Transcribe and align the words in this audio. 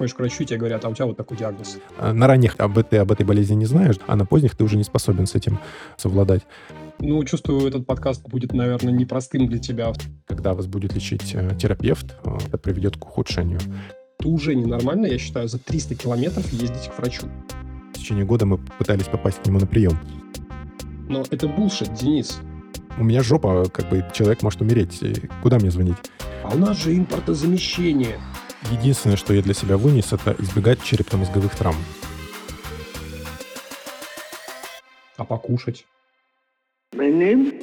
приходишь 0.00 0.14
к 0.14 0.18
врачу, 0.18 0.42
и 0.44 0.46
тебе 0.46 0.58
говорят, 0.58 0.84
а 0.84 0.88
у 0.88 0.94
тебя 0.94 1.04
вот 1.04 1.18
такой 1.18 1.36
диагноз. 1.36 1.78
А 1.98 2.14
на 2.14 2.26
ранних 2.26 2.54
об, 2.58 2.82
ты 2.82 2.96
об 2.96 3.12
этой 3.12 3.26
болезни 3.26 3.54
не 3.54 3.66
знаешь, 3.66 3.96
а 4.06 4.16
на 4.16 4.24
поздних 4.24 4.56
ты 4.56 4.64
уже 4.64 4.78
не 4.78 4.84
способен 4.84 5.26
с 5.26 5.34
этим 5.34 5.58
совладать. 5.98 6.42
Ну, 7.00 7.22
чувствую, 7.24 7.66
этот 7.68 7.86
подкаст 7.86 8.26
будет, 8.26 8.54
наверное, 8.54 8.94
непростым 8.94 9.46
для 9.46 9.58
тебя. 9.58 9.92
Когда 10.26 10.54
вас 10.54 10.66
будет 10.66 10.94
лечить 10.94 11.34
э, 11.34 11.54
терапевт, 11.58 12.16
э, 12.24 12.30
это 12.46 12.56
приведет 12.56 12.96
к 12.96 13.04
ухудшению. 13.04 13.60
Это 14.18 14.28
уже 14.28 14.54
ненормально, 14.54 15.04
я 15.04 15.18
считаю, 15.18 15.48
за 15.48 15.58
300 15.58 15.94
километров 15.96 16.50
ездить 16.50 16.90
к 16.90 16.98
врачу. 16.98 17.26
В 17.92 17.98
течение 17.98 18.24
года 18.24 18.46
мы 18.46 18.56
пытались 18.56 19.06
попасть 19.06 19.42
к 19.42 19.46
нему 19.46 19.58
на 19.58 19.66
прием. 19.66 19.98
Но 21.10 21.24
это 21.30 21.46
булшит, 21.46 21.92
Денис. 21.92 22.38
У 22.98 23.04
меня 23.04 23.22
жопа, 23.22 23.66
как 23.70 23.90
бы 23.90 24.02
человек 24.14 24.42
может 24.42 24.62
умереть. 24.62 25.02
Куда 25.42 25.58
мне 25.58 25.70
звонить? 25.70 25.96
А 26.42 26.54
у 26.54 26.58
нас 26.58 26.82
же 26.82 26.96
импортозамещение. 26.96 28.16
Единственное, 28.70 29.16
что 29.16 29.32
я 29.32 29.42
для 29.42 29.54
себя 29.54 29.76
вынес, 29.76 30.12
это 30.12 30.34
избегать 30.38 30.82
черепно-мозговых 30.82 31.54
травм. 31.54 31.76
А 35.16 35.24
покушать? 35.24 35.86
Benimmt 36.92 37.62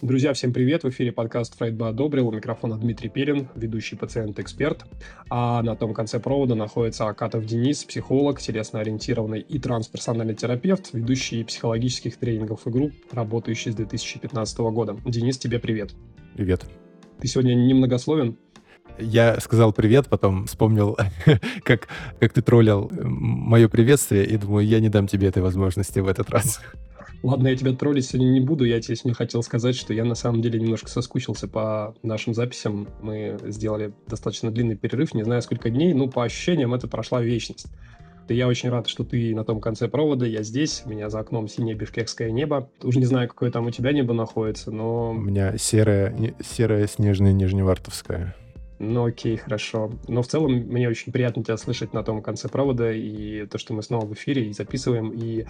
Друзья, 0.00 0.32
всем 0.32 0.52
привет! 0.52 0.84
В 0.84 0.90
эфире 0.90 1.10
подкаст 1.10 1.58
«Фрейд 1.58 1.74
бы 1.74 1.88
одобрил». 1.88 2.28
У 2.28 2.30
микрофона 2.30 2.78
Дмитрий 2.78 3.08
Перин, 3.08 3.48
ведущий 3.56 3.96
пациент-эксперт. 3.96 4.84
А 5.28 5.60
на 5.62 5.74
том 5.74 5.92
конце 5.92 6.20
провода 6.20 6.54
находится 6.54 7.08
Акатов 7.08 7.44
Денис, 7.44 7.82
психолог, 7.82 8.40
телесно-ориентированный 8.40 9.40
и 9.40 9.58
трансперсональный 9.58 10.36
терапевт, 10.36 10.90
ведущий 10.92 11.42
психологических 11.42 12.16
тренингов 12.16 12.68
и 12.68 12.70
групп, 12.70 12.92
работающий 13.10 13.72
с 13.72 13.74
2015 13.74 14.58
года. 14.58 14.96
Денис, 15.04 15.36
тебе 15.36 15.58
привет! 15.58 15.90
Привет! 16.36 16.64
Ты 17.18 17.26
сегодня 17.26 17.54
немногословен? 17.54 18.38
Я 19.00 19.40
сказал 19.40 19.72
привет, 19.72 20.06
потом 20.06 20.46
вспомнил, 20.46 20.96
как, 21.64 21.88
как 22.20 22.32
ты 22.32 22.40
троллил 22.40 22.88
мое 22.92 23.68
приветствие, 23.68 24.24
и 24.26 24.36
думаю, 24.36 24.64
я 24.64 24.78
не 24.78 24.90
дам 24.90 25.08
тебе 25.08 25.26
этой 25.26 25.42
возможности 25.42 25.98
в 25.98 26.06
этот 26.06 26.30
раз. 26.30 26.60
Ладно, 27.22 27.48
я 27.48 27.56
тебя 27.56 27.72
троллить 27.72 28.06
сегодня 28.06 28.30
не 28.30 28.40
буду. 28.40 28.64
Я 28.64 28.80
тебе 28.80 28.96
сегодня 28.96 29.14
хотел 29.14 29.42
сказать, 29.42 29.74
что 29.76 29.92
я 29.92 30.04
на 30.04 30.14
самом 30.14 30.40
деле 30.40 30.60
немножко 30.60 30.88
соскучился 30.88 31.48
по 31.48 31.94
нашим 32.02 32.34
записям. 32.34 32.88
Мы 33.00 33.36
сделали 33.46 33.92
достаточно 34.06 34.50
длинный 34.50 34.76
перерыв, 34.76 35.14
не 35.14 35.24
знаю 35.24 35.42
сколько 35.42 35.70
дней, 35.70 35.94
но 35.94 36.08
по 36.08 36.24
ощущениям 36.24 36.74
это 36.74 36.86
прошла 36.88 37.20
вечность. 37.20 37.66
И 38.28 38.34
я 38.34 38.46
очень 38.46 38.68
рад, 38.68 38.88
что 38.88 39.04
ты 39.04 39.34
на 39.34 39.42
том 39.42 39.60
конце 39.60 39.88
провода, 39.88 40.26
я 40.26 40.42
здесь, 40.42 40.82
у 40.84 40.90
меня 40.90 41.08
за 41.08 41.20
окном 41.20 41.48
синее 41.48 41.74
бишкекское 41.74 42.30
небо. 42.30 42.70
Уже 42.82 42.98
не 42.98 43.06
знаю, 43.06 43.26
какое 43.26 43.50
там 43.50 43.66
у 43.66 43.70
тебя 43.70 43.92
небо 43.92 44.12
находится, 44.12 44.70
но... 44.70 45.10
У 45.10 45.14
меня 45.14 45.56
серое, 45.56 46.34
серое 46.44 46.86
снежное 46.86 47.32
нижневартовское. 47.32 48.36
Ну 48.78 49.04
окей, 49.04 49.36
хорошо. 49.36 49.90
Но 50.06 50.22
в 50.22 50.28
целом 50.28 50.52
мне 50.52 50.88
очень 50.88 51.12
приятно 51.12 51.42
тебя 51.42 51.56
слышать 51.56 51.92
на 51.92 52.02
том 52.02 52.22
конце 52.22 52.48
провода, 52.48 52.92
и 52.92 53.46
то, 53.46 53.58
что 53.58 53.74
мы 53.74 53.82
снова 53.82 54.06
в 54.06 54.12
эфире 54.12 54.48
и 54.48 54.52
записываем, 54.52 55.10
и 55.10 55.46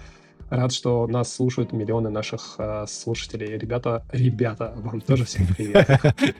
Рад, 0.49 0.73
что 0.73 1.05
нас 1.05 1.31
слушают 1.33 1.73
миллионы 1.73 2.09
наших 2.09 2.55
э, 2.57 2.85
слушателей. 2.87 3.57
Ребята, 3.57 4.03
ребята, 4.11 4.73
вам 4.77 4.99
тоже 5.01 5.25
всем 5.25 5.47
привет. 5.47 5.87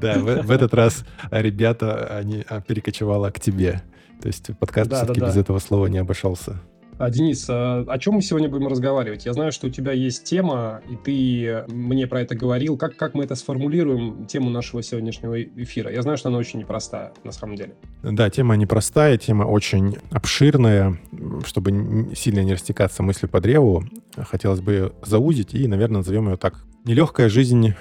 Да, 0.00 0.18
в 0.18 0.50
этот 0.50 0.72
раз 0.72 1.04
ребята, 1.30 2.16
они 2.16 2.42
а, 2.48 2.62
перекочевало 2.62 3.30
к 3.30 3.38
тебе. 3.38 3.82
То 4.20 4.28
есть 4.28 4.50
подкаст 4.58 4.90
все-таки 4.90 5.20
без 5.20 5.36
этого 5.36 5.58
слова 5.58 5.86
не 5.88 5.98
обошелся. 5.98 6.58
А, 6.98 7.10
Денис, 7.10 7.46
а, 7.48 7.84
о 7.86 7.98
чем 7.98 8.14
мы 8.14 8.22
сегодня 8.22 8.48
будем 8.48 8.66
разговаривать? 8.66 9.24
Я 9.24 9.32
знаю, 9.32 9.52
что 9.52 9.68
у 9.68 9.70
тебя 9.70 9.92
есть 9.92 10.24
тема, 10.24 10.82
и 10.90 10.96
ты 10.96 11.64
мне 11.72 12.08
про 12.08 12.22
это 12.22 12.34
говорил. 12.34 12.76
Как, 12.76 12.96
как 12.96 13.14
мы 13.14 13.22
это 13.22 13.36
сформулируем, 13.36 14.26
тему 14.26 14.50
нашего 14.50 14.82
сегодняшнего 14.82 15.40
эфира? 15.40 15.92
Я 15.92 16.02
знаю, 16.02 16.18
что 16.18 16.28
она 16.28 16.38
очень 16.38 16.58
непростая, 16.58 17.12
на 17.22 17.30
самом 17.30 17.54
деле. 17.54 17.74
Да, 18.02 18.28
тема 18.30 18.56
непростая, 18.56 19.16
тема 19.16 19.44
очень 19.44 19.96
обширная. 20.10 20.98
Чтобы 21.46 22.10
сильно 22.16 22.40
не 22.40 22.54
растекаться 22.54 23.04
мысли 23.04 23.28
по 23.28 23.40
древу, 23.40 23.84
хотелось 24.16 24.60
бы 24.60 24.92
заузить 25.04 25.54
и, 25.54 25.68
наверное, 25.68 25.98
назовем 25.98 26.28
ее 26.30 26.36
так. 26.36 26.64
Нелегкая 26.84 27.28
жизнь 27.28 27.74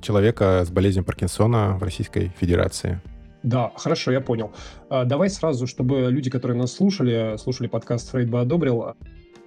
человека 0.00 0.64
с 0.64 0.70
болезнью 0.70 1.04
Паркинсона 1.04 1.76
в 1.78 1.82
Российской 1.82 2.32
Федерации. 2.40 3.02
Да, 3.46 3.70
хорошо, 3.76 4.10
я 4.10 4.20
понял. 4.20 4.50
А, 4.88 5.04
давай 5.04 5.30
сразу, 5.30 5.68
чтобы 5.68 6.10
люди, 6.10 6.30
которые 6.30 6.58
нас 6.58 6.72
слушали, 6.72 7.36
слушали 7.38 7.68
подкаст 7.68 8.10
«Фрейд 8.10 8.28
бы 8.28 8.40
одобрил», 8.40 8.96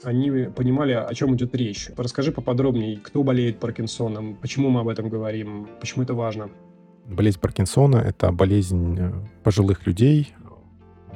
они 0.03 0.47
понимали, 0.55 0.93
о 0.93 1.13
чем 1.13 1.35
идет 1.35 1.53
речь. 1.53 1.89
Расскажи 1.97 2.31
поподробнее, 2.31 2.95
кто 2.95 3.23
болеет 3.23 3.59
Паркинсоном, 3.59 4.35
почему 4.35 4.69
мы 4.69 4.79
об 4.79 4.87
этом 4.87 5.09
говорим, 5.09 5.67
почему 5.81 6.03
это 6.03 6.13
важно. 6.13 6.49
Болезнь 7.07 7.41
Паркинсона— 7.41 7.97
это 7.97 8.31
болезнь 8.31 8.97
э, 8.97 9.11
пожилых 9.43 9.85
людей, 9.85 10.33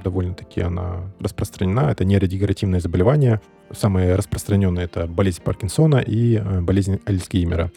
довольно-таки 0.03 0.59
она 0.59 1.09
распространена. 1.21 1.89
Это 1.89 2.03
нейродегенеративное 2.03 2.81
заболевание. 2.81 3.39
Самые 3.71 4.15
распространенные— 4.15 4.83
это 4.91 5.07
болезнь 5.07 5.41
Паркинсона 5.41 5.99
и 6.01 6.35
э, 6.35 6.59
болезнь 6.59 6.99
Альцгеймера 7.05 7.71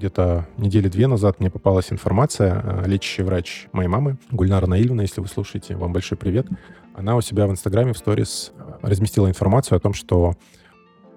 где-то 0.00 0.48
недели 0.56 0.88
две 0.88 1.06
назад 1.06 1.40
мне 1.40 1.50
попалась 1.50 1.92
информация, 1.92 2.62
э, 2.64 2.88
лечащий 2.88 3.22
врач 3.22 3.68
моей 3.72 3.88
мамы, 3.88 4.16
Гульнара 4.30 4.66
Наильевна, 4.66 5.02
если 5.02 5.20
вы 5.20 5.28
слушаете, 5.28 5.76
вам 5.76 5.92
большой 5.92 6.16
привет. 6.16 6.46
Она 6.94 7.16
у 7.16 7.20
себя 7.20 7.46
в 7.46 7.50
Инстаграме 7.50 7.92
в 7.92 7.98
сторис 7.98 8.52
э, 8.56 8.78
разместила 8.80 9.28
информацию 9.28 9.76
о 9.76 9.80
том, 9.80 9.92
что 9.92 10.32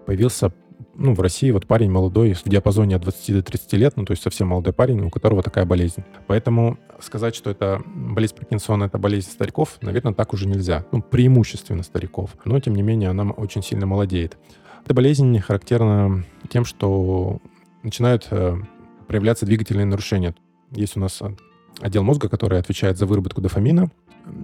появился 0.06 0.52
ну, 0.96 1.14
в 1.14 1.22
России 1.22 1.50
вот 1.52 1.66
парень 1.66 1.90
молодой, 1.90 2.34
в 2.34 2.44
диапазоне 2.44 2.98
от 2.98 3.04
20 3.04 3.36
до 3.36 3.42
30 3.44 3.74
лет, 3.74 3.94
ну, 3.96 4.04
то 4.04 4.12
есть 4.12 4.22
совсем 4.22 4.50
молодой 4.50 4.74
парень, 4.74 5.00
у 5.02 5.10
которого 5.10 5.42
такая 5.42 5.66
болезнь. 5.66 6.04
Поэтому 6.28 6.78
сказать, 7.00 7.36
что 7.36 7.50
это 7.50 7.82
болезнь 7.86 8.36
Паркинсона, 8.36 8.84
это 8.84 8.98
болезнь 8.98 9.32
стариков, 9.32 9.78
наверное, 9.80 10.14
так 10.14 10.34
уже 10.34 10.46
нельзя. 10.46 10.86
Ну, 10.92 11.02
преимущественно 11.02 11.84
стариков. 11.84 12.32
Но, 12.44 12.60
тем 12.60 12.76
не 12.76 12.82
менее, 12.82 13.12
она 13.12 13.32
очень 13.32 13.64
сильно 13.64 13.86
молодеет. 13.86 14.38
Эта 14.84 14.94
болезнь 14.94 15.40
характерна 15.40 16.26
тем, 16.50 16.66
что 16.66 17.40
начинают 17.84 18.28
э, 18.32 18.58
проявляться 19.14 19.46
двигательные 19.46 19.86
нарушения. 19.86 20.34
Есть 20.72 20.98
у 20.98 21.00
нас 21.00 21.22
э, 21.22 21.30
отдел 21.82 22.02
мозга, 22.02 22.30
который 22.30 22.58
отвечает 22.58 22.98
за 22.98 23.06
выработку 23.06 23.42
дофамина. 23.42 23.92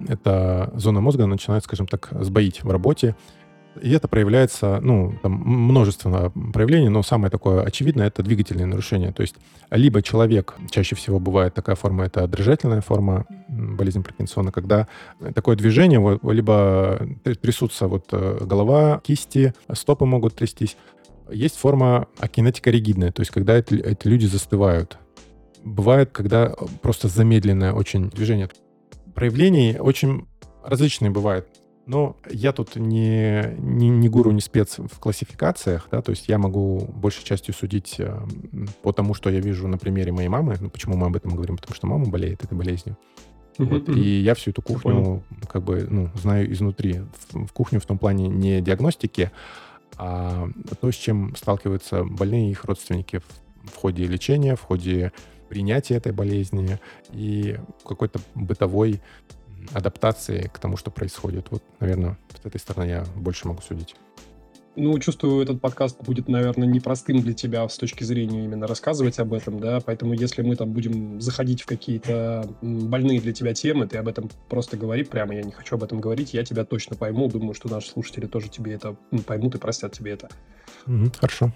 Эта 0.06 0.70
зона 0.74 1.00
мозга 1.00 1.26
начинает, 1.26 1.64
скажем 1.64 1.88
так, 1.88 2.08
сбоить 2.12 2.62
в 2.62 2.70
работе. 2.70 3.16
И 3.82 3.90
это 3.90 4.06
проявляется, 4.06 4.78
ну, 4.80 5.12
там 5.22 5.32
множество 5.32 6.32
проявлений, 6.52 6.88
но 6.88 7.02
самое 7.02 7.32
такое 7.32 7.62
очевидное— 7.62 8.06
это 8.08 8.22
двигательные 8.22 8.66
нарушения. 8.66 9.10
То 9.10 9.22
есть 9.22 9.34
либо 9.72 10.02
человек, 10.02 10.54
чаще 10.70 10.94
всего 10.94 11.18
бывает 11.18 11.52
такая 11.52 11.74
форма, 11.74 12.04
это 12.04 12.28
дрожательная 12.28 12.80
форма 12.80 13.26
болезни 13.48 14.02
Паркинсона, 14.02 14.52
когда 14.52 14.86
такое 15.34 15.56
движение, 15.56 15.98
либо 16.22 17.08
трясутся 17.42 17.88
вот 17.88 18.04
э, 18.12 18.38
голова, 18.44 19.00
кисти, 19.02 19.52
стопы 19.72 20.04
могут 20.04 20.36
трястись, 20.36 20.76
есть 21.32 21.56
форма 21.56 22.08
акинетика 22.18 22.70
ригидная, 22.70 23.12
то 23.12 23.20
есть 23.20 23.30
когда 23.30 23.56
эти, 23.56 23.74
эти 23.74 24.06
люди 24.06 24.26
застывают. 24.26 24.98
Бывает, 25.62 26.10
когда 26.12 26.54
просто 26.82 27.08
замедленное 27.08 27.72
очень 27.72 28.08
движение. 28.10 28.48
Проявлений 29.14 29.76
очень 29.78 30.26
различные 30.64 31.10
бывают. 31.10 31.46
Но 31.86 32.16
я 32.30 32.52
тут 32.52 32.76
не, 32.76 33.54
не, 33.58 33.88
не 33.88 34.08
гуру, 34.08 34.30
не 34.30 34.40
спец 34.40 34.78
в 34.78 35.00
классификациях, 35.00 35.88
да, 35.90 36.02
то 36.02 36.10
есть 36.10 36.28
я 36.28 36.38
могу 36.38 36.86
большей 36.94 37.24
частью 37.24 37.52
судить 37.52 37.96
э, 37.98 38.16
по 38.82 38.92
тому, 38.92 39.12
что 39.12 39.28
я 39.28 39.40
вижу 39.40 39.66
на 39.66 39.76
примере 39.76 40.12
моей 40.12 40.28
мамы. 40.28 40.56
Ну, 40.60 40.70
почему 40.70 40.96
мы 40.96 41.06
об 41.06 41.16
этом 41.16 41.34
говорим? 41.34 41.56
Потому 41.56 41.74
что 41.74 41.86
мама 41.88 42.06
болеет 42.06 42.44
этой 42.44 42.56
болезнью. 42.56 42.96
Вот, 43.58 43.88
и 43.88 44.20
я 44.20 44.34
всю 44.34 44.52
эту 44.52 44.62
кухню 44.62 45.22
как 45.48 45.62
бы 45.64 45.86
ну, 45.90 46.10
знаю 46.14 46.50
изнутри. 46.52 47.00
В, 47.32 47.46
в 47.46 47.52
кухню 47.52 47.80
в 47.80 47.86
том 47.86 47.98
плане 47.98 48.28
не 48.28 48.60
диагностики, 48.60 49.32
а 49.96 50.48
то, 50.80 50.90
с 50.90 50.94
чем 50.94 51.34
сталкиваются 51.36 52.04
больные 52.04 52.48
и 52.48 52.50
их 52.52 52.64
родственники 52.64 53.18
в, 53.18 53.70
в 53.70 53.76
ходе 53.76 54.04
лечения, 54.04 54.56
в 54.56 54.62
ходе 54.62 55.12
принятия 55.48 55.96
этой 55.96 56.12
болезни 56.12 56.78
и 57.10 57.58
какой-то 57.84 58.20
бытовой 58.34 59.00
адаптации 59.72 60.50
к 60.52 60.58
тому, 60.58 60.76
что 60.76 60.90
происходит. 60.90 61.48
Вот, 61.50 61.62
наверное, 61.80 62.18
с 62.42 62.46
этой 62.46 62.58
стороны 62.58 62.88
я 62.88 63.04
больше 63.16 63.48
могу 63.48 63.60
судить. 63.60 63.94
Ну, 64.76 64.96
чувствую, 65.00 65.42
этот 65.42 65.60
подкаст 65.60 66.00
будет, 66.00 66.28
наверное, 66.28 66.68
непростым 66.68 67.20
для 67.20 67.34
тебя 67.34 67.68
с 67.68 67.76
точки 67.76 68.04
зрения 68.04 68.44
именно 68.44 68.68
рассказывать 68.68 69.18
об 69.18 69.34
этом, 69.34 69.58
да, 69.58 69.80
поэтому 69.80 70.14
если 70.14 70.42
мы 70.42 70.54
там 70.54 70.72
будем 70.72 71.20
заходить 71.20 71.62
в 71.62 71.66
какие-то 71.66 72.48
больные 72.62 73.20
для 73.20 73.32
тебя 73.32 73.52
темы, 73.52 73.88
ты 73.88 73.98
об 73.98 74.06
этом 74.06 74.30
просто 74.48 74.76
говори 74.76 75.02
прямо, 75.02 75.34
я 75.34 75.42
не 75.42 75.50
хочу 75.50 75.74
об 75.74 75.82
этом 75.82 76.00
говорить, 76.00 76.34
я 76.34 76.44
тебя 76.44 76.64
точно 76.64 76.96
пойму, 76.96 77.28
думаю, 77.28 77.54
что 77.54 77.68
наши 77.68 77.90
слушатели 77.90 78.26
тоже 78.26 78.48
тебе 78.48 78.74
это 78.74 78.96
поймут 79.26 79.56
и 79.56 79.58
простят 79.58 79.92
тебе 79.92 80.12
это. 80.12 80.28
Mm-hmm, 80.86 81.18
хорошо. 81.18 81.52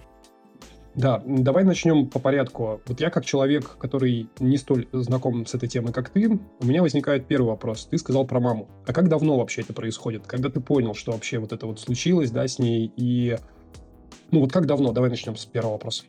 Да, 0.94 1.23
давай 1.26 1.64
начнем 1.64 2.06
по 2.06 2.20
порядку. 2.20 2.81
Вот 2.87 3.00
я 3.00 3.11
как 3.11 3.25
человек, 3.25 3.76
который 3.79 4.29
не 4.38 4.56
столь 4.56 4.87
знаком 4.93 5.44
с 5.44 5.55
этой 5.55 5.69
темой, 5.69 5.93
как 5.93 6.11
ты, 6.11 6.29
у 6.29 6.67
меня 6.67 6.82
возникает 6.82 7.26
первый 7.26 7.49
вопрос. 7.49 7.87
Ты 7.87 7.99
сказал 7.99 8.25
про 8.26 8.38
маму. 8.38 8.69
А 8.87 8.93
как 8.93 9.08
давно 9.08 9.37
вообще 9.38 9.62
это 9.62 9.73
происходит? 9.73 10.26
Когда 10.26 10.50
ты 10.50 10.61
понял, 10.61 10.94
что 10.94 11.12
вообще 11.12 11.38
вот 11.38 11.52
это 11.52 11.67
вот 11.67 11.81
случилось, 11.81 12.31
да, 12.31 12.46
с 12.46 12.61
ней? 12.61 12.93
И, 12.96 13.37
ну 14.31 14.41
вот 14.41 14.52
как 14.52 14.67
давно? 14.67 14.93
Давай 14.93 15.11
начнем 15.11 15.37
с 15.37 15.44
первого 15.46 15.73
вопроса. 15.73 16.05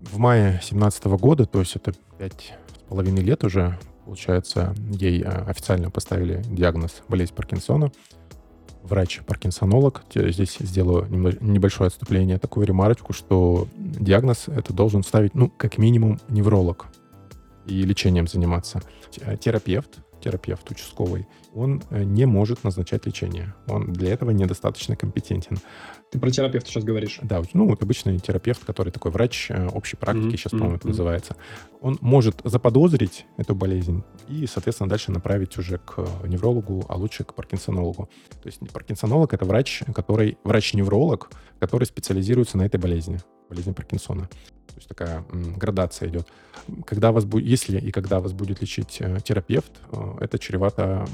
В 0.00 0.18
мае 0.18 0.50
2017 0.50 1.04
года, 1.06 1.46
то 1.46 1.58
есть 1.60 1.74
это 1.74 1.92
пять 2.18 2.54
с 2.76 2.88
половиной 2.90 3.22
лет 3.22 3.42
уже, 3.42 3.78
получается, 4.04 4.74
ей 4.90 5.22
э, 5.22 5.26
официально 5.26 5.90
поставили 5.90 6.42
диагноз 6.46 7.02
болезнь 7.08 7.34
Паркинсона 7.34 7.90
врач-паркинсонолог. 8.88 10.02
Здесь 10.14 10.56
сделаю 10.60 11.06
небольшое 11.40 11.88
отступление, 11.88 12.38
такую 12.38 12.66
ремарочку, 12.66 13.12
что 13.12 13.68
диагноз 13.76 14.48
это 14.48 14.72
должен 14.72 15.02
ставить, 15.02 15.34
ну, 15.34 15.48
как 15.48 15.78
минимум, 15.78 16.18
невролог 16.28 16.86
и 17.66 17.82
лечением 17.82 18.26
заниматься. 18.26 18.80
Терапевт, 19.40 19.98
терапевт 20.28 20.70
участковый, 20.70 21.26
он 21.54 21.82
э, 21.88 22.04
не 22.04 22.26
может 22.26 22.62
назначать 22.62 23.06
лечение. 23.06 23.54
Он 23.66 23.92
для 23.92 24.12
этого 24.12 24.30
недостаточно 24.30 24.94
компетентен. 24.94 25.58
Ты 26.10 26.18
про 26.18 26.30
терапевта 26.30 26.68
сейчас 26.68 26.84
говоришь? 26.84 27.18
Да, 27.22 27.42
ну 27.54 27.66
вот 27.66 27.82
обычный 27.82 28.18
терапевт, 28.18 28.62
который 28.64 28.92
такой 28.92 29.10
врач 29.10 29.50
э, 29.50 29.68
общей 29.68 29.96
практики, 29.96 30.26
mm-hmm. 30.26 30.36
сейчас, 30.36 30.50
по-моему, 30.52 30.74
mm-hmm. 30.74 30.78
это 30.78 30.88
называется. 30.88 31.36
Он 31.80 31.98
может 32.02 32.42
заподозрить 32.44 33.24
эту 33.38 33.54
болезнь 33.54 34.04
и, 34.28 34.46
соответственно, 34.46 34.90
дальше 34.90 35.12
направить 35.12 35.56
уже 35.56 35.78
к 35.78 36.06
неврологу, 36.26 36.84
а 36.88 36.96
лучше 36.96 37.24
к 37.24 37.32
паркинсонологу. 37.32 38.10
То 38.42 38.46
есть 38.46 38.60
паркинсонолог— 38.70 39.32
это 39.32 39.46
врач, 39.46 39.82
который 39.94 40.36
врач-невролог, 40.44 41.30
который 41.58 41.84
специализируется 41.84 42.58
на 42.58 42.66
этой 42.66 42.78
болезни, 42.78 43.18
болезни 43.48 43.72
Паркинсона. 43.72 44.28
Есть 44.78 44.88
такая 44.88 45.24
градация 45.32 46.08
идет. 46.08 46.28
Когда 46.86 47.10
вас 47.10 47.24
будет, 47.24 47.44
если 47.44 47.80
и 47.80 47.90
когда 47.90 48.20
вас 48.20 48.32
будет 48.32 48.60
лечить 48.60 48.98
э, 49.00 49.18
терапевт, 49.24 49.72
э, 49.90 50.18
это 50.20 50.38
чревато 50.38 51.04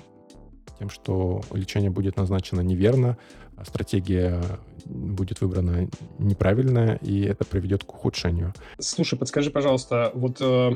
тем, 0.79 0.91
что 0.91 1.41
лечение 1.51 1.91
будет 1.91 2.19
назначено 2.19 2.61
неверно, 2.61 3.17
а 3.57 3.65
стратегия 3.65 4.43
будет 4.85 5.41
выбрана 5.41 5.89
неправильная, 6.19 6.97
и 6.97 7.23
это 7.23 7.47
приведет 7.47 7.85
к 7.85 7.95
ухудшению. 7.95 8.53
Слушай, 8.79 9.19
подскажи, 9.19 9.51
пожалуйста, 9.51 10.11
вот 10.15 10.43
э, 10.43 10.73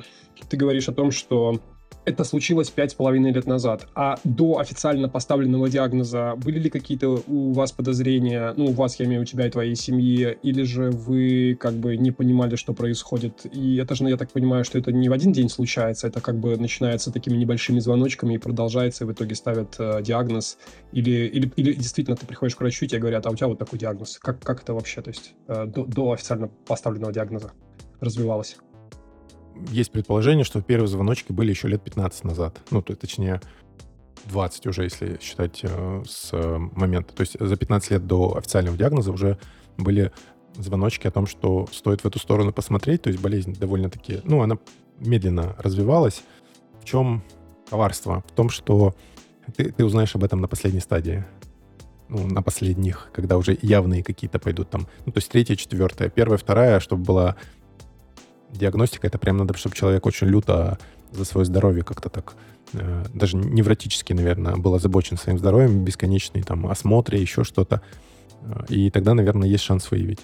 ты 0.49 0.57
говоришь 0.57 0.89
о 0.89 0.95
том, 0.95 1.11
что 1.11 1.61
это 2.09 2.25
случилось 2.25 2.71
пять 2.71 2.93
с 2.93 2.95
половиной 2.95 3.33
лет 3.33 3.47
назад. 3.47 3.87
А 3.95 4.19
до 4.25 4.59
официально 4.59 5.09
поставленного 5.09 5.69
диагноза 5.69 6.35
были 6.37 6.59
ли 6.59 6.71
какие-то 6.71 7.23
у 7.27 7.53
вас 7.53 7.73
подозрения, 7.73 8.55
ну, 8.57 8.67
у 8.67 8.73
вас, 8.73 8.99
я 8.99 9.07
имею 9.07 9.23
у 9.23 9.25
тебя 9.25 9.47
и 9.47 9.51
твоей 9.51 9.75
семьи, 9.75 10.39
или 10.43 10.63
же 10.63 10.91
вы 10.91 11.57
как 11.61 11.75
бы 11.75 11.97
не 11.97 12.11
понимали, 12.11 12.57
что 12.57 12.73
происходит? 12.73 13.47
И 13.53 13.77
это 13.77 13.95
же, 13.95 14.09
я 14.09 14.17
так 14.17 14.33
понимаю, 14.33 14.65
что 14.65 14.79
это 14.79 14.91
не 14.91 15.09
в 15.09 15.13
один 15.13 15.33
день 15.33 15.51
случается, 15.51 16.07
это 16.07 16.21
как 16.21 16.39
бы 16.39 16.57
начинается 16.57 17.13
такими 17.13 17.37
небольшими 17.37 17.79
звоночками 17.79 18.35
и 18.35 18.39
продолжается, 18.39 19.05
и 19.05 19.07
в 19.07 19.13
итоге 19.13 19.35
ставят 19.35 19.77
э, 19.79 20.03
диагноз. 20.03 20.59
Или, 20.93 21.27
или, 21.27 21.53
или 21.57 21.75
действительно 21.75 22.17
ты 22.17 22.27
приходишь 22.27 22.57
к 22.57 22.61
врачу, 22.61 22.87
и 22.87 22.89
тебе 22.89 23.01
говорят, 23.01 23.27
а 23.27 23.31
у 23.31 23.35
тебя 23.35 23.49
вот 23.49 23.59
такой 23.59 23.79
диагноз. 23.79 24.19
Как, 24.19 24.41
как 24.43 24.63
это 24.63 24.73
вообще, 24.73 25.03
то 25.03 25.11
есть 25.11 25.35
э, 25.47 25.67
до, 25.67 25.85
до 25.85 26.13
официально 26.13 26.49
поставленного 26.49 27.13
диагноза 27.13 27.53
развивалось? 28.01 28.57
Есть 29.71 29.91
предположение, 29.91 30.45
что 30.45 30.63
первые 30.63 30.89
звоночки 30.89 31.33
были 31.33 31.51
еще 31.51 31.69
лет 31.69 31.83
15 31.83 32.25
назад. 32.25 32.59
Ну, 32.71 32.83
то, 32.83 32.95
точнее, 32.95 33.41
20 34.27 34.67
уже, 34.67 34.85
если 34.85 35.19
считать 35.21 35.61
э, 35.63 36.03
с 36.07 36.33
момента. 36.33 37.15
То 37.15 37.23
есть 37.23 37.37
за 37.39 37.57
15 37.57 37.91
лет 37.93 38.07
до 38.07 38.37
официального 38.37 38.77
диагноза 38.77 39.13
уже 39.13 39.39
были 39.77 40.13
звоночки 40.57 41.07
о 41.07 41.11
том, 41.11 41.27
что 41.27 41.67
стоит 41.73 42.03
в 42.03 42.07
эту 42.07 42.19
сторону 42.19 42.53
посмотреть. 42.53 43.03
То 43.03 43.11
есть 43.11 43.21
болезнь 43.21 43.55
довольно-таки, 43.55 44.21
ну, 44.25 44.43
она 44.43 44.59
медленно 44.99 45.55
развивалась. 45.59 46.23
В 46.81 46.85
чем 46.85 47.23
коварство? 47.71 48.25
В 48.29 48.33
том, 48.33 48.51
что 48.51 48.95
ты, 49.57 49.71
ты 49.73 49.85
узнаешь 49.85 50.15
об 50.15 50.25
этом 50.25 50.41
на 50.41 50.49
последней 50.49 50.81
стадии. 50.81 51.25
Ну, 52.09 52.27
на 52.27 52.43
последних, 52.43 53.11
когда 53.13 53.37
уже 53.37 53.59
явные 53.61 54.03
какие-то 54.03 54.39
пойдут 54.39 54.71
там. 54.71 54.89
Ну, 55.05 55.13
то 55.13 55.19
есть 55.19 55.31
третья, 55.31 55.57
четвертая. 55.57 56.09
Первая, 56.09 56.39
вторая, 56.39 56.81
чтобы 56.81 57.05
была 57.05 57.37
диагностика, 58.51 59.07
это 59.07 59.19
прям 59.19 59.37
надо, 59.37 59.57
чтобы 59.57 59.77
человек 59.77 60.07
очень 60.07 60.27
люто 60.27 60.79
за 61.13 61.25
свое 61.25 61.45
здоровье 61.45 61.83
как-то 61.83 62.09
так, 62.09 62.35
э, 62.73 63.05
даже 63.15 63.37
невротически, 63.37 64.13
наверное, 64.13 64.57
был 64.57 64.75
озабочен 64.75 65.17
своим 65.17 65.39
здоровьем, 65.39 65.85
бесконечный 65.85 66.43
там 66.43 66.67
осмотре, 66.67 67.21
еще 67.21 67.45
что-то. 67.45 67.83
Э, 68.43 68.65
и 68.69 68.91
тогда, 68.91 69.15
наверное, 69.15 69.49
есть 69.49 69.65
шанс 69.65 69.91
выявить. 69.91 70.21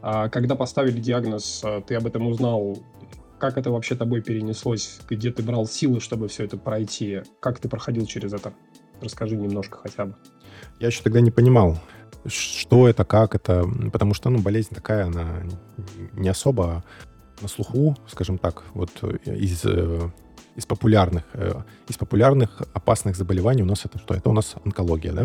А 0.00 0.28
когда 0.28 0.54
поставили 0.54 1.00
диагноз, 1.00 1.62
э, 1.64 1.82
ты 1.86 1.94
об 1.94 2.06
этом 2.06 2.26
узнал, 2.26 2.78
как 3.38 3.56
это 3.56 3.70
вообще 3.70 3.94
тобой 3.94 4.20
перенеслось? 4.20 5.00
Где 5.08 5.30
ты 5.30 5.42
брал 5.42 5.66
силы, 5.66 6.00
чтобы 6.00 6.28
все 6.28 6.44
это 6.44 6.56
пройти? 6.56 7.22
Как 7.40 7.58
ты 7.58 7.68
проходил 7.68 8.06
через 8.06 8.32
это? 8.32 8.52
Расскажи 9.00 9.36
немножко 9.36 9.78
хотя 9.78 10.06
бы. 10.06 10.16
Я 10.80 10.88
еще 10.88 11.02
тогда 11.02 11.20
не 11.20 11.30
понимал, 11.30 11.78
что 12.26 12.88
это, 12.88 13.04
как 13.04 13.34
это, 13.34 13.64
потому 13.92 14.14
что, 14.14 14.30
ну, 14.30 14.38
болезнь 14.38 14.74
такая, 14.74 15.06
она 15.06 15.42
не 16.12 16.28
особо 16.28 16.84
на 17.40 17.48
слуху, 17.48 17.96
скажем 18.06 18.38
так, 18.38 18.64
вот 18.74 18.90
э, 19.02 19.34
из, 19.36 19.64
э, 19.64 20.10
из 20.56 20.66
популярных, 20.66 21.24
э, 21.34 21.62
из 21.88 21.96
популярных 21.96 22.62
опасных 22.74 23.16
заболеваний 23.16 23.62
у 23.62 23.66
нас 23.66 23.84
это 23.84 23.98
что? 23.98 24.14
Это 24.14 24.30
у 24.30 24.32
нас 24.32 24.56
онкология, 24.64 25.12
да? 25.12 25.24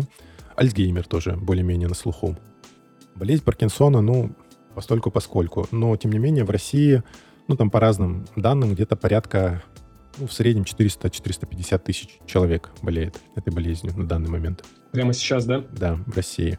Альцгеймер 0.56 1.06
тоже 1.06 1.36
более-менее 1.36 1.88
на 1.88 1.94
слуху. 1.94 2.36
Болезнь 3.14 3.42
Паркинсона, 3.44 4.00
ну, 4.00 4.34
постольку 4.74 5.10
поскольку. 5.10 5.66
Но, 5.70 5.96
тем 5.96 6.12
не 6.12 6.18
менее, 6.18 6.44
в 6.44 6.50
России, 6.50 7.02
ну, 7.48 7.56
там 7.56 7.70
по 7.70 7.80
разным 7.80 8.26
данным, 8.36 8.74
где-то 8.74 8.96
порядка, 8.96 9.62
ну, 10.18 10.26
в 10.26 10.32
среднем 10.32 10.62
400-450 10.62 11.78
тысяч 11.78 12.18
человек 12.26 12.70
болеет 12.82 13.20
этой 13.36 13.52
болезнью 13.52 13.96
на 13.96 14.06
данный 14.06 14.30
момент. 14.30 14.64
Прямо 14.92 15.12
сейчас, 15.12 15.44
да? 15.44 15.64
Да, 15.72 15.96
в 16.06 16.16
России. 16.16 16.58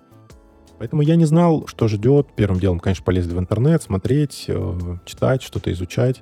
Поэтому 0.78 1.02
я 1.02 1.16
не 1.16 1.26
знал, 1.26 1.68
что 1.68 1.88
ждет. 1.88 2.28
Первым 2.36 2.60
делом, 2.60 2.80
конечно, 2.80 3.06
полезли 3.06 3.34
в 3.34 3.40
интернет, 3.40 3.82
смотреть, 3.82 4.46
э, 4.48 4.98
читать, 5.06 5.42
что-то 5.42 5.72
изучать. 5.72 6.22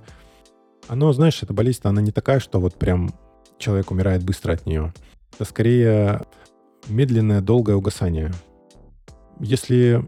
Оно, 0.87 1.11
знаешь, 1.13 1.41
эта 1.41 1.53
болезнь, 1.53 1.81
она 1.83 2.01
не 2.01 2.11
такая, 2.11 2.39
что 2.39 2.59
вот 2.59 2.75
прям 2.75 3.13
человек 3.57 3.91
умирает 3.91 4.23
быстро 4.23 4.53
от 4.53 4.65
нее. 4.65 4.93
Это 5.33 5.45
скорее 5.45 6.21
медленное, 6.87 7.41
долгое 7.41 7.75
угасание. 7.75 8.31
Если 9.39 10.07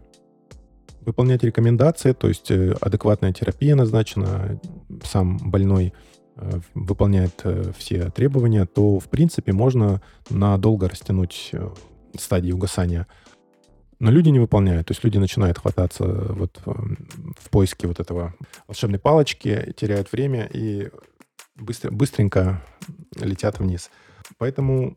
выполнять 1.00 1.42
рекомендации, 1.42 2.12
то 2.12 2.28
есть 2.28 2.50
э, 2.50 2.74
адекватная 2.80 3.32
терапия 3.32 3.74
назначена, 3.74 4.60
сам 5.02 5.38
больной 5.38 5.92
э, 6.36 6.60
выполняет 6.74 7.42
все 7.76 8.10
требования, 8.10 8.64
то, 8.66 9.00
в 9.00 9.08
принципе, 9.08 9.52
можно 9.52 10.02
надолго 10.30 10.88
растянуть 10.88 11.50
стадии 12.16 12.52
угасания. 12.52 13.08
Но 13.98 14.10
люди 14.10 14.28
не 14.28 14.38
выполняют. 14.38 14.88
То 14.88 14.92
есть 14.92 15.04
люди 15.04 15.18
начинают 15.18 15.58
хвататься 15.58 16.04
вот 16.04 16.60
эм, 16.66 17.08
в 17.38 17.50
поиске 17.50 17.86
вот 17.86 18.00
этого 18.00 18.34
волшебной 18.66 18.98
палочки, 18.98 19.74
теряют 19.76 20.12
время 20.12 20.48
и 20.52 20.90
быстро, 21.56 21.90
быстренько 21.90 22.62
летят 23.14 23.58
вниз. 23.58 23.90
Поэтому 24.38 24.96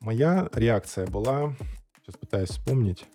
моя 0.00 0.48
реакция 0.52 1.06
была, 1.06 1.54
сейчас 2.02 2.16
пытаюсь 2.16 2.50
вспомнить, 2.50 3.06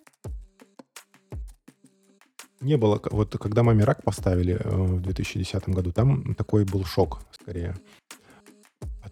не 2.60 2.76
было, 2.76 3.00
вот 3.10 3.36
когда 3.38 3.62
маме 3.62 3.84
рак 3.84 4.02
поставили 4.02 4.54
э, 4.54 4.68
в 4.68 5.00
2010 5.02 5.68
году, 5.68 5.92
там 5.92 6.34
такой 6.34 6.64
был 6.64 6.84
шок 6.84 7.20
скорее 7.30 7.76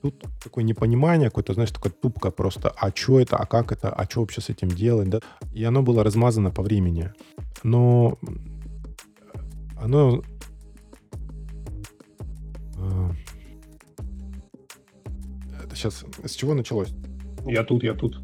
тут 0.05 0.23
такое 0.43 0.65
непонимание, 0.65 1.31
какое-то, 1.31 1.55
знаешь, 1.55 1.71
такое 1.71 1.91
тупка 1.91 2.31
просто, 2.31 2.69
а 2.77 2.95
что 2.95 3.21
это, 3.21 3.39
а 3.39 3.47
как 3.47 3.73
это, 3.73 3.89
а 3.89 4.05
что 4.05 4.21
вообще 4.21 4.43
с 4.43 4.51
этим 4.51 4.69
делать, 4.69 5.09
да? 5.09 5.21
И 5.55 5.65
оно 5.65 5.83
было 5.83 6.05
размазано 6.05 6.51
по 6.51 6.63
времени. 6.63 7.11
Но 7.63 8.19
оно... 9.81 10.23
А, 12.77 13.13
это 15.65 15.75
сейчас... 15.75 16.05
С 16.23 16.33
чего 16.33 16.53
началось? 16.53 16.93
Я 17.47 17.65
тут, 17.65 17.83
я 17.83 17.95
тут. 17.95 18.21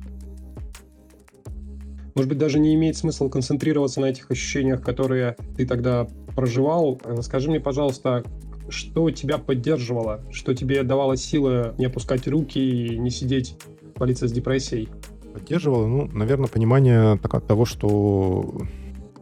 Может 2.15 2.29
быть, 2.29 2.39
даже 2.39 2.59
не 2.59 2.75
имеет 2.75 2.99
смысла 2.99 3.31
концентрироваться 3.31 4.03
на 4.03 4.07
этих 4.07 4.31
ощущениях, 4.31 4.83
которые 4.83 5.35
ты 5.57 5.67
тогда 5.67 6.07
проживал. 6.37 7.01
Скажи 7.23 7.49
мне, 7.49 7.59
пожалуйста, 7.59 8.23
что 8.71 9.11
тебя 9.11 9.39
поддерживало, 9.39 10.21
что 10.31 10.55
тебе 10.55 10.83
давало 10.83 11.17
силы 11.17 11.75
не 11.79 11.87
опускать 11.87 12.27
руки 12.29 12.59
и 12.59 12.99
не 12.99 13.11
сидеть, 13.11 13.57
болиться 13.97 14.29
с 14.29 14.33
депрессией? 14.33 14.89
Поддерживало, 15.33 15.87
ну, 15.87 16.09
наверное, 16.12 16.49
понимание 16.49 17.19
того, 17.19 17.65
что 17.65 18.62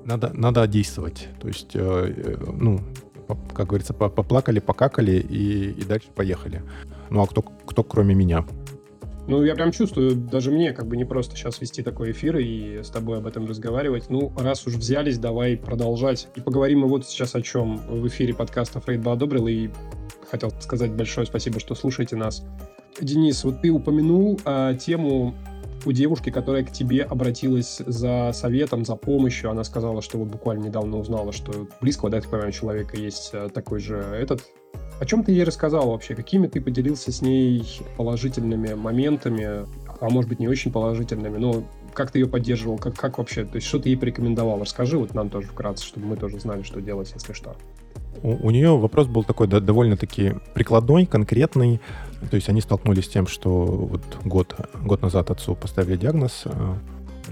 надо, 0.05 0.31
надо 0.33 0.67
действовать. 0.67 1.29
То 1.41 1.49
есть, 1.49 1.73
э, 1.75 1.81
э, 1.81 2.37
ну, 2.59 2.81
как 3.53 3.69
говорится, 3.69 3.93
поплакали, 3.93 4.59
покакали 4.59 5.13
и, 5.13 5.71
и 5.71 5.85
дальше 5.85 6.09
поехали. 6.15 6.63
Ну, 7.11 7.23
а 7.23 7.27
кто, 7.27 7.43
кто 7.43 7.83
кроме 7.83 8.15
меня? 8.15 8.47
Ну, 9.29 9.45
я 9.45 9.55
прям 9.55 9.73
чувствую, 9.73 10.17
даже 10.17 10.51
мне 10.51 10.73
как 10.73 10.87
бы 10.87 10.97
не 10.97 11.05
просто 11.05 11.37
сейчас 11.37 11.61
вести 11.61 11.83
такой 11.83 12.13
эфир 12.13 12.39
и 12.39 12.83
с 12.83 12.89
тобой 12.89 13.19
об 13.19 13.27
этом 13.27 13.47
разговаривать. 13.47 14.09
Ну, 14.09 14.33
раз 14.39 14.67
уж 14.67 14.77
взялись, 14.77 15.19
давай 15.19 15.59
продолжать. 15.59 16.29
И 16.35 16.41
поговорим 16.41 16.81
мы 16.81 16.89
вот 16.89 17.07
сейчас 17.07 17.35
о 17.35 17.43
чем. 17.43 17.77
В 17.77 18.07
эфире 18.09 18.33
подкаста 18.33 18.81
Фрейд 18.81 19.03
бы 19.03 19.13
одобрил, 19.13 19.47
и 19.47 19.69
хотел 20.31 20.51
сказать 20.61 20.93
большое 20.93 21.27
спасибо, 21.27 21.61
что 21.61 21.75
слушаете 21.75 22.17
нас. 22.17 22.43
Денис, 23.03 23.45
вот 23.45 23.61
ты 23.61 23.71
упомянул 23.71 24.41
а, 24.47 24.73
тему 24.73 25.35
у 25.85 25.93
девушки, 25.93 26.31
которая 26.31 26.65
к 26.65 26.73
тебе 26.73 27.03
обратилась 27.03 27.83
за 27.85 28.31
советом, 28.33 28.87
за 28.87 28.97
помощью. 28.97 29.51
Она 29.51 29.63
сказала, 29.63 30.01
что 30.01 30.17
вот 30.17 30.29
буквально 30.29 30.65
недавно 30.65 30.97
узнала, 30.97 31.33
что 31.33 31.69
близкого, 31.83 32.11
да, 32.11 32.17
я 32.17 32.23
так 32.23 32.31
понимаю, 32.31 32.53
человека 32.53 32.97
есть 32.97 33.33
а, 33.35 33.51
такой 33.51 33.81
же 33.81 33.97
этот. 33.97 34.41
О 35.01 35.07
чем 35.07 35.23
ты 35.23 35.33
ей 35.33 35.45
рассказал 35.45 35.91
вообще? 35.91 36.15
Какими 36.15 36.49
ты 36.49 36.61
поделился 36.61 37.13
с 37.13 37.23
ней 37.23 37.65
положительными 37.97 38.75
моментами, 38.75 39.67
а 40.01 40.11
может 40.11 40.29
быть 40.29 40.41
не 40.41 40.49
очень 40.49 40.73
положительными, 40.73 41.39
но 41.39 41.65
как 41.95 42.11
ты 42.11 42.21
ее 42.21 42.27
поддерживал, 42.27 42.79
как, 42.79 42.95
как 42.95 43.19
вообще, 43.19 43.45
то 43.45 43.57
есть 43.57 43.67
что 43.67 43.79
ты 43.79 43.91
ей 43.91 43.97
порекомендовал? 43.97 44.61
Расскажи 44.61 44.99
вот 44.99 45.15
нам 45.15 45.31
тоже 45.31 45.49
вкратце, 45.49 45.85
чтобы 45.85 46.07
мы 46.07 46.17
тоже 46.17 46.39
знали, 46.41 46.63
что 46.63 46.81
делать, 46.81 47.13
если 47.15 47.33
что. 47.33 47.57
У, 48.23 48.47
у 48.47 48.51
нее 48.51 48.77
вопрос 48.77 49.07
был 49.07 49.25
такой 49.25 49.47
да, 49.47 49.61
довольно-таки 49.61 50.35
прикладной, 50.55 51.07
конкретный. 51.07 51.81
То 52.31 52.37
есть 52.37 52.49
они 52.49 52.61
столкнулись 52.61 53.05
с 53.05 53.09
тем, 53.09 53.27
что 53.27 53.65
вот 53.65 54.03
год, 54.25 54.55
год 54.83 55.03
назад 55.03 55.31
отцу 55.31 55.55
поставили 55.55 55.97
диагноз, 55.97 56.43
э, 56.45 56.75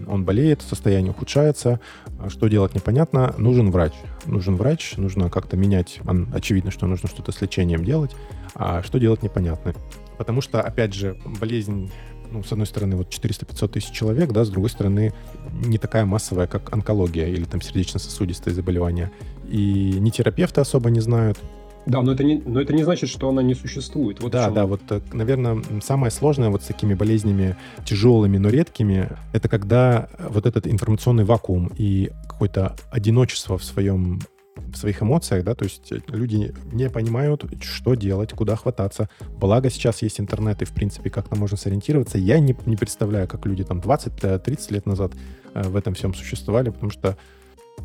он 0.06 0.24
болеет, 0.24 0.62
состояние 0.62 1.12
ухудшается, 1.12 1.80
что 2.28 2.48
делать 2.48 2.74
непонятно, 2.74 3.34
нужен 3.38 3.70
врач. 3.70 3.92
Нужен 4.24 4.56
врач, 4.56 4.96
нужно 4.96 5.30
как-то 5.30 5.56
менять, 5.56 6.00
очевидно, 6.32 6.70
что 6.70 6.86
нужно 6.86 7.08
что-то 7.08 7.32
с 7.32 7.40
лечением 7.40 7.84
делать, 7.84 8.12
а 8.54 8.82
что 8.82 8.98
делать 8.98 9.22
непонятно. 9.22 9.74
Потому 10.18 10.40
что, 10.40 10.60
опять 10.60 10.94
же, 10.94 11.18
болезнь 11.40 11.90
ну, 12.30 12.42
с 12.42 12.50
одной 12.50 12.66
стороны, 12.66 12.96
вот 12.96 13.08
400-500 13.08 13.68
тысяч 13.68 13.90
человек, 13.90 14.32
да, 14.32 14.44
с 14.44 14.50
другой 14.50 14.70
стороны, 14.70 15.12
не 15.52 15.78
такая 15.78 16.04
массовая, 16.04 16.46
как 16.46 16.72
онкология 16.72 17.28
или 17.28 17.44
там 17.44 17.60
сердечно-сосудистые 17.60 18.52
заболевания. 18.52 19.12
И 19.48 19.94
ни 19.98 20.10
терапевты 20.10 20.60
особо 20.60 20.90
не 20.90 21.00
знают, 21.00 21.38
да, 21.86 22.02
но 22.02 22.12
это 22.12 22.24
не, 22.24 22.42
но 22.44 22.60
это 22.60 22.72
не 22.72 22.82
значит, 22.82 23.08
что 23.08 23.28
она 23.28 23.42
не 23.42 23.54
существует. 23.54 24.20
Вот 24.20 24.32
да, 24.32 24.50
да, 24.50 24.66
вот, 24.66 24.80
э, 24.90 25.00
наверное, 25.12 25.62
самое 25.80 26.10
сложное 26.10 26.50
вот 26.50 26.62
с 26.62 26.66
такими 26.66 26.94
болезнями 26.94 27.56
тяжелыми, 27.84 28.38
но 28.38 28.48
редкими, 28.48 29.08
это 29.32 29.48
когда 29.48 30.08
вот 30.18 30.46
этот 30.46 30.66
информационный 30.66 31.24
вакуум 31.24 31.70
и 31.76 32.10
какое-то 32.28 32.74
одиночество 32.90 33.56
в 33.56 33.64
своем 33.64 34.20
в 34.56 34.76
своих 34.76 35.02
эмоциях, 35.02 35.44
да, 35.44 35.54
то 35.54 35.64
есть 35.64 35.92
люди 36.08 36.54
не 36.72 36.88
понимают, 36.88 37.44
что 37.62 37.94
делать, 37.94 38.32
куда 38.32 38.56
хвататься. 38.56 39.08
Благо 39.38 39.70
сейчас 39.70 40.02
есть 40.02 40.18
интернет, 40.18 40.62
и, 40.62 40.64
в 40.64 40.72
принципе, 40.72 41.10
как-то 41.10 41.36
можно 41.36 41.56
сориентироваться. 41.56 42.18
Я 42.18 42.40
не, 42.40 42.56
не 42.64 42.76
представляю, 42.76 43.28
как 43.28 43.44
люди 43.46 43.64
там 43.64 43.78
20-30 43.80 44.72
лет 44.72 44.86
назад 44.86 45.12
э, 45.54 45.62
в 45.62 45.76
этом 45.76 45.94
всем 45.94 46.14
существовали, 46.14 46.70
потому 46.70 46.90
что 46.90 47.16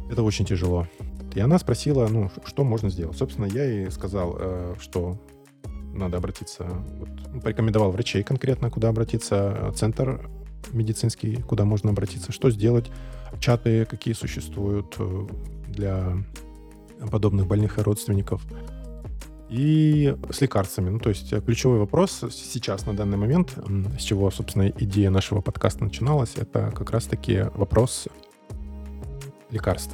это 0.09 0.23
очень 0.23 0.45
тяжело. 0.45 0.87
И 1.33 1.39
она 1.39 1.59
спросила, 1.59 2.07
ну, 2.07 2.29
что 2.45 2.63
можно 2.63 2.89
сделать. 2.89 3.17
Собственно, 3.17 3.45
я 3.45 3.63
ей 3.63 3.91
сказал, 3.91 4.35
э, 4.37 4.75
что 4.79 5.17
надо 5.93 6.17
обратиться, 6.17 6.65
вот, 6.97 7.09
ну, 7.33 7.41
порекомендовал 7.41 7.91
врачей 7.91 8.23
конкретно, 8.23 8.69
куда 8.69 8.89
обратиться, 8.89 9.71
центр 9.75 10.29
медицинский, 10.71 11.37
куда 11.37 11.65
можно 11.65 11.91
обратиться, 11.91 12.31
что 12.31 12.49
сделать, 12.49 12.91
чаты 13.39 13.85
какие 13.85 14.13
существуют 14.13 14.95
э, 14.99 15.27
для 15.67 16.13
подобных 17.09 17.47
больных 17.47 17.77
и 17.77 17.81
родственников. 17.81 18.41
И 19.49 20.15
с 20.29 20.39
лекарствами. 20.39 20.91
Ну, 20.91 20.99
то 20.99 21.09
есть 21.09 21.29
ключевой 21.43 21.79
вопрос 21.79 22.23
сейчас, 22.31 22.85
на 22.85 22.93
данный 22.93 23.17
момент, 23.17 23.57
с 23.99 24.01
чего, 24.01 24.31
собственно, 24.31 24.69
идея 24.69 25.09
нашего 25.09 25.41
подкаста 25.41 25.83
начиналась, 25.83 26.35
это 26.37 26.71
как 26.73 26.91
раз-таки 26.91 27.47
вопрос 27.55 28.07
лекарств 29.49 29.93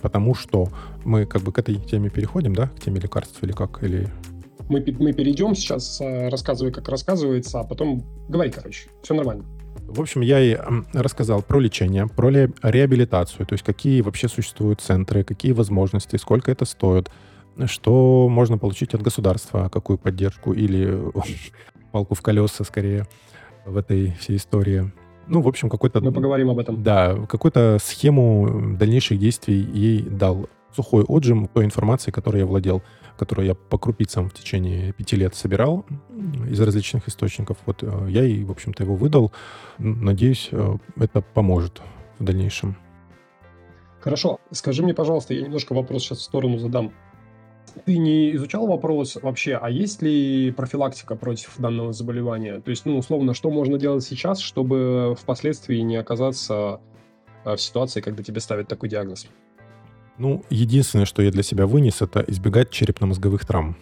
потому 0.00 0.34
что 0.34 0.68
мы 1.04 1.26
как 1.26 1.42
бы 1.42 1.52
к 1.52 1.58
этой 1.58 1.76
теме 1.76 2.10
переходим, 2.10 2.54
да, 2.54 2.68
к 2.68 2.80
теме 2.80 3.00
лекарств 3.00 3.42
или 3.42 3.52
как, 3.52 3.82
или... 3.82 4.08
Мы, 4.68 4.84
мы 4.98 5.12
перейдем 5.12 5.54
сейчас, 5.54 6.00
э, 6.00 6.28
рассказывай, 6.28 6.72
как 6.72 6.88
рассказывается, 6.88 7.60
а 7.60 7.64
потом 7.64 8.04
говори, 8.28 8.50
короче, 8.50 8.88
все 9.02 9.14
нормально. 9.14 9.44
В 9.86 10.00
общем, 10.00 10.22
я 10.22 10.40
и 10.40 10.58
рассказал 10.92 11.42
про 11.42 11.58
лечение, 11.58 12.06
про 12.06 12.30
реабилитацию, 12.30 13.46
то 13.46 13.52
есть 13.52 13.64
какие 13.64 14.00
вообще 14.00 14.28
существуют 14.28 14.80
центры, 14.80 15.24
какие 15.24 15.52
возможности, 15.52 16.16
сколько 16.16 16.50
это 16.50 16.64
стоит, 16.64 17.10
что 17.66 18.28
можно 18.30 18.56
получить 18.56 18.94
от 18.94 19.02
государства, 19.02 19.68
какую 19.68 19.98
поддержку 19.98 20.52
или 20.52 20.98
палку 21.92 22.14
в 22.14 22.22
колеса 22.22 22.64
скорее 22.64 23.06
в 23.66 23.76
этой 23.76 24.12
всей 24.18 24.36
истории. 24.36 24.92
Ну, 25.26 25.40
в 25.40 25.48
общем, 25.48 25.68
какой-то... 25.68 26.00
Мы 26.00 26.12
поговорим 26.12 26.50
об 26.50 26.58
этом. 26.58 26.82
Да, 26.82 27.16
какую-то 27.28 27.78
схему 27.80 28.76
дальнейших 28.76 29.18
действий 29.18 29.60
ей 29.60 30.02
дал 30.02 30.48
сухой 30.74 31.04
отжим 31.04 31.48
той 31.48 31.64
информации, 31.64 32.10
которой 32.10 32.38
я 32.38 32.46
владел, 32.46 32.82
которую 33.18 33.46
я 33.46 33.54
по 33.54 33.78
крупицам 33.78 34.28
в 34.28 34.34
течение 34.34 34.92
пяти 34.92 35.16
лет 35.16 35.34
собирал 35.34 35.84
из 36.48 36.60
различных 36.60 37.08
источников. 37.08 37.58
Вот 37.66 37.82
э, 37.82 38.06
я 38.08 38.22
ей, 38.22 38.44
в 38.44 38.50
общем-то, 38.50 38.82
его 38.82 38.94
выдал. 38.94 39.32
Надеюсь, 39.78 40.48
э, 40.50 40.76
это 40.96 41.20
поможет 41.20 41.82
в 42.18 42.24
дальнейшем. 42.24 42.76
Хорошо. 44.00 44.40
Скажи 44.50 44.82
мне, 44.82 44.94
пожалуйста, 44.94 45.34
я 45.34 45.42
немножко 45.42 45.74
вопрос 45.74 46.02
сейчас 46.02 46.18
в 46.18 46.22
сторону 46.22 46.58
задам. 46.58 46.92
Ты 47.84 47.98
не 47.98 48.34
изучал 48.36 48.66
вопрос 48.66 49.16
вообще, 49.20 49.58
а 49.60 49.70
есть 49.70 50.02
ли 50.02 50.52
профилактика 50.52 51.16
против 51.16 51.54
данного 51.58 51.92
заболевания? 51.92 52.60
То 52.60 52.70
есть, 52.70 52.84
ну, 52.84 52.98
условно, 52.98 53.34
что 53.34 53.50
можно 53.50 53.78
делать 53.78 54.04
сейчас, 54.04 54.40
чтобы 54.40 55.16
впоследствии 55.18 55.78
не 55.78 55.96
оказаться 55.96 56.80
э, 57.44 57.56
в 57.56 57.60
ситуации, 57.60 58.00
когда 58.00 58.22
тебе 58.22 58.40
ставят 58.40 58.68
такой 58.68 58.88
диагноз? 58.88 59.26
Ну, 60.18 60.44
единственное, 60.50 61.06
что 61.06 61.22
я 61.22 61.30
для 61.30 61.42
себя 61.42 61.66
вынес, 61.66 62.02
это 62.02 62.22
избегать 62.28 62.70
черепно-мозговых 62.70 63.46
травм. 63.46 63.76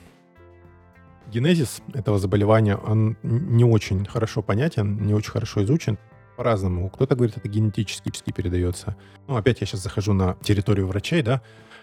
Генезис 1.33 1.83
этого 1.93 2.19
заболевания, 2.19 2.77
он 2.77 3.17
не 3.23 3.65
очень 3.65 4.05
хорошо 4.07 4.43
понятен, 4.43 5.05
не 5.05 5.15
очень 5.15 5.31
хорошо 5.31 5.63
изучен 5.65 5.99
по-разному. 6.37 6.89
Кто-то 6.91 7.17
говорит, 7.17 7.37
это 7.37 7.49
генетически 7.49 8.33
передается. 8.33 8.97
Ну, 9.29 9.37
опять 9.37 9.61
я 9.61 9.67
сейчас 9.67 9.83
захожу 9.83 10.13
на 10.13 10.37
территорию 10.43 10.87
врачей, 10.87 11.23
да, 11.23 11.43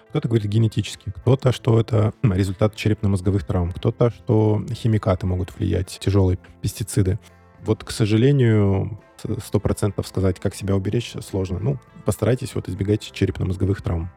кто-то 0.09 0.27
говорит 0.27 0.47
генетически, 0.47 1.11
кто-то, 1.15 1.51
что 1.51 1.79
это 1.79 2.13
результат 2.23 2.75
черепно-мозговых 2.75 3.43
травм, 3.45 3.71
кто-то, 3.71 4.09
что 4.09 4.63
химикаты 4.71 5.27
могут 5.27 5.57
влиять, 5.57 5.97
тяжелые 5.99 6.39
пестициды. 6.61 7.19
Вот, 7.65 7.83
к 7.83 7.91
сожалению, 7.91 8.99
сто 9.43 9.59
процентов 9.59 10.07
сказать, 10.07 10.39
как 10.39 10.55
себя 10.55 10.75
уберечь, 10.75 11.13
сложно. 11.21 11.59
Ну, 11.59 11.79
постарайтесь 12.05 12.55
вот 12.55 12.69
избегать 12.69 13.11
черепно-мозговых 13.11 13.81
травм. 13.81 14.09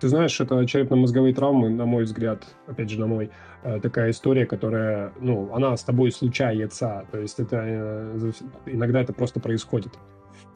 Ты 0.00 0.08
знаешь, 0.08 0.40
это 0.40 0.64
черепно-мозговые 0.64 1.34
травмы, 1.34 1.70
на 1.70 1.84
мой 1.84 2.04
взгляд, 2.04 2.46
опять 2.68 2.88
же, 2.88 3.00
на 3.00 3.06
мой, 3.06 3.30
э, 3.64 3.80
такая 3.80 4.10
история, 4.10 4.46
которая, 4.46 5.12
ну, 5.20 5.52
она 5.52 5.76
с 5.76 5.82
тобой 5.82 6.12
случается. 6.12 7.04
То 7.10 7.18
есть 7.18 7.40
это 7.40 7.62
э, 7.64 8.32
иногда 8.66 9.00
это 9.00 9.12
просто 9.12 9.40
происходит. 9.40 9.98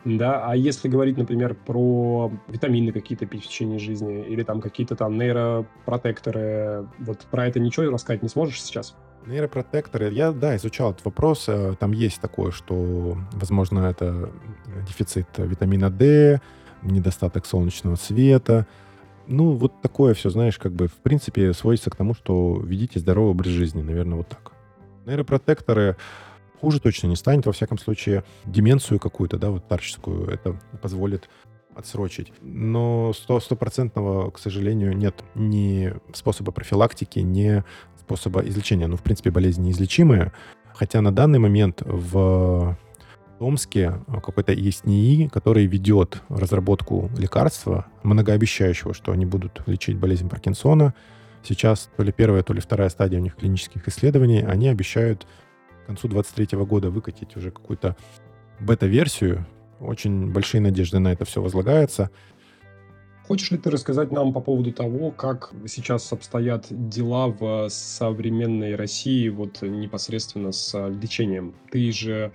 Да, 0.05 0.45
а 0.45 0.57
если 0.57 0.89
говорить, 0.89 1.17
например, 1.17 1.55
про 1.55 2.33
витамины 2.49 2.91
какие-то 2.91 3.27
пить 3.27 3.45
в 3.45 3.49
течение 3.49 3.79
жизни 3.79 4.25
или 4.27 4.43
там 4.43 4.61
какие-то 4.61 4.97
там 4.97 5.17
нейропротекторы, 5.17 6.89
вот 6.99 7.21
про 7.31 7.47
это 7.47 7.61
ничего 7.61 7.91
рассказать 7.91 8.23
не 8.23 8.29
сможешь 8.29 8.61
сейчас? 8.61 8.97
Нейропротекторы, 9.27 10.11
я, 10.13 10.33
да, 10.33 10.57
изучал 10.57 10.91
этот 10.91 11.05
вопрос. 11.05 11.45
Э, 11.49 11.75
там 11.79 11.93
есть 11.93 12.21
такое, 12.21 12.51
что, 12.51 13.17
возможно, 13.33 13.87
это 13.87 14.31
дефицит 14.89 15.29
витамина 15.37 15.91
D, 15.91 16.41
недостаток 16.83 17.47
солнечного 17.47 17.95
света. 17.95 18.67
Ну, 19.29 19.53
вот 19.53 19.81
такое 19.81 20.15
все, 20.15 20.31
знаешь, 20.31 20.59
как 20.59 20.73
бы, 20.73 20.89
в 20.89 20.97
принципе, 20.97 21.53
сводится 21.53 21.91
к 21.91 21.97
тому, 21.97 22.15
что 22.15 22.61
ведите 22.65 22.99
здоровый 22.99 23.31
образ 23.31 23.53
жизни, 23.53 23.83
наверное, 23.83 24.17
вот 24.17 24.29
так. 24.29 24.53
Нейропротекторы, 25.07 25.97
хуже 26.63 26.81
точно 26.81 27.09
не 27.09 27.17
станет. 27.17 27.45
Во 27.45 27.53
всяком 27.53 27.77
случае, 27.77 28.23
деменцию 28.47 29.01
какую-то, 29.01 29.37
да, 29.37 29.51
вот 29.51 29.65
старческую, 29.65 30.29
это 30.29 30.57
позволит 30.81 31.29
отсрочить. 31.75 32.33
Но 32.41 33.13
стопроцентного, 33.13 34.31
к 34.31 34.39
сожалению, 34.39 34.97
нет 34.97 35.25
ни 35.35 35.93
способа 36.15 36.53
профилактики, 36.53 37.19
ни 37.19 37.65
способа 37.99 38.43
излечения. 38.43 38.87
Ну, 38.87 38.97
в 38.97 39.03
принципе, 39.03 39.31
болезнь 39.31 39.63
неизлечимая. 39.63 40.33
Хотя 40.73 41.01
на 41.01 41.11
данный 41.11 41.41
момент 41.41 41.83
в 41.85 42.79
Томске 43.41 43.95
какой-то 44.07 44.53
есть 44.53 44.87
НИИ, 44.87 45.27
который 45.29 45.67
ведет 45.67 46.23
разработку 46.29 47.11
лекарства, 47.19 47.87
многообещающего, 48.05 48.95
что 48.95 49.11
они 49.11 49.27
будут 49.27 49.63
лечить 49.67 49.99
болезнь 49.99 50.29
Паркинсона. 50.29 50.95
Сейчас 51.43 51.91
то 51.97 52.05
ли 52.05 52.13
первая, 52.13 52.45
то 52.45 52.53
ли 52.55 52.61
вторая 52.61 52.89
стадия 52.89 53.19
у 53.19 53.23
них 53.23 53.35
клинических 53.35 53.89
исследований. 53.89 54.45
Они 54.45 54.69
обещают 54.69 55.27
к 55.83 55.87
концу 55.87 56.09
2023 56.09 56.59
года 56.65 56.91
выкатить 56.91 57.37
уже 57.37 57.51
какую-то 57.51 57.97
бета-версию. 58.61 59.47
Очень 59.81 60.33
большие 60.33 60.61
надежды 60.61 60.99
на 60.99 61.13
это 61.13 61.25
все 61.25 61.43
возлагаются. 61.43 62.11
Хочешь 63.27 63.51
ли 63.51 63.59
ты 63.59 63.71
рассказать 63.71 64.11
нам 64.13 64.33
по 64.33 64.41
поводу 64.41 64.73
того, 64.73 65.11
как 65.11 65.53
сейчас 65.67 66.13
обстоят 66.13 66.67
дела 66.71 67.29
в 67.29 67.69
современной 67.69 68.75
России 68.75 69.29
вот 69.29 69.63
непосредственно 69.63 70.53
с 70.53 70.89
лечением? 70.89 71.55
Ты 71.71 71.93
же 71.93 72.33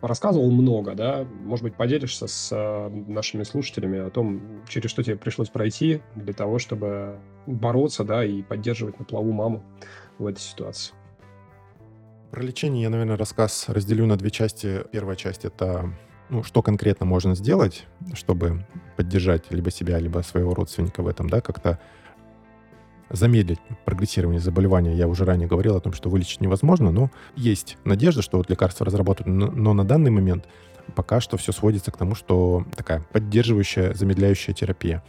рассказывал 0.00 0.50
много, 0.50 0.94
да, 0.94 1.26
может 1.44 1.64
быть, 1.64 1.74
поделишься 1.74 2.26
с 2.26 2.50
э, 2.52 2.88
нашими 3.08 3.42
слушателями 3.42 3.98
о 3.98 4.10
том, 4.10 4.40
через 4.68 4.90
что 4.90 5.02
тебе 5.02 5.16
пришлось 5.16 5.48
пройти 5.48 6.02
для 6.14 6.32
того, 6.32 6.58
чтобы 6.58 7.18
бороться, 7.46 8.04
да, 8.04 8.24
и 8.24 8.42
поддерживать 8.42 8.98
на 8.98 9.04
плаву 9.04 9.32
маму 9.32 9.64
в 10.18 10.26
этой 10.26 10.40
ситуации. 10.40 10.94
Про 12.30 12.42
лечение 12.42 12.82
я, 12.82 12.90
наверное, 12.90 13.16
рассказ 13.16 13.64
разделю 13.68 14.06
на 14.06 14.16
две 14.16 14.30
части. 14.30 14.84
Первая 14.92 15.16
часть— 15.16 15.44
это 15.46 15.92
ну, 16.28 16.42
что 16.42 16.62
конкретно 16.62 17.06
можно 17.06 17.34
сделать, 17.34 17.86
чтобы 18.12 18.66
поддержать 18.96 19.50
либо 19.50 19.70
себя, 19.70 19.98
либо 19.98 20.20
своего 20.20 20.54
родственника 20.54 21.02
в 21.02 21.08
этом, 21.08 21.30
да, 21.30 21.40
как-то 21.40 21.78
замедлить 23.10 23.58
прогрессирование 23.86 24.40
заболевания. 24.40 24.94
Я 24.94 25.08
уже 25.08 25.24
ранее 25.24 25.48
говорил 25.48 25.76
о 25.76 25.80
том, 25.80 25.94
что 25.94 26.10
вылечить 26.10 26.42
невозможно, 26.42 26.90
но 26.90 27.10
есть 27.34 27.78
надежда, 27.84 28.20
что 28.20 28.36
вот 28.36 28.50
лекарства 28.50 28.84
разработают. 28.84 29.26
Но, 29.26 29.72
на 29.72 29.84
данный 29.84 30.10
момент 30.10 30.46
пока 30.94 31.20
что 31.20 31.36
все 31.38 31.52
сводится 31.52 31.90
к 31.90 31.96
тому, 31.96 32.14
что 32.14 32.66
такая 32.76 33.02
поддерживающая, 33.12 33.94
замедляющая 33.94 34.54
терапия. 34.54 35.02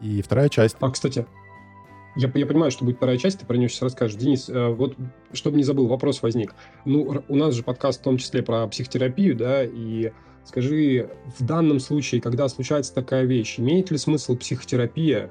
И 0.00 0.22
вторая 0.22 0.48
часть... 0.48 0.76
А, 0.80 0.90
кстати, 0.90 1.26
я, 2.16 2.30
я 2.34 2.46
понимаю, 2.46 2.70
что 2.70 2.84
будет 2.84 2.96
вторая 2.96 3.18
часть, 3.18 3.40
ты 3.40 3.46
про 3.46 3.56
нее 3.56 3.68
сейчас 3.68 3.82
расскажешь. 3.82 4.16
Денис, 4.16 4.48
э, 4.48 4.68
вот, 4.68 4.96
чтобы 5.32 5.56
не 5.56 5.62
забыл, 5.62 5.86
вопрос 5.86 6.22
возник. 6.22 6.54
Ну, 6.84 7.22
у 7.28 7.36
нас 7.36 7.54
же 7.54 7.62
подкаст 7.62 8.00
в 8.00 8.02
том 8.02 8.16
числе 8.16 8.42
про 8.42 8.66
психотерапию, 8.66 9.36
да, 9.36 9.64
и 9.64 10.12
скажи, 10.44 11.10
в 11.38 11.44
данном 11.44 11.78
случае, 11.78 12.20
когда 12.20 12.48
случается 12.48 12.94
такая 12.94 13.24
вещь, 13.24 13.58
имеет 13.58 13.90
ли 13.90 13.98
смысл 13.98 14.36
психотерапия 14.36 15.30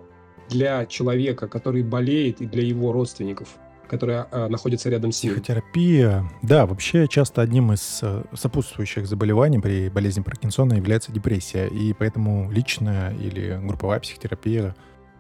для 0.50 0.86
человека, 0.86 1.48
который 1.48 1.84
болеет, 1.84 2.42
и 2.42 2.46
для 2.46 2.64
его 2.64 2.92
родственников, 2.92 3.50
которые 3.88 4.28
э, 4.32 4.48
находятся 4.48 4.90
рядом 4.90 5.12
с 5.12 5.22
ним. 5.24 5.34
Психотерапия, 5.34 6.30
да, 6.42 6.66
вообще 6.66 7.08
часто 7.08 7.42
одним 7.42 7.74
из 7.74 8.00
э, 8.02 8.24
сопутствующих 8.34 9.06
заболеваний 9.06 9.60
при 9.60 9.90
болезни 9.90 10.22
Паркинсона 10.22 10.76
является 10.76 11.12
депрессия, 11.12 11.68
и 11.68 11.94
поэтому 11.94 12.50
личная 12.52 13.14
или 13.16 13.60
групповая 13.62 14.00
психотерапия 14.00 14.76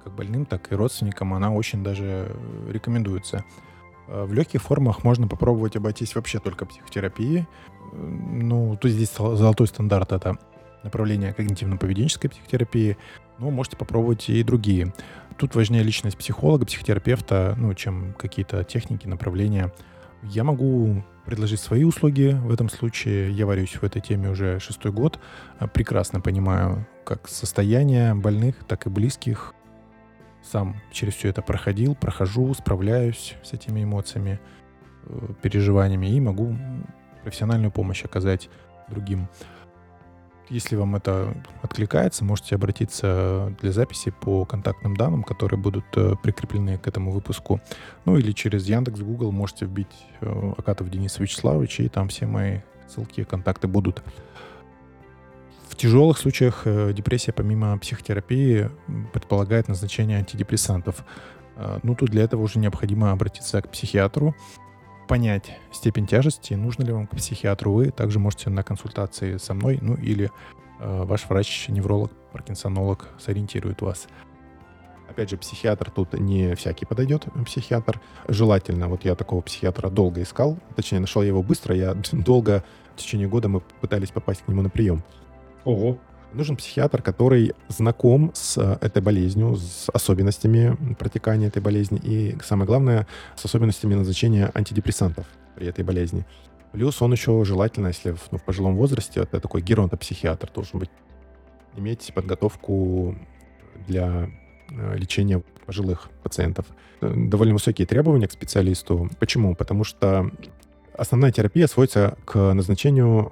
как 0.10 0.18
больным, 0.18 0.46
так 0.46 0.72
и 0.72 0.75
родственникам, 0.75 1.34
она 1.34 1.51
очень 1.51 1.84
даже 1.84 2.36
рекомендуется. 2.70 3.46
Э, 4.08 4.25
в 4.25 4.34
легких 4.34 4.62
формах 4.62 5.04
можно 5.04 5.28
попробовать 5.28 5.75
обойтись 5.75 6.16
вообще 6.16 6.39
только 6.39 6.66
психотерапией. 6.66 7.48
Ну, 7.94 8.78
тут 8.80 8.92
здесь 8.92 9.16
золотой 9.16 9.68
стандарт— 9.68 10.12
это 10.13 10.38
направление 10.84 11.34
когнитивно-поведенческой 11.38 12.30
психотерапии, 12.30 12.98
но 13.38 13.50
можете 13.51 13.78
попробовать 13.78 14.30
и 14.30 14.44
другие. 14.44 14.94
Тут 15.38 15.56
важнее 15.56 15.84
личность 15.84 16.18
психолога, 16.18 16.66
психотерапевта, 16.66 17.56
ну, 17.58 17.74
чем 17.74 18.13
какие-то 18.13 18.63
техники, 18.63 19.08
направления. 19.08 19.74
Я 20.24 20.44
могу 20.44 21.04
предложить 21.25 21.60
свои 21.60 21.84
услуги 21.84 22.38
в 22.44 22.51
этом 22.51 22.70
случае. 22.70 23.32
Я 23.32 23.46
варюсь 23.46 23.75
в 23.75 23.84
этой 23.84 24.01
теме 24.01 24.30
уже 24.30 24.60
шестой 24.60 24.92
год. 24.92 25.20
Прекрасно 25.74 26.20
понимаю 26.20 26.86
как 27.06 27.28
состояние 27.28 28.13
больных, 28.16 28.56
так 28.68 28.86
и 28.86 28.89
близких. 28.89 29.54
Сам 30.51 30.77
через 30.91 31.13
все 31.13 31.29
это 31.29 31.44
проходил, 31.44 31.94
прохожу, 31.94 32.53
справляюсь 32.56 33.36
с 33.44 33.53
этими 33.53 33.84
эмоциями, 33.84 34.39
э, 35.03 35.34
переживаниями 35.44 36.08
и 36.08 36.20
могу 36.20 36.56
профессиональную 37.24 37.72
помощь 37.72 38.03
оказать 38.03 38.50
другим. 38.88 39.27
Если 40.50 40.75
вам 40.75 40.96
это 40.96 41.36
откликается, 41.62 42.25
можете 42.25 42.56
обратиться 42.56 43.56
для 43.62 43.72
записи 43.72 44.10
по 44.10 44.46
контактным 44.46 44.98
данным, 44.98 45.22
которые 45.22 45.60
будут 45.60 45.86
э, 45.96 46.15
прикреплены 46.24 46.79
к 46.79 46.88
этому 46.88 47.12
выпуску. 47.12 47.62
Ну 48.06 48.18
или 48.18 48.32
через 48.32 48.68
Яндекс, 48.68 49.01
Google 49.01 49.32
можете 49.32 49.65
вбить 49.65 50.08
э, 50.22 50.53
Акатов 50.58 50.89
Денис 50.89 51.20
Вячеславович, 51.20 51.82
и 51.82 51.89
там 51.89 52.08
все 52.08 52.25
мои 52.25 52.62
ссылки 52.88 53.22
и 53.22 53.24
контакты 53.24 53.68
будут. 53.68 54.01
Тяжелых 55.79 56.17
случаях 56.17 56.63
э, 56.65 56.93
депрессия 56.93 57.31
помимо 57.31 57.77
психотерапии 57.79 58.69
предполагает 59.13 59.67
назначение 59.67 60.19
антидепрессантов. 60.19 61.03
Ну, 61.83 61.93
тут 61.93 62.09
для 62.09 62.24
этого 62.24 62.41
уже 62.41 62.57
необходимо 62.57 63.12
обратиться 63.12 63.62
к 63.62 63.69
психиатру, 63.69 64.33
понять 65.09 65.57
степень 65.71 66.05
тяжести, 66.05 66.53
нужно 66.53 66.83
ли 66.83 66.93
вам 66.93 67.07
к 67.07 67.15
психиатру, 67.15 67.74
вы 67.74 67.89
также 67.89 68.19
можете 68.19 68.51
на 68.51 68.62
консультации 68.62 69.38
со 69.38 69.56
мной, 69.56 69.80
ну 69.82 69.95
или 69.95 70.32
э, 70.80 71.04
ваш 71.04 71.27
врач-невролог, 71.27 72.12
паркинсонолог 72.32 73.10
сориентирует 73.17 73.82
вас. 73.82 74.08
Опять 75.10 75.32
же, 75.32 75.38
психиатр 75.38 75.89
тут 75.89 76.13
не 76.13 76.54
всякий 76.54 76.86
подойдет, 76.86 77.25
психиатр. 77.43 77.99
Желательно, 78.27 78.88
вот 78.88 79.04
я 79.04 79.15
такого 79.15 79.41
психиатра 79.41 79.89
долго 79.89 80.21
искал, 80.21 80.60
точнее, 80.75 80.99
нашел 80.99 81.23
я 81.23 81.30
его 81.30 81.41
быстро, 81.41 81.75
я 81.75 81.95
долго, 82.12 82.63
в 82.95 82.99
течение 82.99 83.27
года 83.27 83.49
мы 83.49 83.62
пытались 83.82 84.12
попасть 84.12 84.43
к 84.43 84.47
нему 84.47 84.62
на 84.62 84.69
прием. 84.69 85.04
Ого. 85.65 85.98
Нужен 86.34 86.56
психиатр, 86.56 87.02
который 87.02 87.54
знаком 87.69 88.32
с 88.36 88.58
э, 88.58 88.78
этой 88.82 89.02
болезнью, 89.02 89.56
с 89.56 89.89
особенностями 89.91 90.78
протекания 90.93 91.48
этой 91.48 91.62
болезни 91.62 92.00
и, 92.04 92.38
самое 92.43 92.67
главное, 92.67 93.08
с 93.36 93.45
особенностями 93.45 93.95
назначения 93.95 94.52
антидепрессантов 94.54 95.26
при 95.56 95.67
этой 95.67 95.84
болезни. 95.84 96.26
Плюс 96.72 97.02
он 97.02 97.12
еще 97.12 97.43
желательно, 97.45 97.88
если 97.88 98.12
в, 98.12 98.28
ну, 98.32 98.38
в 98.38 98.43
пожилом 98.43 98.76
возрасте, 98.76 99.22
это 99.22 99.39
такой 99.39 99.62
геронтопсихиатр 99.62 100.52
должен 100.54 100.80
быть, 100.80 100.91
иметь 101.76 102.12
подготовку 102.13 103.15
для 103.88 104.30
э, 104.69 104.98
лечения 104.98 105.41
пожилых 105.65 106.10
пациентов. 106.22 106.67
Э, 107.02 107.12
довольно 107.12 107.56
высокие 107.56 107.88
требования 107.88 108.28
к 108.28 108.32
специалисту. 108.32 109.10
Почему? 109.19 109.56
Потому 109.56 109.84
что 109.84 110.30
основная 110.93 111.32
терапия 111.32 111.65
сводится 111.65 112.17
к 112.26 112.54
назначению 112.54 113.32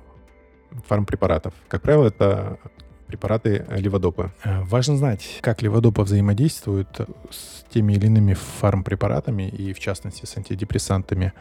фармпрепаратов. 0.88 1.54
Как 1.68 1.82
правило, 1.82 2.08
это 2.08 2.60
препараты 3.08 3.66
леводопа. 3.70 4.32
Э, 4.44 4.62
важно 4.64 4.98
знать, 4.98 5.40
как 5.42 5.62
леводопа 5.62 6.04
взаимодействует 6.04 6.90
с 7.32 7.64
теми 7.74 7.94
или 7.94 8.06
иными 8.06 8.34
фармпрепаратами 8.34 9.48
и, 9.50 9.74
в 9.74 9.80
частности, 9.80 10.26
с 10.26 10.38
антидепрессантами. 10.38 11.34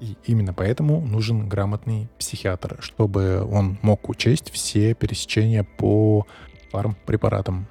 И 0.00 0.16
именно 0.24 0.54
поэтому 0.54 1.00
нужен 1.00 1.48
грамотный 1.48 2.08
психиатр, 2.18 2.78
чтобы 2.80 3.42
он 3.42 3.78
мог 3.82 4.08
учесть 4.08 4.50
все 4.50 4.94
пересечения 4.94 5.64
по 5.64 6.26
фармпрепаратам. 6.70 7.66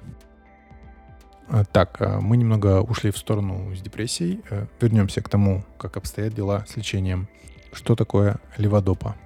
Э, 1.48 1.64
так, 1.72 1.96
э, 2.00 2.20
мы 2.20 2.36
немного 2.36 2.82
ушли 2.82 3.10
в 3.10 3.18
сторону 3.18 3.74
с 3.74 3.80
депрессией. 3.80 4.42
Вернемся 4.80 5.22
к 5.22 5.28
тому, 5.28 5.64
как 5.78 5.96
обстоят 5.96 6.34
дела 6.34 6.64
с 6.68 6.76
лечением. 6.76 7.28
Что 7.72 7.96
такое 7.96 8.36
леводопа? 8.58 9.16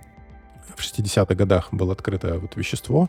В 0.76 0.80
60-х 0.80 1.34
годах 1.34 1.68
было 1.72 1.92
открыто 1.92 2.38
вот 2.38 2.56
вещество, 2.56 3.08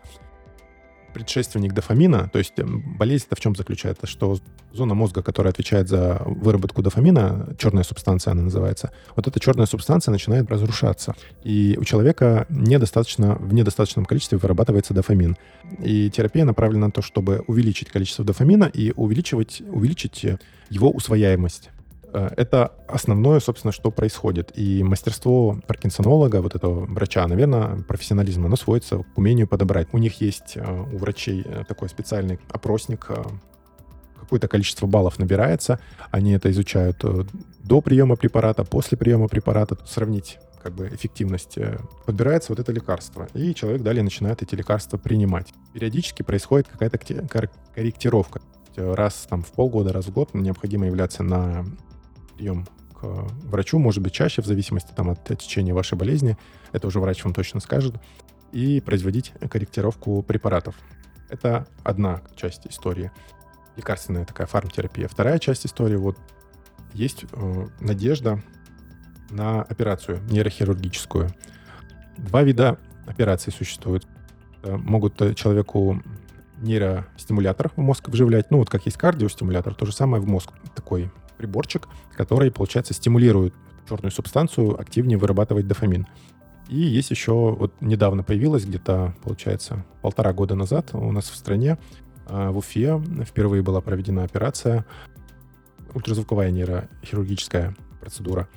предшественник 1.16 1.72
дофамина, 1.72 2.30
то 2.32 2.40
есть 2.40 2.60
эм, 2.60 2.98
болезнь-то 2.98 3.38
в 3.38 3.40
чем 3.40 3.56
заключается? 3.56 4.06
Что 4.06 4.38
зона 4.74 4.96
мозга, 4.96 5.24
которая 5.24 5.54
отвечает 5.54 5.88
за 5.88 6.22
выработку 6.26 6.82
дофамина, 6.82 7.56
черная 7.58 7.84
субстанция 7.84 8.32
она 8.32 8.42
называется, 8.42 8.92
вот 9.16 9.26
эта 9.26 9.40
черная 9.40 9.66
субстанция 9.66 10.12
начинает 10.12 10.52
разрушаться. 10.52 11.16
И 11.46 11.78
у 11.80 11.86
человека 11.86 12.46
недостаточно, 12.50 13.36
в 13.36 13.54
недостаточном 13.54 14.04
количестве 14.04 14.38
вырабатывается 14.38 14.94
дофамин. 14.94 15.38
И 15.80 16.10
терапия 16.10 16.44
направлена 16.44 16.88
на 16.88 16.92
то, 16.92 17.02
чтобы 17.02 17.46
увеличить 17.48 17.88
количество 17.88 18.26
дофамина 18.26 18.66
и 18.66 18.92
увеличивать, 18.94 19.62
увеличить 19.62 20.26
его 20.70 20.92
усвояемость. 20.92 21.70
Э, 22.16 22.30
это 22.38 22.72
основное, 22.88 23.40
собственно, 23.40 23.72
что 23.74 23.92
происходит. 23.92 24.58
И 24.58 24.84
мастерство 24.84 25.60
паркинсонолога, 25.68 26.42
вот 26.42 26.56
этого 26.56 26.86
врача, 26.86 27.28
наверное, 27.28 27.84
профессионализм, 27.84 28.46
оно 28.46 28.56
сводится 28.56 29.00
к 29.00 29.18
умению 29.18 29.48
подобрать. 29.48 29.90
У 29.92 29.98
них 29.98 30.22
есть, 30.22 30.54
э, 30.56 30.86
у 30.94 30.98
врачей, 30.98 31.44
э, 31.46 31.64
такой 31.68 31.90
специальный 31.90 32.40
опросник, 32.50 33.10
какое-то 34.20 34.48
количество 34.48 34.88
баллов 34.88 35.20
набирается, 35.20 35.80
они 36.10 36.32
это 36.32 36.50
изучают 36.50 37.04
до 37.60 37.82
приема 37.82 38.16
препарата, 38.16 38.64
после 38.64 38.98
приема 38.98 39.28
препарата, 39.28 39.78
сравнить 39.86 40.40
как 40.64 40.74
бы 40.74 40.88
эффективность, 40.88 41.60
подбирается 42.08 42.52
вот 42.52 42.60
это 42.60 42.72
лекарство, 42.72 43.28
и 43.36 43.54
человек 43.54 43.84
далее 43.84 44.02
начинает 44.02 44.42
эти 44.42 44.56
лекарства 44.56 44.98
принимать. 44.98 45.54
Периодически 45.74 46.24
происходит 46.24 46.68
какая-то 46.68 46.98
корректировка. 47.76 48.42
Раз 48.76 49.28
там 49.30 49.44
в 49.44 49.52
полгода, 49.52 49.94
раз 49.94 50.06
в 50.06 50.12
год 50.12 50.34
необходимо 50.34 50.88
являться 50.88 51.22
на 51.22 51.64
прием 52.38 52.66
к 52.94 53.04
врачу, 53.04 53.80
может 53.80 54.02
быть, 54.02 54.14
чаще, 54.14 54.42
в 54.42 54.46
зависимости 54.46 54.92
там, 54.96 55.10
от 55.10 55.24
течения 55.38 55.74
вашей 55.74 55.98
болезни. 55.98 56.38
Это 56.72 56.88
уже 56.88 57.00
врач 57.00 57.24
вам 57.24 57.34
точно 57.34 57.60
скажет. 57.60 57.96
И 58.52 58.80
производить 58.82 59.34
корректировку 59.50 60.22
препаратов. 60.24 60.76
Это 61.30 61.68
одна 61.84 62.22
часть 62.36 62.68
истории. 62.68 63.12
Лекарственная 63.76 64.26
такая 64.26 64.48
фармтерапия. 64.48 65.08
Вторая 65.08 65.40
часть 65.40 65.66
истории, 65.66 65.96
вот 65.96 66.18
есть 66.94 67.26
э, 67.32 67.68
надежда 67.82 68.42
на 69.30 69.62
операцию 69.64 70.22
нейрохирургическую. 70.30 71.30
Два 72.18 72.44
вида 72.44 72.78
операций 73.06 73.52
существуют. 73.52 74.08
Могут 74.64 75.18
человеку 75.36 76.02
нейростимулятор 76.58 77.70
в 77.70 77.78
мозг 77.78 78.08
вживлять, 78.08 78.50
ну 78.52 78.60
вот 78.60 78.70
как 78.70 78.86
есть 78.86 78.98
кардиостимулятор, 78.98 79.76
то 79.76 79.86
же 79.86 79.92
самое 79.92 80.22
в 80.22 80.28
мозг. 80.28 80.52
Такой 80.74 81.12
приборчик, 81.38 81.88
который, 82.16 82.52
получается, 82.52 82.94
стимулирует 82.94 83.54
черную 83.88 84.12
субстанцию 84.12 84.80
активнее 84.80 85.18
вырабатывать 85.18 85.68
дофамин. 85.68 86.08
И 86.68 86.78
есть 86.78 87.12
еще, 87.12 87.32
вот 87.32 87.74
недавно 87.80 88.24
появилась, 88.24 88.66
где-то, 88.66 89.14
получается, 89.24 89.86
полтора 90.02 90.34
года 90.34 90.56
назад 90.56 90.90
у 90.94 91.12
нас 91.12 91.30
в 91.30 91.36
стране, 91.36 91.78
а, 92.26 92.52
в 92.52 92.58
Уфе, 92.58 93.02
впервые 93.26 93.62
была 93.62 93.82
проведена 93.82 94.24
операция, 94.24 94.86
ультразвуковая 95.94 96.52
нейрохирургическая 96.52 97.76
процедура. 98.02 98.48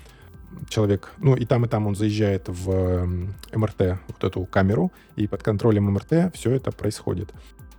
Человек, 0.70 1.12
ну 1.18 1.36
и 1.36 1.44
там, 1.44 1.66
и 1.66 1.68
там 1.68 1.86
он 1.86 1.94
заезжает 1.94 2.48
в 2.48 3.06
МРТ, 3.52 3.98
вот 4.08 4.24
эту 4.24 4.44
камеру, 4.46 4.90
и 5.16 5.26
под 5.26 5.42
контролем 5.42 5.92
МРТ 5.92 6.34
все 6.34 6.52
это 6.52 6.72
происходит. 6.72 7.32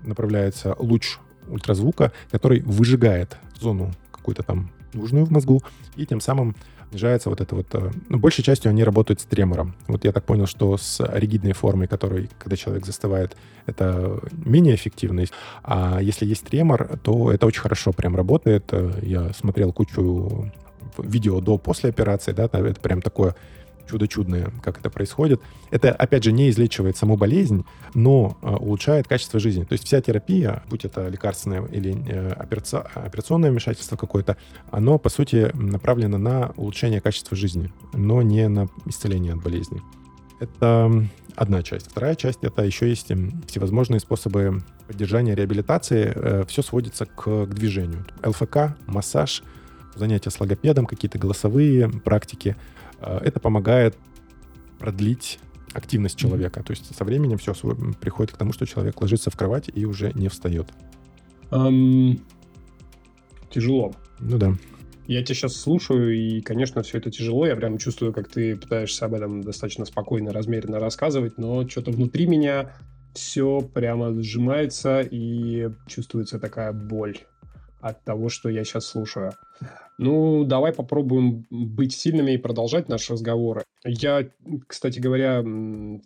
Направляется 0.03 0.75
луч 0.77 1.17
ультразвука, 1.47 2.11
который 2.29 2.61
выжигает 2.61 3.37
зону 3.59 3.91
какую-то 4.11 4.43
там 4.43 4.71
нужную 4.93 5.25
в 5.25 5.31
мозгу, 5.31 5.61
и 5.95 6.05
тем 6.05 6.21
самым 6.21 6.55
снижается 6.89 7.29
вот 7.29 7.41
это 7.41 7.55
вот... 7.55 7.67
Э, 7.73 7.91
ну, 8.09 8.17
большей 8.17 8.43
частью 8.43 8.69
они 8.69 8.83
работают 8.83 9.21
с 9.21 9.25
тремором. 9.25 9.75
Вот 9.87 10.05
я 10.05 10.11
так 10.11 10.25
понял, 10.25 10.47
что 10.47 10.77
с 10.77 10.99
ригидной 11.13 11.53
формой, 11.53 11.87
которой, 11.87 12.29
когда 12.39 12.55
человек 12.55 12.85
застывает, 12.85 13.37
это 13.65 14.19
менее 14.31 14.75
эффективно. 14.75 15.23
А 15.63 15.99
если 16.01 16.25
есть 16.25 16.45
тремор, 16.45 16.97
то 17.03 17.31
это 17.31 17.45
очень 17.45 17.61
хорошо 17.61 17.91
прям 17.91 18.15
работает. 18.15 18.65
Э, 18.71 18.91
я 19.01 19.33
смотрел 19.33 19.71
кучу 19.71 20.51
видео 20.97 21.39
до-после 21.39 21.89
операции, 21.89 22.31
да, 22.31 22.45
это 22.45 22.81
прям 22.81 23.01
такое 23.01 23.35
чудо 23.89 24.07
чудное, 24.07 24.51
как 24.61 24.79
это 24.79 24.89
происходит. 24.89 25.41
Это, 25.71 25.91
опять 25.91 26.23
же, 26.23 26.31
не 26.31 26.49
излечивает 26.49 26.97
саму 26.97 27.17
болезнь, 27.17 27.65
но 27.93 28.37
э, 28.41 28.49
улучшает 28.49 29.07
качество 29.07 29.39
жизни. 29.39 29.63
То 29.63 29.73
есть 29.73 29.85
вся 29.85 30.01
терапия, 30.01 30.63
будь 30.69 30.85
это 30.85 31.07
лекарственное 31.07 31.65
или 31.65 31.97
э, 32.07 32.31
операционное 32.33 33.51
вмешательство 33.51 33.97
какое-то, 33.97 34.37
оно, 34.71 34.99
по 34.99 35.09
сути, 35.09 35.51
направлено 35.53 36.17
на 36.17 36.51
улучшение 36.55 37.01
качества 37.01 37.35
жизни, 37.35 37.71
но 37.93 38.21
не 38.21 38.47
на 38.47 38.67
исцеление 38.85 39.33
от 39.33 39.41
болезни. 39.41 39.81
Это 40.39 40.91
одна 41.35 41.63
часть. 41.63 41.89
Вторая 41.89 42.15
часть— 42.15 42.39
это 42.43 42.63
еще 42.63 42.87
есть 42.87 43.11
всевозможные 43.47 43.99
способы 43.99 44.61
поддержания 44.87 45.35
реабилитации. 45.35 46.13
Э, 46.15 46.43
Все 46.47 46.61
сводится 46.61 47.05
к, 47.05 47.23
к 47.23 47.53
движению. 47.53 48.05
ЛФК, 48.23 48.77
массаж, 48.85 49.43
занятия 49.95 50.29
с 50.29 50.39
логопедом, 50.39 50.85
какие-то 50.85 51.17
голосовые 51.17 51.89
практики— 51.89 52.55
это 53.01 53.39
помогает 53.39 53.97
продлить 54.79 55.39
активность 55.73 56.17
человека. 56.17 56.63
То 56.63 56.71
есть 56.71 56.95
со 56.95 57.03
временем 57.03 57.37
все 57.37 57.53
приходит 57.99 58.33
к 58.33 58.37
тому, 58.37 58.53
что 58.53 58.65
человек 58.65 58.99
ложится 59.01 59.29
в 59.29 59.35
кровать 59.35 59.69
и 59.73 59.85
уже 59.85 60.11
не 60.13 60.27
встает. 60.29 60.67
Um, 61.51 62.19
тяжело. 63.49 63.93
Ну 64.19 64.37
да. 64.37 64.53
Я 65.07 65.23
тебя 65.23 65.33
сейчас 65.33 65.55
слушаю, 65.55 66.15
и, 66.15 66.39
конечно, 66.41 66.83
все 66.83 66.99
это 66.99 67.09
тяжело. 67.09 67.47
Я 67.47 67.55
прям 67.55 67.79
чувствую, 67.79 68.13
как 68.13 68.29
ты 68.29 68.55
пытаешься 68.55 69.05
об 69.05 69.15
этом 69.15 69.41
достаточно 69.41 69.85
спокойно, 69.85 70.31
размеренно 70.31 70.79
рассказывать, 70.79 71.39
но 71.39 71.67
что-то 71.67 71.91
внутри 71.91 72.27
меня 72.27 72.75
все 73.15 73.61
прямо 73.61 74.13
сжимается, 74.21 75.01
и 75.01 75.69
чувствуется 75.87 76.39
такая 76.39 76.73
боль 76.73 77.17
от 77.81 78.03
того, 78.03 78.29
что 78.29 78.49
я 78.49 78.63
сейчас 78.63 78.85
слушаю. 78.85 79.33
Ну, 80.01 80.45
давай 80.45 80.71
попробуем 80.71 81.45
быть 81.49 81.93
сильными 81.93 82.31
и 82.31 82.37
продолжать 82.37 82.87
наш 82.87 83.09
разговор. 83.09 83.63
Я, 83.83 84.29
кстати 84.65 84.97
говоря, 84.97 85.41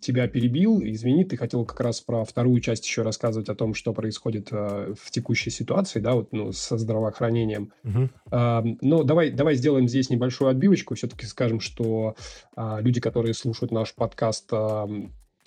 тебя 0.00 0.26
перебил. 0.26 0.80
Извини, 0.82 1.24
ты 1.24 1.36
хотел 1.36 1.64
как 1.64 1.78
раз 1.78 2.00
про 2.00 2.24
вторую 2.24 2.60
часть 2.60 2.84
еще 2.84 3.02
рассказывать 3.02 3.48
о 3.48 3.54
том, 3.54 3.72
что 3.72 3.92
происходит 3.92 4.48
э, 4.50 4.94
в 5.00 5.10
текущей 5.12 5.50
ситуации, 5.50 6.00
да, 6.00 6.14
вот 6.14 6.32
ну, 6.32 6.50
со 6.50 6.76
здравоохранением. 6.76 7.72
Угу. 7.84 8.78
Но 8.82 9.04
давай, 9.04 9.30
давай 9.30 9.54
сделаем 9.54 9.86
здесь 9.86 10.10
небольшую 10.10 10.50
отбивочку. 10.50 10.96
Все-таки 10.96 11.26
скажем, 11.26 11.60
что 11.60 12.16
э, 12.56 12.78
люди, 12.80 13.00
которые 13.00 13.32
слушают 13.32 13.70
наш 13.70 13.94
подкаст, 13.94 14.48
э, 14.50 14.86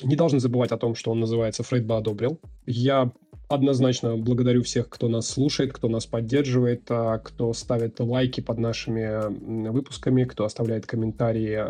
не 0.03 0.15
должны 0.15 0.39
забывать 0.39 0.71
о 0.71 0.77
том, 0.77 0.95
что 0.95 1.11
он 1.11 1.19
называется 1.19 1.63
«Фрейд 1.63 1.85
бы 1.85 1.97
одобрил». 1.97 2.39
Я 2.65 3.11
Однозначно 3.49 4.17
благодарю 4.17 4.61
всех, 4.63 4.89
кто 4.89 5.07
нас 5.07 5.29
слушает, 5.29 5.71
кто 5.71 5.87
нас 5.87 6.05
поддерживает, 6.05 6.83
а, 6.89 7.17
кто 7.19 7.53
ставит 7.53 7.99
лайки 7.99 8.41
под 8.41 8.57
нашими 8.57 9.69
выпусками, 9.69 10.25
кто 10.25 10.43
оставляет 10.43 10.85
комментарии 10.85 11.63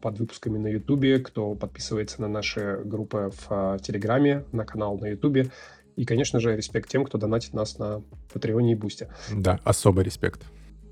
под 0.00 0.18
выпусками 0.18 0.58
на 0.58 0.68
Ютубе, 0.68 1.18
кто 1.18 1.54
подписывается 1.54 2.22
на 2.22 2.28
наши 2.28 2.80
группы 2.84 3.30
в 3.30 3.46
а, 3.50 3.78
Телеграме, 3.78 4.44
на 4.52 4.64
канал 4.64 4.98
на 4.98 5.08
Ютубе. 5.08 5.50
И, 5.96 6.06
конечно 6.06 6.40
же, 6.40 6.56
респект 6.56 6.88
тем, 6.88 7.04
кто 7.04 7.18
донатит 7.18 7.52
нас 7.52 7.78
на 7.78 8.02
Патреоне 8.32 8.72
и 8.72 8.74
Бусте. 8.74 9.08
Да, 9.30 9.60
особый 9.64 10.04
респект. 10.04 10.40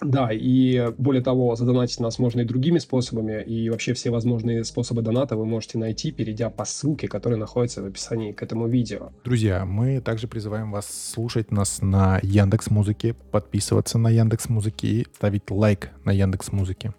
Да, 0.03 0.31
и 0.33 0.93
более 0.97 1.23
того, 1.23 1.55
задонатить 1.57 2.01
нас 2.01 2.19
можно 2.19 2.41
и 2.41 2.45
другими 2.45 2.79
способами, 2.79 3.43
и 3.43 3.69
вообще 3.69 3.93
все 3.93 4.11
возможные 4.11 4.65
способы 4.65 5.03
доната 5.03 5.37
вы 5.37 5.45
можете 5.45 5.79
найти, 5.79 6.11
перейдя 6.11 6.49
по 6.49 6.65
ссылке, 6.65 7.07
которая 7.07 7.39
находится 7.39 7.83
в 7.83 7.87
описании 7.87 8.33
к 8.33 8.43
этому 8.43 8.67
видео. 8.67 9.13
Друзья, 9.25 9.65
мы 9.67 10.01
также 10.01 10.27
призываем 10.27 10.73
вас 10.73 10.87
слушать 11.13 11.51
нас 11.51 11.83
на 11.83 12.19
Яндекс 12.23 12.71
Музыке, 12.71 13.15
подписываться 13.31 13.99
на 13.99 14.09
Яндекс 14.09 14.49
Музыке 14.49 14.89
и 14.89 15.07
ставить 15.15 15.51
лайк 15.51 15.91
на 16.05 16.13
Яндекс 16.13 16.53
Музыке. 16.53 16.95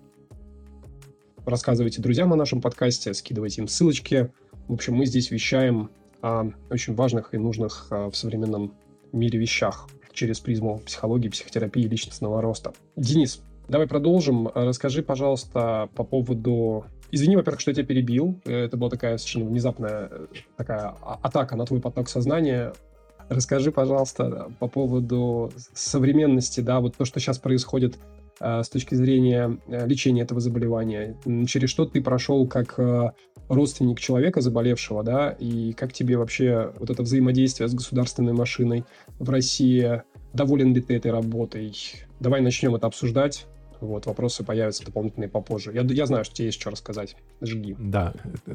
Рассказывайте 1.46 2.02
друзьям 2.02 2.32
о 2.34 2.36
нашем 2.36 2.62
подкасте, 2.62 3.16
скидывайте 3.16 3.62
им 3.62 3.68
ссылочки. 3.68 4.30
В 4.68 4.74
общем, 4.74 4.94
мы 4.94 5.08
здесь 5.08 5.32
вещаем 5.32 5.90
о 6.22 6.52
очень 6.70 6.94
важных 6.94 7.34
и 7.34 7.40
нужных 7.40 7.88
а, 7.90 8.12
в 8.12 8.16
современном 8.16 8.74
мире 9.12 9.40
вещах 9.40 9.88
через 10.14 10.40
призму 10.40 10.80
психологии, 10.80 11.30
психотерапии 11.30 11.84
и 11.84 11.88
личностного 11.88 12.42
роста. 12.42 12.74
Денис, 12.96 13.42
давай 13.68 13.88
продолжим. 13.88 14.50
Расскажи, 14.54 15.02
пожалуйста, 15.04 15.90
по 15.96 16.04
поводу... 16.04 16.86
Извини, 17.12 17.36
во-первых, 17.36 17.60
что 17.60 17.72
я 17.72 17.76
тебя 17.76 17.86
перебил. 17.86 18.40
Это 18.46 18.78
была 18.78 18.90
такая 18.90 19.18
совершенно 19.18 19.46
внезапная 19.46 20.08
э, 20.10 20.28
такая 20.56 20.96
а, 21.02 21.20
атака 21.22 21.58
на 21.58 21.66
твой 21.66 21.82
поток 21.82 22.08
сознания. 22.08 22.74
Расскажи, 23.28 23.72
пожалуйста, 23.72 24.50
по 24.60 24.68
поводу 24.68 25.52
современности, 25.74 26.62
да, 26.62 26.80
вот 26.80 26.96
то, 26.96 27.04
что 27.04 27.20
сейчас 27.20 27.38
происходит 27.38 27.98
э, 28.40 28.64
с 28.64 28.70
точки 28.70 28.96
зрения 28.96 29.58
э, 29.68 29.86
лечения 29.88 30.22
этого 30.22 30.40
заболевания. 30.40 31.18
Через 31.48 31.70
что 31.70 31.86
ты 31.86 32.02
прошел 32.02 32.48
как 32.48 32.80
родственник 33.52 34.00
человека 34.00 34.42
заболевшего, 34.42 35.04
да, 35.04 35.32
и 35.32 35.74
как 35.74 35.92
тебе 35.94 36.18
вообще 36.18 36.72
вот 36.80 36.90
это 36.90 37.04
взаимодействие 37.04 37.68
с 37.68 37.74
государственной 37.74 38.34
машиной 38.34 38.86
в 39.20 39.30
России, 39.30 40.04
доволен 40.34 40.74
ли 40.74 40.82
ты 40.82 40.96
этой 40.96 41.12
работой? 41.12 41.76
Давай 42.20 42.42
начнем 42.42 42.76
это 42.76 42.88
обсуждать. 42.88 43.46
Вот, 43.82 44.06
вопросы 44.06 44.44
появятся 44.44 44.86
дополнительные 44.86 45.28
попозже. 45.28 45.72
Я, 45.74 45.82
я 45.82 46.06
знаю, 46.06 46.24
что 46.24 46.36
тебе 46.36 46.46
есть 46.48 46.62
что 46.62 46.70
рассказать. 46.70 47.16
Жги. 47.42 47.76
Да, 47.78 48.14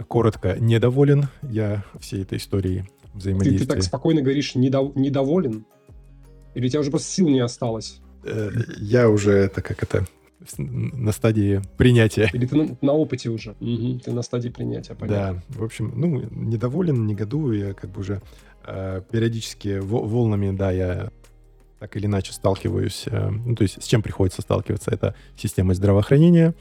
коротко, 0.08 0.56
недоволен 0.58 1.28
я 1.42 1.84
всей 2.00 2.22
этой 2.22 2.38
историей 2.38 2.84
взаимодействия. 3.12 3.58
Ты, 3.58 3.66
ты 3.66 3.74
так 3.74 3.82
спокойно 3.82 4.22
говоришь, 4.22 4.54
недов, 4.54 4.94
недоволен? 4.94 5.66
Или 6.54 6.66
у 6.66 6.68
тебя 6.68 6.80
уже 6.80 6.90
просто 6.90 7.08
сил 7.10 7.28
не 7.28 7.40
осталось? 7.40 8.00
Э, 8.24 8.50
я 8.78 9.10
уже, 9.10 9.32
это 9.32 9.62
как 9.62 9.82
это, 9.82 10.06
на 10.58 11.12
стадии 11.12 11.62
принятия. 11.76 12.30
Или 12.32 12.46
ты 12.46 12.56
на, 12.56 12.76
на 12.80 12.92
опыте 12.92 13.30
уже? 13.30 13.52
Угу, 13.60 14.00
ты 14.04 14.12
на 14.12 14.22
стадии 14.22 14.48
принятия, 14.48 14.94
понятно. 14.94 15.42
Да, 15.48 15.60
в 15.60 15.64
общем, 15.64 15.92
ну, 15.94 16.22
недоволен, 16.30 17.06
негодую, 17.06 17.58
я 17.58 17.74
как 17.74 17.90
бы 17.90 18.00
уже 18.00 18.22
э, 18.66 19.02
периодически 19.10 19.78
волнами, 19.78 20.56
да, 20.56 20.70
я 20.70 21.10
так 21.78 21.96
или 21.96 22.06
иначе 22.06 22.32
сталкиваюсь, 22.32 23.04
э, 23.06 23.28
ну, 23.28 23.54
то 23.54 23.62
есть 23.62 23.82
с 23.82 23.86
чем 23.86 24.02
приходится 24.02 24.42
сталкиваться? 24.42 24.90
Это 24.90 25.14
система 25.36 25.74
здравоохранения, 25.74 26.54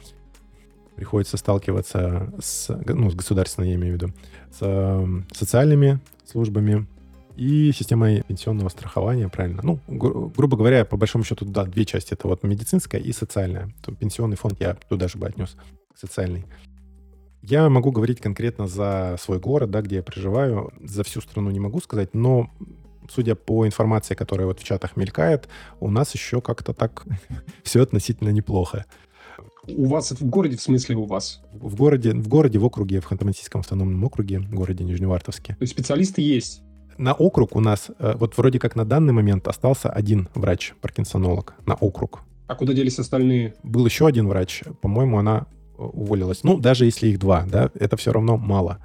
приходится 0.95 1.37
сталкиваться 1.37 2.33
с, 2.39 2.69
ну, 2.85 3.09
с 3.09 3.15
государственной, 3.15 3.69
я 3.69 3.75
имею 3.75 3.93
в 3.93 4.01
виду, 4.01 4.13
с 4.51 4.57
э, 4.61 5.07
социальными 5.33 5.99
службами, 6.25 6.85
и 7.35 7.71
системой 7.71 8.23
пенсионного 8.27 8.69
страхования, 8.69 9.29
правильно. 9.29 9.61
Ну, 9.63 9.79
гру- 9.87 10.31
грубо 10.35 10.57
говоря, 10.57 10.85
по 10.85 10.97
большому 10.97 11.23
счету, 11.23 11.45
да, 11.45 11.65
две 11.65 11.85
части. 11.85 12.13
Это 12.13 12.27
вот 12.27 12.43
медицинская 12.43 13.01
и 13.01 13.11
социальная. 13.11 13.73
То 13.83 13.93
пенсионный 13.93 14.37
фонд 14.37 14.59
я 14.59 14.75
туда 14.89 15.07
же 15.07 15.17
бы 15.17 15.27
отнес, 15.27 15.55
социальный. 15.93 16.45
Я 17.41 17.69
могу 17.69 17.91
говорить 17.91 18.21
конкретно 18.21 18.67
за 18.67 19.17
свой 19.19 19.39
город, 19.39 19.69
да, 19.69 19.81
где 19.81 19.97
я 19.97 20.03
проживаю. 20.03 20.73
За 20.83 21.03
всю 21.03 21.21
страну 21.21 21.51
не 21.51 21.59
могу 21.59 21.79
сказать, 21.79 22.13
но 22.13 22.49
судя 23.09 23.35
по 23.35 23.67
информации, 23.67 24.15
которая 24.15 24.47
вот 24.47 24.59
в 24.59 24.63
чатах 24.63 24.95
мелькает, 24.95 25.47
у 25.79 25.89
нас 25.91 26.13
еще 26.13 26.41
как-то 26.41 26.73
так 26.73 27.05
все 27.63 27.83
относительно 27.83 28.29
неплохо. 28.29 28.85
У 29.67 29.85
вас 29.85 30.11
в 30.11 30.23
городе, 30.25 30.57
в 30.57 30.61
смысле 30.61 30.95
у 30.95 31.05
вас? 31.05 31.41
В 31.51 31.75
городе, 31.75 32.11
в 32.13 32.27
городе, 32.27 32.59
в 32.59 32.65
округе, 32.65 32.99
в 32.99 33.11
Ханты-Мансийском 33.11 33.59
автономном 33.59 34.03
округе, 34.03 34.39
в 34.39 34.51
городе 34.51 34.83
Нижневартовске. 34.83 35.55
То 35.55 35.63
есть 35.63 35.73
специалисты 35.73 36.21
есть? 36.21 36.61
На 36.97 37.13
округ 37.13 37.55
у 37.55 37.59
нас, 37.59 37.91
э, 37.99 38.15
вот 38.17 38.37
вроде 38.37 38.59
как 38.59 38.75
на 38.75 38.85
данный 38.85 39.13
момент 39.13 39.47
остался 39.47 39.89
один 39.89 40.29
врач-паркинсонолог 40.33 41.53
на 41.65 41.75
округ. 41.75 42.21
А 42.47 42.55
куда 42.55 42.73
делись 42.73 42.99
остальные? 42.99 43.55
Был 43.63 43.85
еще 43.85 44.07
один 44.07 44.27
врач, 44.27 44.63
по-моему, 44.81 45.17
она 45.17 45.47
э, 45.77 45.81
уволилась. 45.81 46.43
Ну, 46.43 46.59
даже 46.59 46.85
если 46.85 47.07
их 47.07 47.19
два, 47.19 47.45
да, 47.45 47.69
это 47.73 47.97
все 47.97 48.11
равно 48.11 48.37
мало. 48.37 48.79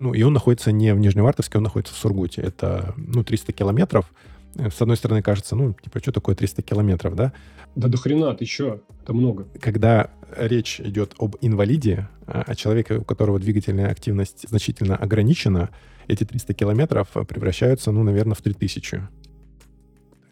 Ну, 0.00 0.12
и 0.12 0.22
он 0.22 0.32
находится 0.32 0.72
не 0.72 0.92
в 0.92 0.98
Нижневартовске, 0.98 1.58
он 1.58 1.64
находится 1.64 1.94
в 1.94 1.96
Сургуте. 1.96 2.42
Это, 2.42 2.94
ну, 2.96 3.22
300 3.22 3.52
километров. 3.52 4.12
Э, 4.56 4.70
с 4.70 4.80
одной 4.80 4.96
стороны, 4.96 5.22
кажется, 5.22 5.56
ну, 5.56 5.74
типа, 5.74 6.00
что 6.00 6.12
такое 6.12 6.34
300 6.34 6.62
километров, 6.62 7.14
да? 7.14 7.32
Да 7.76 7.88
до 7.88 7.98
хрена, 7.98 8.34
ты 8.34 8.46
что? 8.46 8.82
Это 9.02 9.12
много. 9.12 9.46
Когда 9.60 10.10
речь 10.36 10.80
идет 10.80 11.14
об 11.18 11.36
инвалиде, 11.40 12.08
А 12.26 12.44
а 12.46 12.54
человек, 12.54 12.90
у 12.90 13.04
которого 13.04 13.38
двигательная 13.38 13.90
активность 13.90 14.48
значительно 14.48 14.96
ограничена, 14.96 15.70
эти 16.08 16.24
300 16.24 16.54
километров 16.54 17.08
превращаются, 17.28 17.92
ну, 17.92 18.02
наверное, 18.02 18.34
в 18.34 18.42
3000. 18.42 19.02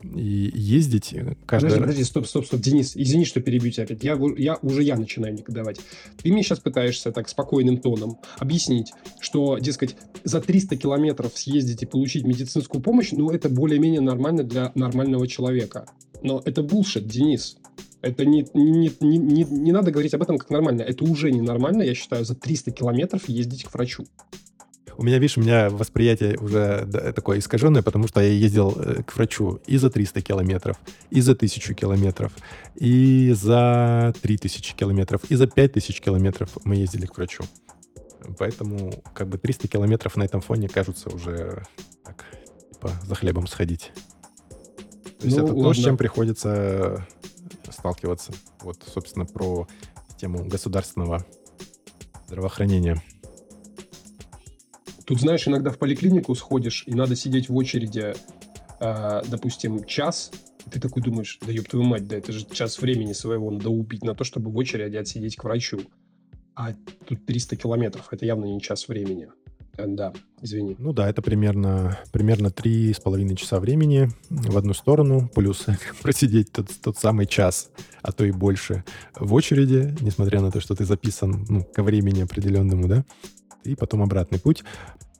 И 0.02 0.50
ездить 0.54 1.14
каждый 1.46 1.68
Подожди, 1.68 1.68
раз... 1.68 1.78
подожди, 1.78 2.04
стоп, 2.04 2.26
стоп, 2.26 2.46
стоп, 2.46 2.60
Денис, 2.60 2.96
извини, 2.96 3.24
что 3.24 3.40
перебью 3.40 3.70
тебя 3.70 3.84
опять. 3.84 4.02
Я, 4.02 4.18
я 4.36 4.56
уже 4.62 4.82
я 4.82 4.96
начинаю 4.96 5.34
негодовать. 5.34 5.78
Ты 6.20 6.32
мне 6.32 6.42
сейчас 6.42 6.58
пытаешься 6.58 7.12
так 7.12 7.28
спокойным 7.28 7.78
тоном 7.78 8.18
объяснить, 8.38 8.92
что, 9.20 9.58
дескать, 9.58 9.96
за 10.24 10.40
300 10.40 10.76
километров 10.76 11.32
съездить 11.36 11.82
и 11.82 11.86
получить 11.86 12.24
медицинскую 12.24 12.82
помощь, 12.82 13.12
ну, 13.12 13.30
это 13.30 13.48
более-менее 13.48 14.00
нормально 14.00 14.42
для 14.42 14.72
нормального 14.74 15.26
человека. 15.28 15.86
Но 16.22 16.42
это 16.44 16.62
булшит, 16.62 17.06
Денис. 17.06 17.56
Это 18.00 18.24
не, 18.24 18.44
не, 18.54 18.90
не, 19.00 19.18
не, 19.18 19.44
не 19.44 19.72
надо 19.72 19.92
говорить 19.92 20.14
об 20.14 20.22
этом 20.22 20.36
как 20.36 20.50
нормально. 20.50 20.82
Это 20.82 21.04
уже 21.04 21.30
ненормально, 21.30 21.82
я 21.82 21.94
считаю, 21.94 22.24
за 22.24 22.34
300 22.34 22.72
километров 22.72 23.28
ездить 23.28 23.64
к 23.64 23.72
врачу. 23.72 24.04
У 24.96 25.04
меня, 25.04 25.18
видишь, 25.18 25.38
у 25.38 25.40
меня 25.40 25.70
восприятие 25.70 26.38
уже 26.38 26.86
такое 27.14 27.38
искаженное, 27.38 27.82
потому 27.82 28.08
что 28.08 28.20
я 28.20 28.28
ездил 28.28 28.74
э, 28.76 29.02
к 29.02 29.14
врачу 29.14 29.60
и 29.66 29.76
за 29.78 29.90
300 29.90 30.22
километров, 30.22 30.76
и 31.10 31.20
за 31.20 31.32
1000 31.32 31.74
километров, 31.74 32.32
и 32.76 33.32
за 33.34 34.14
3000 34.22 34.74
километров, 34.74 35.22
и 35.30 35.34
за 35.34 35.46
5000 35.46 36.00
километров 36.00 36.50
мы 36.64 36.76
ездили 36.76 37.06
к 37.06 37.16
врачу. 37.16 37.44
Поэтому 38.38 38.92
как 39.14 39.28
бы 39.28 39.38
300 39.38 39.68
километров 39.68 40.16
на 40.16 40.24
этом 40.24 40.40
фоне 40.40 40.68
кажутся 40.68 41.10
уже 41.10 41.64
так, 42.04 42.24
типа, 42.72 42.90
за 43.04 43.14
хлебом 43.14 43.46
сходить. 43.46 43.92
То 45.18 45.26
есть 45.26 45.36
Ну, 45.36 45.44
это 45.44 45.54
то, 45.54 45.60
с 45.60 45.64
ладно. 45.64 45.82
чем 45.82 45.96
приходится 45.96 47.06
сталкиваться. 47.70 48.32
Вот, 48.60 48.78
собственно, 48.92 49.24
про 49.24 49.66
тему 50.18 50.44
государственного 50.44 51.24
здравоохранения. 52.26 53.02
Тут, 55.12 55.20
знаешь, 55.20 55.46
иногда 55.46 55.70
в 55.70 55.76
поликлинику 55.76 56.34
сходишь, 56.34 56.84
и 56.86 56.94
надо 56.94 57.16
сидеть 57.16 57.50
в 57.50 57.54
очереди, 57.54 58.14
э, 58.80 59.22
допустим, 59.28 59.84
час. 59.84 60.30
Ты 60.70 60.80
такой 60.80 61.02
думаешь, 61.02 61.38
да 61.46 61.52
ёб 61.52 61.68
твою 61.68 61.84
мать, 61.84 62.08
да 62.08 62.16
это 62.16 62.32
же 62.32 62.46
час 62.50 62.80
времени 62.80 63.12
своего 63.12 63.50
надо 63.50 63.68
убить 63.68 64.04
на 64.04 64.14
то, 64.14 64.24
чтобы 64.24 64.50
в 64.50 64.56
очереди 64.56 64.96
отсидеть 64.96 65.36
к 65.36 65.44
врачу. 65.44 65.82
А 66.54 66.72
тут 67.06 67.26
300 67.26 67.56
километров, 67.56 68.08
это 68.10 68.24
явно 68.24 68.46
не 68.46 68.58
час 68.58 68.88
времени. 68.88 69.28
Э, 69.76 69.84
да, 69.86 70.14
извини. 70.40 70.76
Ну 70.78 70.94
да, 70.94 71.10
это 71.10 71.20
примерно, 71.20 71.98
примерно 72.10 72.50
три 72.50 72.90
с 72.94 72.98
половиной 72.98 73.36
часа 73.36 73.60
времени 73.60 74.08
в 74.30 74.56
одну 74.56 74.72
сторону, 74.72 75.30
плюс 75.34 75.66
просидеть 76.02 76.52
тот, 76.52 76.70
тот 76.82 76.96
самый 76.96 77.26
час, 77.26 77.70
а 78.00 78.12
то 78.12 78.24
и 78.24 78.30
больше 78.30 78.82
в 79.14 79.34
очереди, 79.34 79.94
несмотря 80.00 80.40
на 80.40 80.50
то, 80.50 80.58
что 80.60 80.74
ты 80.74 80.86
записан 80.86 81.44
ну, 81.50 81.64
ко 81.64 81.82
времени 81.82 82.22
определенному, 82.22 82.88
да, 82.88 83.04
и 83.64 83.74
потом 83.74 84.02
обратный 84.02 84.38
путь. 84.38 84.64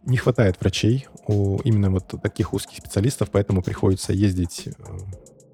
Не 0.05 0.17
хватает 0.17 0.61
врачей 0.61 1.07
у 1.27 1.59
именно 1.63 1.91
вот 1.91 2.15
таких 2.23 2.55
узких 2.55 2.79
специалистов, 2.79 3.31
поэтому 3.31 3.63
приходится 3.63 4.13
ездить 4.13 4.65
э, 4.67 4.73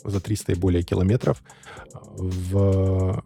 за 0.05 0.21
300 0.21 0.53
и 0.53 0.55
более 0.55 0.83
километров. 0.83 1.43
В 2.17 3.23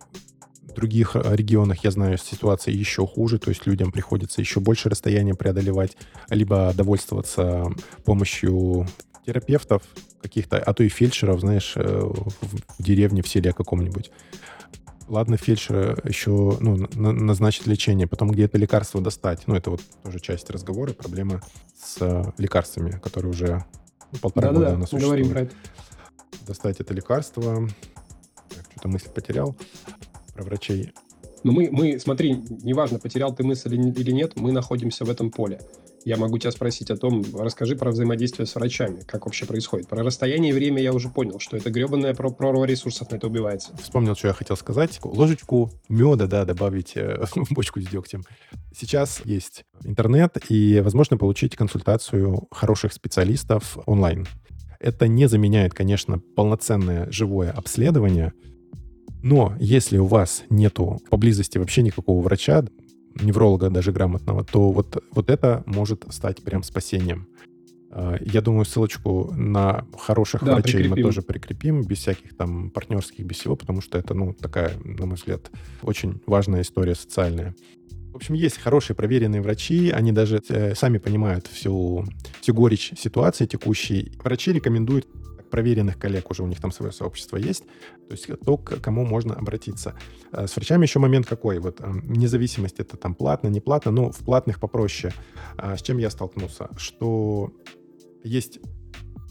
других 0.75 1.15
регионах, 1.15 1.85
я 1.85 1.91
знаю, 1.91 2.19
ситуация 2.19 2.73
еще 2.73 3.07
хуже, 3.07 3.39
то 3.39 3.51
есть 3.51 3.67
людям 3.67 3.93
приходится 3.93 4.41
еще 4.41 4.61
больше 4.61 4.89
расстояния 4.89 5.35
преодолевать, 5.35 5.97
либо 6.29 6.73
довольствоваться 6.75 7.71
помощью 8.05 8.87
терапевтов 9.27 9.83
каких-то, 10.21 10.59
а 10.59 10.73
то 10.73 10.83
и 10.83 10.89
фельдшеров, 10.89 11.41
знаешь, 11.41 11.75
э, 11.77 11.83
в 11.83 12.83
деревне, 12.83 13.23
в 13.23 13.29
селе 13.29 13.53
каком-нибудь. 13.53 14.11
Ладно, 15.09 15.37
фельдшер 15.37 16.01
еще 16.07 16.57
ну, 16.61 16.77
на- 16.95 17.13
назначит 17.13 17.67
лечение, 17.67 18.07
потом 18.07 18.31
где-то 18.31 18.57
лекарство 18.59 19.01
достать. 19.01 19.43
Ну, 19.47 19.55
это 19.55 19.71
вот 19.71 19.83
тоже 20.03 20.21
часть 20.21 20.49
разговора, 20.51 20.93
проблема 20.93 21.43
с 21.77 21.97
э, 22.01 22.25
лекарствами, 22.39 22.93
которые 23.03 23.31
уже 23.31 23.65
ну, 24.13 24.19
полтора 24.21 24.49
года 24.49 24.61
Да-да-да, 24.61 24.77
у 24.77 24.81
нас 24.81 24.91
говорим 24.91 25.25
существуют 25.27 25.33
про 25.33 25.41
это. 25.41 26.47
достать 26.47 26.81
это 26.81 26.95
лекарство. 26.95 27.69
Так, 28.49 28.65
что-то 28.71 28.89
мысль 28.89 29.09
потерял 29.11 29.57
про 30.35 30.45
врачей. 30.45 30.93
Но 31.43 31.53
мы, 31.53 31.69
мы, 31.73 31.99
смотри, 31.99 32.35
неважно, 32.63 32.99
потерял 32.99 33.35
ты 33.35 33.43
мысль 33.43 33.75
или 33.75 34.13
нет, 34.13 34.37
мы 34.37 34.53
находимся 34.53 35.05
в 35.05 35.11
этом 35.11 35.31
поле. 35.31 35.61
Я 36.05 36.17
могу 36.17 36.39
тебя 36.39 36.51
спросить 36.51 36.91
о 36.91 36.97
том, 36.97 37.25
расскажи 37.35 37.77
про 37.77 37.91
взаимодействие 37.91 38.47
с 38.47 38.55
врачами, 38.55 39.03
как 39.07 39.27
вообще 39.27 39.47
происходит. 39.47 39.89
Про 39.89 40.03
расстояние 40.03 40.51
и 40.51 40.53
время 40.53 40.83
я 40.83 40.93
уже 40.93 41.09
понял, 41.09 41.39
что 41.39 41.57
это 41.57 41.71
гребаная 41.71 42.15
про 42.15 42.31
прорва 42.31 42.65
ресурсов 42.65 43.11
на 43.11 43.17
это 43.17 43.29
убивается. 43.29 43.77
Вспомнил, 43.77 44.17
что 44.17 44.29
я 44.29 44.35
хотел 44.35 44.57
сказать. 44.57 44.99
Ложечку 45.03 45.71
меда, 45.89 46.27
да, 46.27 46.45
добавить 46.45 46.97
э, 46.97 47.25
в 47.35 47.53
бочку 47.53 47.81
с 47.81 47.87
дегтем. 47.87 48.25
Сейчас 48.77 49.23
есть 49.25 49.65
интернет, 49.85 50.39
и 50.49 50.81
возможно 50.81 51.17
получить 51.17 51.57
консультацию 51.57 52.49
хороших 52.51 52.93
специалистов 52.93 53.79
онлайн. 53.87 54.27
Это 54.81 55.07
не 55.07 55.29
заменяет, 55.29 55.75
конечно, 55.75 56.19
полноценное 56.35 57.11
живое 57.11 57.53
обследование, 57.53 58.33
но 59.23 59.55
если 59.61 59.99
у 59.99 60.07
вас 60.07 60.43
нету 60.51 61.01
поблизости 61.09 61.57
вообще 61.57 61.83
никакого 61.83 62.21
врача, 62.21 62.65
невролога 63.21 63.71
даже 63.71 63.93
грамотного, 63.93 64.45
то 64.45 64.71
вот, 64.71 65.03
вот 65.13 65.31
это 65.31 65.63
может 65.67 66.05
стать 66.11 66.43
прям 66.43 66.63
спасением. 66.63 67.27
А, 67.91 68.17
Я 68.21 68.41
думаю, 68.41 68.65
ссылочку 68.65 69.33
на 69.37 69.85
хороших 69.99 70.43
Да, 70.45 70.55
врачей 70.55 70.81
мы 70.81 70.95
прикрепим. 70.95 71.05
тоже 71.05 71.23
прикрепим, 71.23 71.83
без 71.83 71.99
всяких 71.99 72.37
там 72.37 72.71
партнерских, 72.71 73.25
без 73.25 73.37
всего, 73.39 73.57
потому 73.57 73.81
что 73.81 73.99
это, 73.99 74.15
ну, 74.15 74.33
такая, 74.33 74.73
на 74.85 75.07
мой 75.07 75.17
взгляд, 75.17 75.51
очень 75.83 76.21
важная 76.27 76.63
история 76.63 76.95
социальная. 76.95 77.55
В 78.13 78.17
общем, 78.17 78.35
есть 78.35 78.59
хорошие 78.59 78.95
проверенные 78.95 79.41
врачи, 79.41 79.91
они 79.91 80.13
даже 80.13 80.43
э, 80.51 80.75
сами 80.75 80.99
понимают 80.99 81.47
всю, 81.47 82.05
всю 82.41 82.53
горечь 82.55 82.93
ситуации 82.99 83.47
текущей. 83.47 84.13
Врачи 84.23 84.53
рекомендуют 84.53 85.07
проверенных 85.53 85.99
коллег, 85.99 86.31
уже 86.31 86.43
у 86.43 86.47
них 86.47 86.61
там 86.61 86.73
свое 86.73 86.93
сообщество 86.93 87.37
есть, 87.37 87.65
то 88.09 88.13
есть 88.13 88.27
то, 88.45 88.57
к 88.57 88.81
кому 88.81 89.05
можно 89.05 89.35
обратиться. 89.35 89.95
Э, 90.33 90.47
С 90.47 90.57
врачами 90.57 90.85
еще 90.85 90.99
момент 90.99 91.27
какой, 91.27 91.59
вот 91.61 91.81
э, 91.81 91.85
независимость 92.05 92.81
это 92.81 92.97
там 92.97 93.15
платно, 93.15 93.49
не 93.49 93.61
платно, 93.61 93.93
но 93.93 94.11
в 94.11 94.19
платных 94.19 94.59
попроще. 94.59 95.13
А 95.59 95.77
С 95.77 95.83
чем 95.83 95.99
я 95.99 96.11
столкнулся? 96.11 96.69
Что 96.77 97.53
есть 98.25 98.61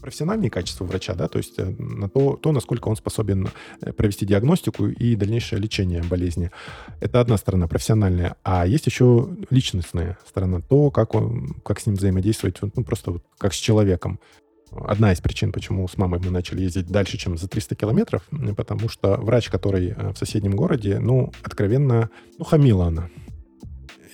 профессиональные 0.00 0.50
качества 0.50 0.84
врача, 0.84 1.14
да, 1.14 1.26
то 1.26 1.38
есть 1.38 1.58
э, 1.58 1.74
на 1.78 2.08
то, 2.08 2.36
то, 2.36 2.52
насколько 2.52 2.88
он 2.88 2.96
способен 2.96 3.48
провести 3.96 4.24
диагностику 4.24 4.86
и 4.86 5.16
дальнейшее 5.16 5.60
лечение 5.60 6.04
болезни. 6.04 6.52
Это 7.00 7.20
одна 7.20 7.36
сторона 7.36 7.66
профессиональная, 7.66 8.36
а 8.44 8.64
есть 8.64 8.86
еще 8.86 9.28
личностная 9.50 10.18
сторона, 10.24 10.60
то, 10.60 10.92
как 10.92 11.16
он, 11.16 11.56
как 11.64 11.80
с 11.80 11.86
ним 11.86 11.96
взаимодействовать, 11.96 12.58
ну, 12.62 12.84
просто 12.84 13.10
вот 13.10 13.24
как 13.38 13.54
с 13.54 13.56
человеком. 13.56 14.20
Одна 14.74 15.12
из 15.12 15.20
причин, 15.20 15.52
почему 15.52 15.86
с 15.86 15.98
мамой 15.98 16.20
мы 16.22 16.30
начали 16.30 16.62
ездить 16.62 16.86
дальше, 16.86 17.18
чем 17.18 17.36
за 17.36 17.48
300 17.48 17.74
километров, 17.74 18.22
потому 18.56 18.88
что 18.88 19.16
врач, 19.16 19.48
который 19.48 19.90
э, 19.90 20.12
в 20.12 20.18
соседнем 20.18 20.52
городе, 20.52 20.98
ну, 20.98 21.32
откровенно, 21.42 22.10
ну, 22.38 22.44
хамила 22.44 22.86
она. 22.86 23.08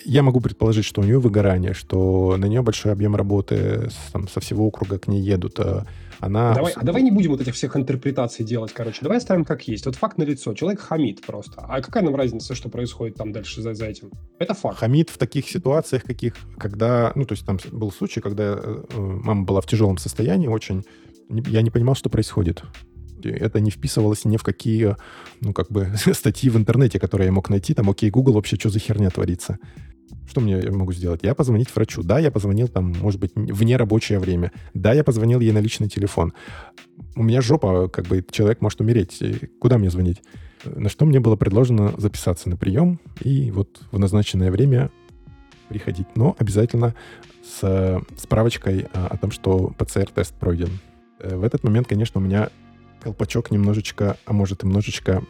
Я 0.05 0.23
могу 0.23 0.40
предположить, 0.40 0.85
что 0.85 1.01
у 1.01 1.05
нее 1.05 1.18
выгорание, 1.18 1.75
что 1.75 2.37
на 2.37 2.47
нее 2.47 2.62
большой 2.62 2.92
объем 2.92 3.14
работы 3.14 3.90
там, 4.12 4.29
со 4.29 4.40
всего 4.40 4.66
округа 4.66 4.99
к 4.99 5.07
ней 5.07 5.21
едут. 5.21 5.61
А 6.21 6.27
Она... 6.27 6.55
Давай, 6.55 6.73
а 6.75 6.85
давай 6.85 7.03
не 7.03 7.11
будем 7.11 7.31
вот 7.31 7.41
этих 7.41 7.55
всех 7.55 7.77
интерпретаций 7.77 8.45
делать, 8.45 8.73
короче. 8.73 9.01
Давай 9.03 9.19
оставим 9.19 9.45
как 9.45 9.67
есть. 9.69 9.87
Вот 9.87 9.97
факт 9.97 10.19
на 10.19 10.25
лицо. 10.25 10.55
Человек 10.55 10.81
хамит 10.81 11.23
просто. 11.23 11.61
А 11.61 11.81
какая 11.81 12.03
нам 12.03 12.15
разница, 12.15 12.55
что 12.55 12.69
происходит 12.69 13.17
там 13.17 13.33
дальше 13.33 13.63
за, 13.63 13.75
за 13.75 13.87
этим? 13.87 14.11
Это 14.39 14.55
факт. 14.55 14.79
Хамит 14.79 15.11
в 15.11 15.19
таких 15.19 15.49
ситуациях, 15.49 16.05
каких, 16.05 16.35
когда, 16.59 17.13
ну, 17.15 17.25
то 17.25 17.33
есть 17.33 17.47
там 17.47 17.59
был 17.73 17.93
случай, 17.93 18.21
когда 18.21 18.45
э, 18.45 18.85
э, 18.91 18.99
мама 18.99 19.45
была 19.45 19.61
в 19.61 19.67
тяжелом 19.67 19.99
состоянии 19.99 20.49
очень, 20.49 20.85
я 21.29 21.63
не 21.63 21.71
понимал, 21.71 21.95
что 21.95 22.11
происходит. 22.11 22.63
Это 23.23 23.61
не 23.61 23.71
вписывалось 23.71 24.25
ни 24.25 24.37
в 24.37 24.43
какие, 24.43 24.97
ну, 25.41 25.53
как 25.53 25.71
бы, 25.71 25.93
статьи 26.13 26.51
в 26.51 26.57
интернете, 26.57 26.99
которые 26.99 27.27
я 27.27 27.33
мог 27.33 27.51
найти. 27.51 27.75
Там, 27.75 27.91
окей, 27.91 28.11
Google, 28.11 28.35
вообще, 28.35 28.57
что 28.57 28.71
за 28.71 28.79
херня 28.79 29.11
творится? 29.11 29.59
Что 30.29 30.40
мне 30.40 30.71
могу 30.71 30.92
сделать? 30.92 31.21
Я 31.23 31.35
позвонить 31.35 31.75
врачу. 31.75 32.03
Да, 32.03 32.18
я 32.18 32.31
позвонил 32.31 32.68
там, 32.68 32.92
может 33.01 33.21
быть, 33.21 33.33
в 33.35 33.62
нерабочее 33.62 34.18
время. 34.18 34.53
Да, 34.75 34.92
я 34.92 35.05
позвонил 35.05 35.40
ей 35.40 35.53
на 35.53 35.59
личный 35.59 35.88
телефон. 35.88 36.33
У 37.16 37.23
меня 37.23 37.40
жопа, 37.40 37.88
как 37.88 38.07
бы, 38.07 38.25
человек 38.31 38.61
может 38.61 38.81
умереть. 38.81 39.23
Куда 39.61 39.79
мне 39.79 39.90
звонить? 39.90 40.23
На 40.64 40.88
что 40.88 41.05
мне 41.05 41.21
было 41.21 41.37
предложено 41.37 41.94
записаться 41.97 42.49
на 42.49 42.57
прием 42.57 43.01
и 43.21 43.51
вот 43.51 43.81
в 43.90 43.99
назначенное 43.99 44.51
время 44.51 44.90
приходить. 45.68 46.07
Но 46.14 46.37
обязательно 46.38 46.94
с 47.44 47.61
э, 47.62 48.01
справочкой 48.16 48.87
а, 48.92 49.07
о 49.09 49.16
том, 49.16 49.31
что 49.31 49.73
ПЦР-тест 49.79 50.35
пройден. 50.35 50.81
Э, 51.21 51.37
В 51.37 51.44
этот 51.44 51.64
момент, 51.64 51.87
конечно, 51.87 52.21
у 52.21 52.25
меня 52.25 52.51
колпачок 53.01 53.51
немножечко, 53.51 54.16
а 54.27 54.33
может 54.33 54.62
и 54.62 54.66
немножечко 54.66 55.23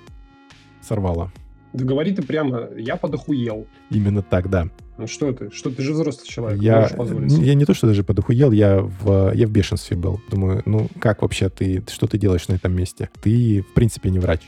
сорвало. 0.80 1.32
Да 1.72 1.84
говори 1.84 2.12
ты 2.12 2.22
прямо, 2.22 2.68
я 2.76 2.96
подохуел. 2.96 3.66
Именно 3.90 4.22
так, 4.22 4.48
да. 4.48 4.68
Ну 4.96 5.06
что 5.06 5.32
ты? 5.32 5.50
Что 5.52 5.70
ты 5.70 5.82
же 5.82 5.92
взрослый 5.92 6.26
человек, 6.26 6.60
Я, 6.60 6.88
себе. 6.88 7.46
я 7.46 7.54
не 7.54 7.64
то, 7.64 7.72
что 7.72 7.86
даже 7.86 8.02
подохуел, 8.02 8.50
я 8.50 8.80
в, 8.80 9.32
я 9.34 9.46
в 9.46 9.50
бешенстве 9.50 9.96
был. 9.96 10.20
Думаю, 10.30 10.62
ну 10.66 10.88
как 10.98 11.22
вообще 11.22 11.48
ты, 11.48 11.84
что 11.88 12.06
ты 12.06 12.18
делаешь 12.18 12.48
на 12.48 12.54
этом 12.54 12.74
месте? 12.74 13.08
Ты, 13.22 13.62
в 13.62 13.74
принципе, 13.74 14.10
не 14.10 14.18
врач. 14.18 14.40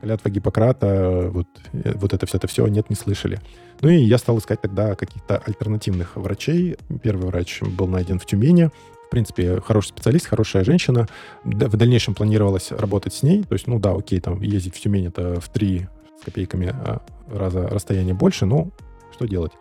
клятва 0.00 0.30
Гиппократа, 0.30 1.28
вот, 1.30 1.48
э, 1.72 1.92
вот 1.96 2.14
это 2.14 2.24
все, 2.26 2.38
это 2.38 2.46
все, 2.46 2.66
нет, 2.66 2.88
не 2.88 2.96
слышали. 2.96 3.40
Ну 3.80 3.88
и 3.88 3.96
я 3.96 4.18
стал 4.18 4.38
искать 4.38 4.60
тогда 4.62 4.94
каких-то 4.94 5.38
альтернативных 5.38 6.16
врачей. 6.16 6.76
Первый 7.02 7.26
врач 7.26 7.60
был 7.62 7.86
найден 7.86 8.18
в 8.18 8.26
Тюмени. 8.26 8.70
В 9.06 9.10
принципе, 9.10 9.60
хороший 9.60 9.88
специалист, 9.88 10.26
хорошая 10.26 10.64
женщина. 10.64 11.08
В 11.44 11.76
дальнейшем 11.76 12.14
планировалось 12.14 12.72
работать 12.72 13.12
с 13.14 13.22
ней. 13.22 13.42
То 13.44 13.52
есть, 13.52 13.66
ну 13.66 13.78
да, 13.78 13.92
окей, 13.92 14.20
там 14.20 14.40
ездить 14.40 14.74
в 14.76 14.80
Тюмень 14.80 15.06
это 15.06 15.40
в 15.40 15.48
три 15.50 15.88
с 16.20 16.24
копейками 16.24 16.66
а, 16.66 17.02
раза 17.30 17.68
расстояние 17.68 18.14
больше, 18.14 18.46
но 18.46 18.70
что 19.12 19.26
делать? 19.26 19.52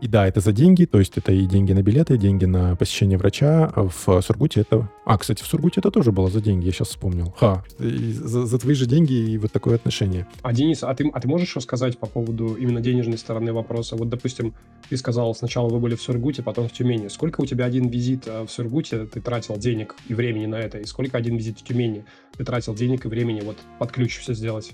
И 0.00 0.08
да, 0.08 0.26
это 0.26 0.40
за 0.40 0.52
деньги, 0.52 0.86
то 0.86 0.98
есть 0.98 1.18
это 1.18 1.30
и 1.32 1.44
деньги 1.44 1.74
на 1.74 1.82
билеты, 1.82 2.14
и 2.14 2.18
деньги 2.18 2.46
на 2.46 2.74
посещение 2.74 3.18
врача. 3.18 3.70
В 3.76 4.22
Сургуте 4.22 4.62
это... 4.62 4.88
А, 5.04 5.18
кстати, 5.18 5.42
в 5.42 5.46
Сургуте 5.46 5.80
это 5.80 5.90
тоже 5.90 6.10
было 6.10 6.30
за 6.30 6.40
деньги, 6.40 6.64
я 6.64 6.72
сейчас 6.72 6.88
вспомнил. 6.88 7.34
Ха, 7.38 7.62
за, 7.78 8.46
за 8.46 8.58
твои 8.58 8.74
же 8.74 8.86
деньги 8.86 9.12
и 9.12 9.36
вот 9.36 9.52
такое 9.52 9.74
отношение. 9.74 10.26
А, 10.40 10.54
Денис, 10.54 10.82
а 10.82 10.94
ты, 10.94 11.10
а 11.12 11.20
ты 11.20 11.28
можешь 11.28 11.54
рассказать 11.54 11.98
по 11.98 12.06
поводу 12.06 12.54
именно 12.54 12.80
денежной 12.80 13.18
стороны 13.18 13.52
вопроса? 13.52 13.96
Вот, 13.96 14.08
допустим, 14.08 14.54
ты 14.88 14.96
сказал, 14.96 15.34
сначала 15.34 15.68
вы 15.68 15.80
были 15.80 15.96
в 15.96 16.02
Сургуте, 16.02 16.42
потом 16.42 16.68
в 16.68 16.72
Тюмени. 16.72 17.08
Сколько 17.08 17.42
у 17.42 17.46
тебя 17.46 17.66
один 17.66 17.88
визит 17.88 18.26
э, 18.26 18.46
в 18.46 18.50
Сургуте 18.50 19.04
ты 19.04 19.20
тратил 19.20 19.58
денег 19.58 19.96
и 20.08 20.14
времени 20.14 20.46
на 20.46 20.56
это? 20.56 20.78
И 20.78 20.84
сколько 20.86 21.18
один 21.18 21.36
визит 21.36 21.58
в 21.58 21.62
Тюмени 21.62 22.06
ты 22.38 22.44
тратил 22.44 22.74
денег 22.74 23.04
и 23.04 23.08
времени 23.08 23.42
вот 23.42 23.58
под 23.78 23.92
ключ 23.92 24.18
все 24.18 24.32
сделать? 24.32 24.72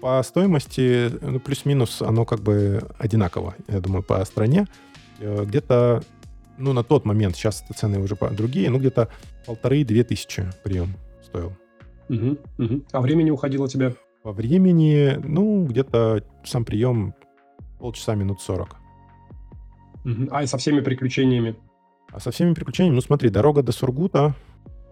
По 0.00 0.22
стоимости, 0.22 1.10
ну, 1.20 1.40
плюс-минус, 1.40 2.02
оно 2.02 2.24
как 2.24 2.40
бы 2.40 2.80
одинаково, 2.98 3.54
я 3.68 3.80
думаю, 3.80 4.02
по 4.02 4.24
стране. 4.24 4.66
Э, 5.18 5.44
Где-то, 5.44 6.02
ну, 6.56 6.72
на 6.72 6.82
тот 6.84 7.04
момент, 7.04 7.36
сейчас 7.36 7.64
цены 7.74 7.98
уже 7.98 8.16
другие, 8.32 8.70
ну, 8.70 8.78
где-то 8.78 9.08
полторы-две 9.46 10.04
тысячи 10.04 10.46
прием 10.62 10.94
стоил. 11.24 11.52
Мгм, 12.08 12.38
мгм. 12.58 12.84
А 12.92 13.00
времени 13.00 13.30
уходило 13.30 13.64
у 13.64 13.68
тебя? 13.68 13.92
По 14.22 14.32
времени, 14.32 15.18
ну, 15.22 15.66
где-то 15.66 16.22
сам 16.44 16.64
прием 16.64 17.14
полчаса, 17.78 18.14
минут 18.14 18.40
40. 18.40 18.76
Мгм. 20.04 20.28
А, 20.30 20.42
и 20.42 20.46
со 20.46 20.58
всеми 20.58 20.80
приключениями? 20.80 21.56
А 22.10 22.20
со 22.20 22.30
всеми 22.30 22.54
приключениями, 22.54 22.94
ну, 22.96 23.00
смотри, 23.02 23.28
дорога 23.28 23.62
до 23.62 23.72
Сургута, 23.72 24.34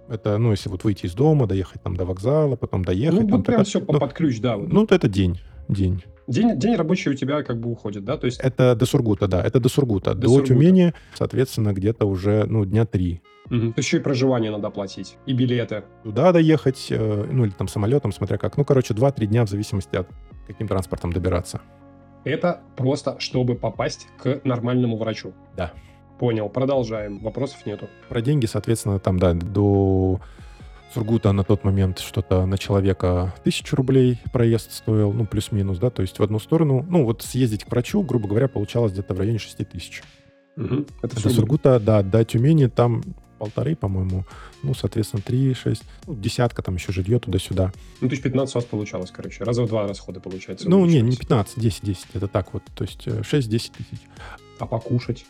это, 0.08 0.38
ну, 0.38 0.50
если 0.50 0.68
вот 0.68 0.84
выйти 0.84 1.06
из 1.06 1.14
дома, 1.14 1.46
доехать 1.46 1.82
там 1.82 1.96
до 1.96 2.04
вокзала, 2.04 2.56
потом 2.56 2.84
доехать. 2.84 3.20
ну, 3.22 3.28
там, 3.28 3.36
вот 3.38 3.46
прям 3.46 3.60
это- 3.60 3.68
все 3.70 3.80
ну, 3.80 3.98
под 3.98 4.12
ключ, 4.12 4.40
да. 4.40 4.56
вот. 4.56 4.68
ну, 4.72 4.80
вот 4.80 4.92
это 4.92 5.08
день, 5.08 5.40
день. 5.68 6.02
День, 6.28 6.58
день 6.58 6.74
рабочий 6.74 7.10
у 7.10 7.14
тебя 7.14 7.42
как 7.44 7.60
бы 7.60 7.70
уходит, 7.70 8.04
да? 8.04 8.16
То 8.16 8.26
есть 8.26 8.40
Это 8.40 8.74
до 8.74 8.84
Сургута, 8.84 9.28
да, 9.28 9.44
это 9.44 9.60
до 9.60 9.68
Сургута. 9.68 10.12
До 10.14 10.22
До, 10.22 10.28
Сургута. 10.28 10.48
Тюмени, 10.54 10.92
соответственно, 11.14 11.72
где-то 11.72 12.04
уже, 12.06 12.44
ну, 12.48 12.64
дня 12.64 12.84
три. 12.84 13.22
есть 13.48 13.78
еще 13.78 13.98
и 13.98 14.00
проживание 14.00 14.50
надо 14.50 14.70
платить, 14.70 15.18
и 15.26 15.32
билеты. 15.32 15.84
Туда 16.02 16.32
доехать, 16.32 16.88
э, 16.90 17.28
ну, 17.30 17.44
или 17.44 17.52
там 17.52 17.68
самолетом, 17.68 18.10
смотря 18.10 18.38
как. 18.38 18.56
Ну, 18.56 18.64
короче, 18.64 18.92
2-3 18.92 19.26
дня 19.26 19.44
в 19.46 19.48
зависимости 19.48 19.94
от 19.94 20.08
каким 20.48 20.66
транспортом 20.66 21.12
добираться. 21.12 21.60
Это 22.24 22.60
просто, 22.76 23.20
чтобы 23.20 23.54
попасть 23.54 24.08
к 24.20 24.40
нормальному 24.42 24.96
врачу. 24.96 25.32
Да. 25.56 25.72
Понял, 26.18 26.48
продолжаем. 26.48 27.18
Вопросов 27.18 27.66
нету. 27.66 27.88
Про 28.08 28.22
деньги, 28.22 28.46
соответственно, 28.46 28.98
там, 28.98 29.18
да, 29.18 29.34
до 29.34 30.20
Сургута 30.94 31.32
на 31.32 31.44
тот 31.44 31.62
момент 31.62 31.98
что-то 31.98 32.46
на 32.46 32.56
человека 32.56 33.34
тысячу 33.44 33.76
рублей 33.76 34.18
проезд 34.32 34.72
стоил, 34.72 35.12
ну, 35.12 35.26
плюс-минус, 35.26 35.78
да, 35.78 35.90
то 35.90 36.00
есть 36.00 36.18
в 36.18 36.22
одну 36.22 36.38
сторону, 36.38 36.86
ну, 36.88 37.04
вот 37.04 37.22
съездить 37.22 37.64
к 37.64 37.70
врачу, 37.70 38.02
грубо 38.02 38.28
говоря, 38.28 38.48
получалось 38.48 38.92
где-то 38.92 39.12
в 39.12 39.18
районе 39.18 39.38
6 39.38 39.68
тысяч. 39.68 40.02
Мгм. 40.56 40.86
Это 41.02 41.22
До 41.22 41.28
Сургута, 41.28 41.78
да, 41.78 42.02
до 42.02 42.24
Тюмени 42.24 42.66
там 42.66 43.02
полторы, 43.38 43.76
по-моему, 43.76 44.24
ну, 44.62 44.72
соответственно, 44.72 45.22
три, 45.22 45.52
шесть, 45.52 45.82
ну, 46.06 46.14
десятка 46.14 46.62
там 46.62 46.76
еще 46.76 46.92
жилье 46.92 47.18
туда-сюда. 47.18 47.72
Ну, 48.00 48.08
то 48.08 48.12
есть 48.12 48.22
15 48.22 48.54
у 48.54 48.58
вас 48.58 48.64
получалось, 48.64 49.10
короче. 49.10 49.44
Раза 49.44 49.64
в 49.64 49.68
два 49.68 49.86
расходы 49.86 50.20
получается. 50.20 50.68
Ну, 50.70 50.86
не, 50.86 50.94
не 50.94 51.00
увеличились. 51.00 51.18
15, 51.18 51.60
10, 51.60 51.84
10, 51.84 52.06
это 52.14 52.28
так 52.28 52.54
вот, 52.54 52.62
то 52.74 52.84
есть 52.84 53.06
э, 53.06 53.20
6-10 53.20 53.48
тысяч. 53.48 53.72
А 54.58 54.64
покушать? 54.64 55.26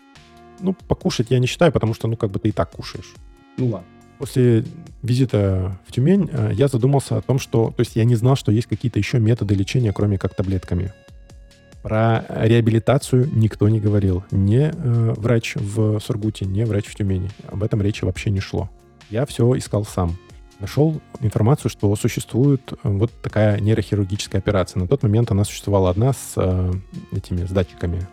Ну, 0.61 0.75
покушать 0.88 1.29
я 1.31 1.38
не 1.38 1.47
считаю, 1.47 1.73
потому 1.73 1.95
что, 1.95 2.09
ну, 2.09 2.16
как 2.16 2.31
бы 2.31 2.38
ты 2.38 2.49
и 2.49 2.53
так 2.53 2.71
кушаешь. 2.71 3.14
Ну, 3.57 3.66
ладно. 3.66 3.87
После 4.19 4.64
визита 5.03 5.79
в 5.87 5.92
Тюмень 5.92 6.29
э, 6.33 6.53
я 6.55 6.69
задумался 6.69 7.16
о 7.19 7.21
том, 7.21 7.38
что... 7.38 7.73
То 7.77 7.81
есть 7.81 7.97
я 7.97 8.05
не 8.05 8.14
знал, 8.14 8.37
что 8.37 8.51
есть 8.51 8.66
какие-то 8.66 8.99
еще 8.99 9.19
методы 9.19 9.55
лечения, 9.55 9.92
кроме 9.92 10.19
как 10.19 10.35
таблетками. 10.35 10.92
Про 11.83 12.25
реабилитацию 12.29 13.31
никто 13.33 13.69
не 13.69 13.79
говорил. 13.79 14.25
Ни 14.31 14.71
э, 14.73 15.14
врач 15.16 15.55
в 15.57 16.01
Сургуте, 16.01 16.47
ни 16.47 16.64
врач 16.64 16.87
в 16.87 16.95
Тюмени. 16.95 17.31
Об 17.47 17.62
этом 17.62 17.83
речи 17.83 18.05
вообще 18.05 18.31
не 18.31 18.40
шло. 18.40 18.71
Я 19.11 19.27
все 19.27 19.57
искал 19.57 19.85
сам. 19.85 20.16
Нашел 20.59 21.01
информацию, 21.21 21.71
что 21.71 21.95
существует 21.95 22.73
э, 22.73 22.77
вот 22.83 23.12
такая 23.23 23.61
нейрохирургическая 23.61 24.40
операция. 24.40 24.81
На 24.81 24.88
тот 24.88 25.03
момент 25.03 25.31
она 25.31 25.45
существовала 25.45 25.90
одна 25.90 26.14
с 26.14 26.33
э, 26.37 26.73
этими 27.12 27.45
с 27.45 27.51
датчиками, 27.51 28.07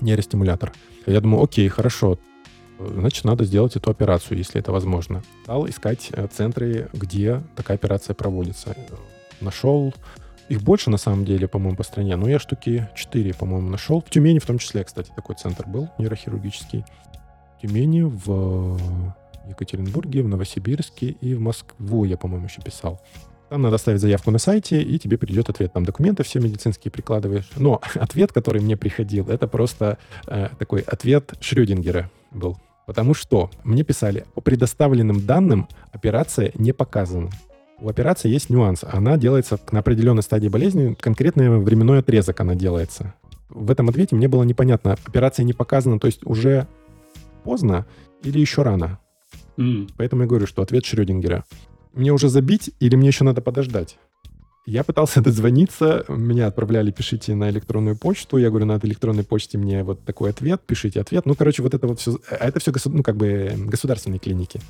нейростимулятор. 0.00 0.72
Я 1.06 1.20
думаю, 1.20 1.42
окей, 1.42 1.68
хорошо, 1.68 2.18
значит, 2.78 3.24
надо 3.24 3.44
сделать 3.44 3.76
эту 3.76 3.90
операцию, 3.90 4.38
если 4.38 4.60
это 4.60 4.72
возможно. 4.72 5.22
Стал 5.44 5.68
искать 5.68 6.08
э, 6.12 6.26
центры, 6.28 6.88
где 6.92 7.42
такая 7.56 7.76
операция 7.76 8.14
проводится. 8.14 8.76
Нашел 9.40 9.94
их 10.48 10.62
больше, 10.62 10.90
на 10.90 10.98
самом 10.98 11.24
деле, 11.24 11.46
по-моему, 11.48 11.76
по 11.76 11.84
стране, 11.84 12.16
но 12.16 12.28
я 12.28 12.38
штуки 12.38 12.88
4, 12.94 13.34
по-моему, 13.34 13.68
нашел. 13.68 14.00
В 14.00 14.10
Тюмени 14.10 14.38
в 14.38 14.46
том 14.46 14.58
числе, 14.58 14.82
кстати, 14.84 15.10
такой 15.14 15.36
центр 15.36 15.66
был, 15.66 15.88
нейрохирургический. 15.98 16.84
В 17.56 17.62
Тюмени, 17.62 18.02
в 18.02 18.78
Екатеринбурге, 19.48 20.22
в 20.22 20.28
Новосибирске 20.28 21.10
и 21.20 21.34
в 21.34 21.40
Москву 21.40 22.04
я, 22.04 22.16
по-моему, 22.16 22.46
еще 22.46 22.62
писал. 22.62 23.00
Там 23.50 23.62
надо 23.62 23.74
оставить 23.74 24.00
заявку 24.00 24.30
на 24.30 24.38
сайте, 24.38 24.80
и 24.80 24.96
тебе 24.96 25.18
придет 25.18 25.50
ответ. 25.50 25.72
Там 25.72 25.84
документы 25.84 26.22
все 26.22 26.38
медицинские 26.38 26.92
прикладываешь. 26.92 27.50
Но 27.56 27.80
ответ, 27.94 28.32
который 28.32 28.62
мне 28.62 28.76
приходил, 28.76 29.28
это 29.28 29.48
просто 29.48 29.98
э, 30.28 30.50
такой 30.56 30.82
ответ 30.82 31.34
Шрёдингера 31.40 32.08
был. 32.30 32.56
Потому 32.86 33.12
что 33.12 33.50
мне 33.64 33.82
писали, 33.82 34.24
по 34.34 34.40
предоставленным 34.40 35.26
данным 35.26 35.66
операция 35.90 36.52
не 36.54 36.72
показана. 36.72 37.30
У 37.80 37.88
операции 37.88 38.28
есть 38.28 38.50
нюанс. 38.50 38.84
Она 38.84 39.16
делается 39.16 39.58
на 39.72 39.80
определенной 39.80 40.22
стадии 40.22 40.48
болезни, 40.48 40.94
конкретный 40.94 41.58
временной 41.58 41.98
отрезок 41.98 42.40
она 42.40 42.54
делается. 42.54 43.14
В 43.48 43.72
этом 43.72 43.88
ответе 43.88 44.14
мне 44.14 44.28
было 44.28 44.44
непонятно, 44.44 44.96
операция 45.04 45.42
не 45.42 45.54
показана, 45.54 45.98
то 45.98 46.06
есть 46.06 46.24
уже 46.24 46.68
поздно 47.42 47.84
или 48.22 48.38
еще 48.38 48.62
рано. 48.62 49.00
М. 49.56 49.88
Поэтому 49.96 50.22
я 50.22 50.28
говорю, 50.28 50.46
что 50.46 50.62
ответ 50.62 50.84
Шрёдингера. 50.84 51.44
Мне 51.92 52.12
уже 52.12 52.28
забить 52.28 52.70
или 52.80 52.96
мне 52.96 53.08
еще 53.08 53.24
надо 53.24 53.40
подождать? 53.40 53.98
Я 54.66 54.84
пытался 54.84 55.20
дозвониться, 55.22 56.04
меня 56.08 56.46
отправляли, 56.46 56.90
пишите 56.90 57.34
на 57.34 57.50
электронную 57.50 57.96
почту. 57.96 58.36
Я 58.36 58.50
говорю, 58.50 58.66
на 58.66 58.72
этой 58.72 58.86
электронной 58.86 59.24
почте 59.24 59.58
мне 59.58 59.82
вот 59.82 60.04
такой 60.04 60.30
ответ, 60.30 60.60
пишите 60.66 61.00
ответ. 61.00 61.26
Ну, 61.26 61.34
короче, 61.34 61.62
вот 61.62 61.74
это 61.74 61.86
вот 61.86 62.00
все, 62.00 62.18
а 62.30 62.46
это 62.46 62.60
все, 62.60 62.72
ну, 62.86 63.02
как 63.02 63.16
бы 63.16 63.52
государственные 63.56 64.20
клиники. 64.20 64.60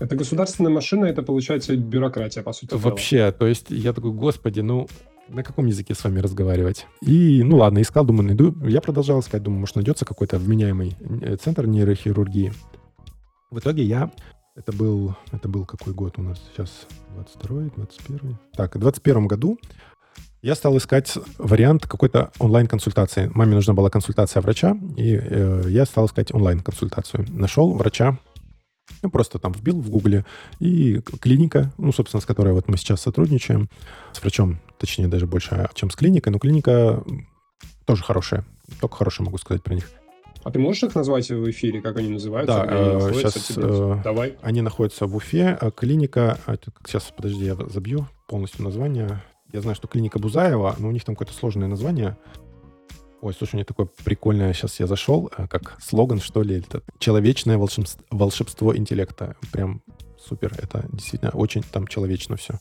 Это 0.00 0.16
государственная 0.16 0.72
машина, 0.72 1.04
это 1.04 1.22
получается 1.22 1.76
бюрократия, 1.76 2.42
по 2.42 2.52
сути. 2.52 2.70
дела. 2.70 2.80
Вообще, 2.80 3.30
то 3.30 3.46
есть 3.46 3.66
я 3.70 3.92
такой, 3.92 4.10
господи, 4.10 4.60
ну, 4.60 4.88
на 5.28 5.42
каком 5.42 5.66
языке 5.66 5.94
с 5.94 6.02
вами 6.02 6.18
разговаривать? 6.18 6.86
И, 7.00 7.42
ну 7.44 7.58
ладно, 7.58 7.80
искал, 7.80 8.04
думаю, 8.04 8.26
найду. 8.26 8.54
Я 8.66 8.80
продолжал 8.80 9.20
искать, 9.20 9.42
думаю, 9.42 9.60
может, 9.60 9.76
найдется 9.76 10.04
какой-то 10.04 10.38
вменяемый 10.38 10.96
э, 11.22 11.36
центр 11.36 11.66
нейрохирургии. 11.66 12.52
В 13.50 13.58
итоге 13.58 13.84
я... 13.84 14.10
Это 14.56 14.72
был, 14.72 15.16
это 15.32 15.48
был 15.48 15.66
какой 15.66 15.92
год 15.92 16.16
у 16.18 16.22
нас 16.22 16.40
сейчас? 16.52 16.86
22-й, 17.16 17.70
21 17.74 18.38
Так, 18.56 18.76
в 18.76 18.78
21 18.78 19.26
году 19.26 19.58
я 20.42 20.54
стал 20.54 20.76
искать 20.76 21.18
вариант 21.38 21.88
какой-то 21.88 22.30
онлайн-консультации. 22.38 23.32
Маме 23.34 23.56
нужна 23.56 23.74
была 23.74 23.90
консультация 23.90 24.40
врача, 24.42 24.76
и 24.96 25.18
э, 25.20 25.64
я 25.68 25.84
стал 25.86 26.06
искать 26.06 26.32
онлайн-консультацию. 26.32 27.26
Нашел 27.30 27.72
врача, 27.72 28.16
ну, 29.02 29.10
просто 29.10 29.40
там 29.40 29.52
вбил 29.52 29.80
в 29.80 29.90
гугле, 29.90 30.24
и 30.60 31.00
клиника, 31.20 31.72
ну, 31.76 31.92
собственно, 31.92 32.20
с 32.20 32.26
которой 32.26 32.52
вот 32.52 32.68
мы 32.68 32.76
сейчас 32.76 33.00
сотрудничаем, 33.00 33.68
с 34.12 34.20
врачом, 34.20 34.60
точнее, 34.78 35.08
даже 35.08 35.26
больше, 35.26 35.68
чем 35.74 35.90
с 35.90 35.96
клиникой, 35.96 36.32
но 36.32 36.38
клиника 36.38 37.02
тоже 37.86 38.04
хорошая. 38.04 38.44
Только 38.80 38.96
хорошее 38.96 39.24
могу 39.24 39.38
сказать 39.38 39.64
про 39.64 39.74
них. 39.74 39.90
А 40.44 40.50
ты 40.50 40.58
можешь 40.58 40.82
их 40.82 40.94
назвать 40.94 41.30
в 41.30 41.50
эфире, 41.50 41.80
как 41.80 41.96
они 41.96 42.10
называются? 42.10 42.54
Да, 42.54 42.62
они 42.64 43.16
э, 43.16 43.20
щас, 43.20 43.32
Тебе- 43.32 43.64
э, 43.66 44.00
Давай. 44.04 44.36
Они 44.42 44.60
находятся 44.60 45.06
в 45.06 45.16
Уфе, 45.16 45.56
а 45.58 45.70
клиника... 45.70 46.38
Сейчас, 46.86 47.12
подожди, 47.16 47.46
я 47.46 47.56
забью 47.68 48.06
полностью 48.28 48.62
название. 48.62 49.22
Я 49.52 49.62
знаю, 49.62 49.74
что 49.74 49.88
клиника 49.88 50.18
Бузаева, 50.18 50.76
но 50.78 50.88
у 50.88 50.90
них 50.90 51.02
там 51.04 51.14
какое-то 51.14 51.32
сложное 51.32 51.66
название. 51.66 52.18
Ой, 53.22 53.32
слушай, 53.32 53.54
у 53.54 53.58
них 53.58 53.66
такое 53.66 53.88
прикольное, 54.04 54.52
сейчас 54.52 54.78
я 54.80 54.86
зашел, 54.86 55.30
как 55.48 55.78
слоган, 55.80 56.20
что 56.20 56.42
ли, 56.42 56.58
это 56.58 56.82
«Человечное 56.98 57.56
волшебство, 57.56 58.04
волшебство 58.10 58.76
интеллекта». 58.76 59.36
Прям 59.50 59.80
супер, 60.18 60.52
это 60.58 60.86
действительно 60.92 61.30
очень 61.30 61.62
там 61.62 61.86
человечно 61.86 62.36
все. 62.36 62.60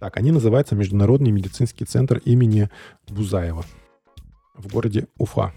Так, 0.00 0.16
они 0.16 0.32
называются 0.32 0.74
Международный 0.74 1.30
медицинский 1.30 1.84
центр 1.84 2.18
имени 2.24 2.70
Бузаева 3.08 3.64
в 4.54 4.72
городе 4.72 5.06
Уфа. 5.16 5.52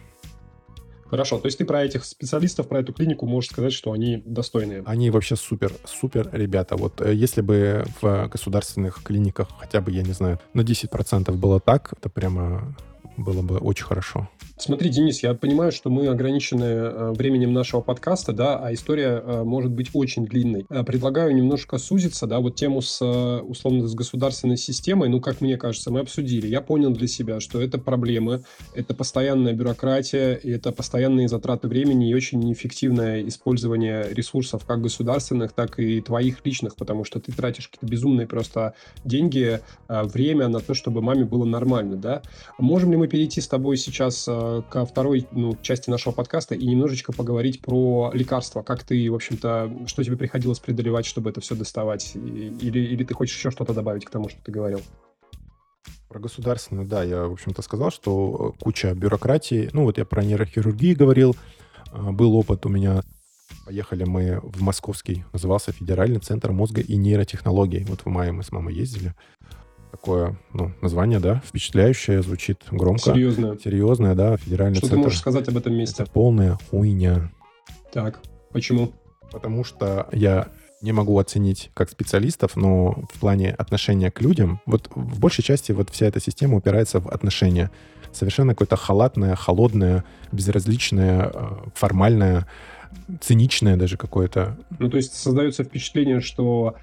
Хорошо, 1.11 1.39
то 1.39 1.47
есть 1.47 1.57
ты 1.57 1.65
про 1.65 1.83
этих 1.83 2.05
специалистов, 2.05 2.69
про 2.69 2.79
эту 2.79 2.93
клинику 2.93 3.25
можешь 3.25 3.49
сказать, 3.49 3.73
что 3.73 3.91
они 3.91 4.23
достойные. 4.25 4.81
Они 4.85 5.09
вообще 5.09 5.35
супер, 5.35 5.73
супер 5.83 6.29
ребята. 6.31 6.77
Вот 6.77 7.01
э, 7.01 7.13
если 7.13 7.41
бы 7.41 7.83
в 8.01 8.29
государственных 8.29 9.03
клиниках 9.03 9.49
хотя 9.59 9.81
бы, 9.81 9.91
я 9.91 10.03
не 10.03 10.13
знаю, 10.13 10.39
на 10.53 10.61
10% 10.61 11.29
было 11.33 11.59
так, 11.59 11.91
это 11.91 12.07
прямо 12.07 12.77
было 13.17 13.41
бы 13.41 13.57
очень 13.57 13.83
хорошо. 13.83 14.29
Смотри, 14.61 14.91
Денис, 14.91 15.23
я 15.23 15.33
понимаю, 15.33 15.71
что 15.71 15.89
мы 15.89 16.05
ограничены 16.05 16.63
э, 16.63 17.11
временем 17.13 17.51
нашего 17.51 17.81
подкаста, 17.81 18.31
да, 18.31 18.59
а 18.59 18.71
история 18.71 19.19
э, 19.19 19.43
может 19.43 19.71
быть 19.71 19.89
очень 19.93 20.27
длинной. 20.27 20.67
Э, 20.69 20.83
предлагаю 20.83 21.33
немножко 21.33 21.79
сузиться, 21.79 22.27
да, 22.27 22.39
вот 22.39 22.57
тему 22.57 22.83
с, 22.83 23.01
условно, 23.41 23.87
с 23.87 23.95
государственной 23.95 24.57
системой, 24.57 25.09
ну, 25.09 25.19
как 25.19 25.41
мне 25.41 25.57
кажется, 25.57 25.89
мы 25.89 26.01
обсудили. 26.01 26.45
Я 26.45 26.61
понял 26.61 26.91
для 26.91 27.07
себя, 27.07 27.39
что 27.39 27.59
это 27.59 27.79
проблемы, 27.79 28.43
это 28.75 28.93
постоянная 28.93 29.53
бюрократия, 29.53 30.35
и 30.35 30.51
это 30.51 30.71
постоянные 30.71 31.27
затраты 31.27 31.67
времени 31.67 32.11
и 32.11 32.13
очень 32.13 32.39
неэффективное 32.39 33.27
использование 33.27 34.13
ресурсов 34.13 34.63
как 34.67 34.79
государственных, 34.81 35.53
так 35.53 35.79
и 35.79 36.01
твоих 36.01 36.45
личных, 36.45 36.75
потому 36.75 37.03
что 37.03 37.19
ты 37.19 37.31
тратишь 37.31 37.67
какие-то 37.67 37.87
безумные 37.87 38.27
просто 38.27 38.75
деньги, 39.03 39.59
время 39.87 40.49
на 40.49 40.59
то, 40.59 40.75
чтобы 40.75 41.01
маме 41.01 41.25
было 41.25 41.45
нормально, 41.45 41.95
да. 41.95 42.21
Можем 42.59 42.91
ли 42.91 42.97
мы 42.97 43.07
перейти 43.07 43.41
с 43.41 43.47
тобой 43.47 43.77
сейчас 43.77 44.29
ко 44.69 44.85
второй 44.85 45.27
ну, 45.31 45.57
части 45.61 45.89
нашего 45.89 46.13
подкаста 46.13 46.55
и 46.55 46.65
немножечко 46.65 47.13
поговорить 47.13 47.61
про 47.61 48.11
лекарства. 48.13 48.61
Как 48.61 48.83
ты, 48.83 49.09
в 49.09 49.15
общем-то, 49.15 49.87
что 49.87 50.03
тебе 50.03 50.17
приходилось 50.17 50.59
преодолевать, 50.59 51.05
чтобы 51.05 51.29
это 51.29 51.41
все 51.41 51.55
доставать? 51.55 52.15
Или, 52.15 52.79
или 52.79 53.03
ты 53.03 53.13
хочешь 53.13 53.35
еще 53.35 53.51
что-то 53.51 53.73
добавить 53.73 54.05
к 54.05 54.09
тому, 54.09 54.29
что 54.29 54.41
ты 54.43 54.51
говорил? 54.51 54.81
Про 56.09 56.19
государственную, 56.19 56.87
да, 56.87 57.03
я, 57.03 57.25
в 57.25 57.31
общем-то, 57.33 57.61
сказал, 57.61 57.91
что 57.91 58.53
куча 58.59 58.93
бюрократии. 58.93 59.69
Ну, 59.71 59.83
вот 59.83 59.97
я 59.97 60.05
про 60.05 60.23
нейрохирургию 60.23 60.97
говорил. 60.97 61.35
А, 61.91 62.11
был 62.11 62.35
опыт 62.35 62.65
у 62.65 62.69
меня. 62.69 63.01
Поехали 63.65 64.03
мы 64.03 64.39
в 64.41 64.61
московский, 64.61 65.23
назывался 65.33 65.71
Федеральный 65.71 66.19
центр 66.19 66.51
мозга 66.51 66.81
и 66.81 66.95
нейротехнологий. 66.95 67.85
Вот 67.85 68.01
в 68.01 68.05
мае 68.07 68.31
мы 68.31 68.43
с 68.43 68.51
мамой 68.51 68.73
ездили 68.73 69.13
такое, 69.91 70.37
ну, 70.53 70.71
название, 70.81 71.19
да, 71.19 71.41
впечатляющее, 71.45 72.21
звучит 72.21 72.63
громко. 72.71 73.13
Серьезное. 73.13 73.57
Серьезное, 73.57 74.15
да, 74.15 74.37
федеральный 74.37 74.77
Что 74.77 74.87
центр. 74.87 74.95
ты 74.95 75.03
можешь 75.03 75.19
сказать 75.19 75.47
об 75.49 75.57
этом 75.57 75.73
месте? 75.73 76.03
Это 76.03 76.11
полная 76.11 76.57
хуйня. 76.69 77.31
Так, 77.91 78.21
почему? 78.51 78.93
Потому 79.31 79.63
что 79.63 80.07
я 80.11 80.47
не 80.81 80.93
могу 80.93 81.17
оценить 81.19 81.69
как 81.73 81.89
специалистов, 81.89 82.55
но 82.55 83.03
в 83.13 83.19
плане 83.19 83.51
отношения 83.51 84.09
к 84.11 84.21
людям, 84.21 84.61
вот 84.65 84.89
в 84.95 85.19
большей 85.19 85.43
части 85.43 85.71
вот 85.71 85.89
вся 85.89 86.07
эта 86.07 86.19
система 86.19 86.57
упирается 86.57 86.99
в 86.99 87.07
отношения. 87.09 87.69
Совершенно 88.11 88.53
какое-то 88.53 88.75
халатное, 88.75 89.35
холодное, 89.35 90.03
безразличное, 90.31 91.31
э, 91.33 91.49
формальное, 91.75 92.47
циничное 93.21 93.77
даже 93.77 93.97
какое-то. 93.97 94.57
Ну, 94.79 94.89
то 94.89 94.97
есть 94.97 95.13
создается 95.13 95.63
впечатление, 95.63 96.19
что 96.19 96.75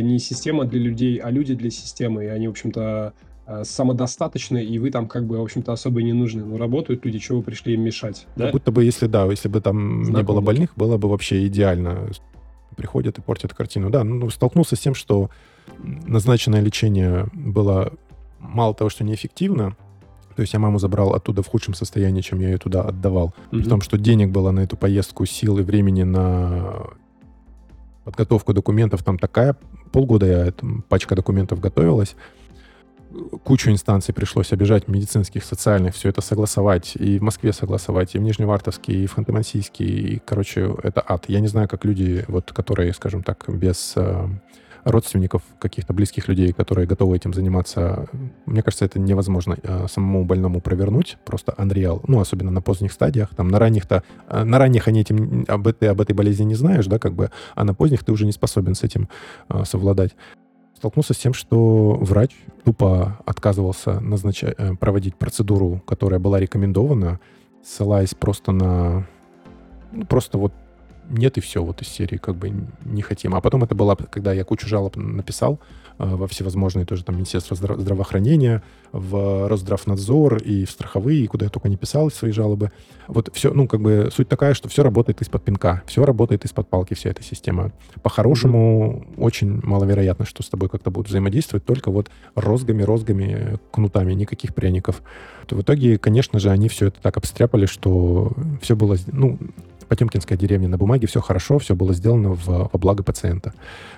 не 0.00 0.18
система 0.18 0.64
для 0.64 0.80
людей, 0.80 1.18
а 1.18 1.30
люди 1.30 1.54
для 1.54 1.70
системы, 1.70 2.24
и 2.24 2.28
они, 2.28 2.48
в 2.48 2.50
общем-то, 2.50 3.12
э, 3.46 3.64
самодостаточны, 3.64 4.64
и 4.64 4.78
вы 4.78 4.90
там 4.90 5.08
как 5.08 5.26
бы, 5.26 5.38
в 5.38 5.42
общем-то, 5.42 5.72
особо 5.72 6.00
и 6.00 6.04
не 6.04 6.12
нужны. 6.12 6.44
Но 6.44 6.56
работают 6.56 7.04
люди, 7.04 7.18
чего 7.18 7.38
вы 7.38 7.44
пришли 7.44 7.74
им 7.74 7.82
мешать, 7.82 8.26
да? 8.36 8.44
Как 8.44 8.52
будто 8.52 8.72
бы, 8.72 8.84
если 8.84 9.06
да, 9.06 9.24
если 9.26 9.48
бы 9.48 9.60
там 9.60 10.04
Знакомый. 10.04 10.22
не 10.22 10.26
было 10.26 10.40
больных, 10.40 10.70
было 10.76 10.96
бы 10.96 11.08
вообще 11.08 11.46
идеально. 11.46 12.08
Приходят 12.76 13.18
и 13.18 13.20
портят 13.20 13.52
картину. 13.52 13.90
Да, 13.90 14.02
ну, 14.02 14.30
столкнулся 14.30 14.76
с 14.76 14.80
тем, 14.80 14.94
что 14.94 15.28
назначенное 15.82 16.60
лечение 16.60 17.28
было 17.34 17.92
мало 18.38 18.74
того, 18.74 18.88
что 18.90 19.04
неэффективно, 19.04 19.76
то 20.34 20.40
есть 20.40 20.52
я 20.52 20.58
маму 20.58 20.78
забрал 20.78 21.12
оттуда 21.14 21.42
в 21.42 21.48
худшем 21.48 21.74
состоянии, 21.74 22.22
чем 22.22 22.40
я 22.40 22.48
ее 22.48 22.58
туда 22.58 22.82
отдавал. 22.82 23.28
Mm-hmm. 23.50 23.60
При 23.60 23.68
том, 23.68 23.80
что 23.80 23.98
денег 23.98 24.30
было 24.30 24.50
на 24.50 24.60
эту 24.60 24.76
поездку, 24.76 25.26
сил 25.26 25.58
и 25.58 25.62
времени 25.62 26.02
на 26.04 26.84
подготовку 28.04 28.52
документов 28.52 29.02
там 29.02 29.18
такая, 29.18 29.56
полгода 29.92 30.26
я, 30.26 30.52
там, 30.52 30.82
пачка 30.88 31.14
документов 31.14 31.60
готовилась, 31.60 32.16
кучу 33.44 33.70
инстанций 33.70 34.14
пришлось 34.14 34.52
обижать, 34.52 34.88
медицинских, 34.88 35.44
социальных, 35.44 35.94
все 35.94 36.08
это 36.08 36.20
согласовать, 36.20 36.96
и 36.96 37.18
в 37.18 37.22
Москве 37.22 37.52
согласовать, 37.52 38.14
и 38.14 38.18
в 38.18 38.22
Нижневартовске, 38.22 38.92
и 38.92 39.06
в 39.06 39.16
Ханты-Мансийске, 39.16 39.84
и, 39.84 40.22
короче, 40.24 40.74
это 40.82 41.04
ад. 41.06 41.24
Я 41.28 41.40
не 41.40 41.48
знаю, 41.48 41.68
как 41.68 41.84
люди, 41.84 42.24
вот, 42.28 42.52
которые, 42.52 42.92
скажем 42.92 43.22
так, 43.22 43.44
без 43.48 43.94
э, 43.96 44.28
родственников, 44.84 45.42
каких-то 45.58 45.92
близких 45.92 46.28
людей, 46.28 46.52
которые 46.52 46.86
готовы 46.86 47.16
этим 47.16 47.32
заниматься, 47.32 48.06
мне 48.46 48.62
кажется, 48.62 48.84
это 48.84 48.98
невозможно 48.98 49.56
э, 49.62 49.86
самому 49.88 50.24
больному 50.24 50.60
провернуть, 50.60 51.18
просто 51.24 51.54
unreal, 51.56 52.00
ну, 52.08 52.20
особенно 52.20 52.50
на 52.50 52.60
поздних 52.60 52.92
стадиях, 52.92 53.34
там, 53.34 53.48
на 53.48 53.58
ранних-то, 53.58 54.02
э, 54.28 54.44
на 54.44 54.58
ранних 54.58 54.88
они 54.88 55.00
этим, 55.00 55.44
об 55.48 55.66
этой, 55.66 55.88
об 55.88 56.00
этой 56.00 56.14
болезни 56.14 56.44
не 56.44 56.54
знаешь, 56.54 56.86
да, 56.86 56.98
как 56.98 57.14
бы, 57.14 57.30
а 57.54 57.64
на 57.64 57.74
поздних 57.74 58.04
ты 58.04 58.12
уже 58.12 58.26
не 58.26 58.32
способен 58.32 58.74
с 58.74 58.82
этим 58.82 59.08
э, 59.48 59.64
совладать. 59.64 60.14
Столкнулся 60.76 61.14
с 61.14 61.18
тем, 61.18 61.32
что 61.32 61.92
врач 62.00 62.32
тупо 62.64 63.18
отказывался 63.24 64.00
назначать, 64.00 64.56
проводить 64.80 65.14
процедуру, 65.14 65.80
которая 65.86 66.18
была 66.18 66.40
рекомендована, 66.40 67.20
ссылаясь 67.64 68.14
просто 68.14 68.50
на... 68.50 69.06
Ну, 69.92 70.06
просто 70.06 70.38
вот 70.38 70.52
нет, 71.12 71.38
и 71.38 71.40
все, 71.40 71.62
вот 71.62 71.82
из 71.82 71.88
серии 71.88 72.16
как 72.16 72.36
бы 72.36 72.52
не 72.84 73.02
хотим. 73.02 73.34
А 73.34 73.40
потом 73.40 73.62
это 73.62 73.74
было, 73.74 73.94
когда 73.94 74.32
я 74.32 74.44
кучу 74.44 74.66
жалоб 74.66 74.96
написал 74.96 75.60
во 75.98 76.26
всевозможные 76.26 76.86
тоже 76.86 77.04
там 77.04 77.16
Министерство 77.16 77.54
здраво- 77.54 77.78
здравоохранения, 77.78 78.62
в 78.92 79.48
Росздравнадзор 79.48 80.36
и 80.36 80.64
в 80.64 80.70
страховые, 80.70 81.24
и 81.24 81.26
куда 81.26 81.46
я 81.46 81.50
только 81.50 81.68
не 81.68 81.76
писал 81.76 82.10
свои 82.10 82.30
жалобы. 82.30 82.70
Вот 83.08 83.30
все, 83.32 83.52
ну, 83.52 83.66
как 83.66 83.80
бы 83.80 84.10
суть 84.12 84.28
такая, 84.28 84.54
что 84.54 84.68
все 84.68 84.82
работает 84.82 85.22
из-под 85.22 85.42
пинка, 85.44 85.82
все 85.86 86.04
работает 86.04 86.44
из-под 86.44 86.68
палки, 86.68 86.94
вся 86.94 87.10
эта 87.10 87.22
система. 87.22 87.72
По-хорошему, 88.02 89.04
mm-hmm. 89.06 89.22
очень 89.22 89.60
маловероятно, 89.62 90.26
что 90.26 90.42
с 90.42 90.48
тобой 90.48 90.68
как-то 90.68 90.90
будут 90.90 91.08
взаимодействовать, 91.08 91.64
только 91.64 91.90
вот 91.90 92.10
розгами, 92.34 92.82
розгами, 92.82 93.58
кнутами, 93.70 94.12
никаких 94.12 94.54
пряников. 94.54 95.02
В 95.50 95.60
итоге, 95.60 95.98
конечно 95.98 96.38
же, 96.38 96.50
они 96.50 96.68
все 96.68 96.86
это 96.88 97.00
так 97.00 97.16
обстряпали, 97.16 97.66
что 97.66 98.32
все 98.60 98.76
было, 98.76 98.96
ну, 99.06 99.38
Потемкинская 99.88 100.38
деревня 100.38 100.68
на 100.68 100.78
бумаге, 100.78 101.06
все 101.06 101.20
хорошо, 101.20 101.58
все 101.58 101.74
было 101.74 101.92
сделано 101.92 102.32
в, 102.32 102.46
во 102.46 102.78
благо 102.78 103.02
пациента. 103.02 103.52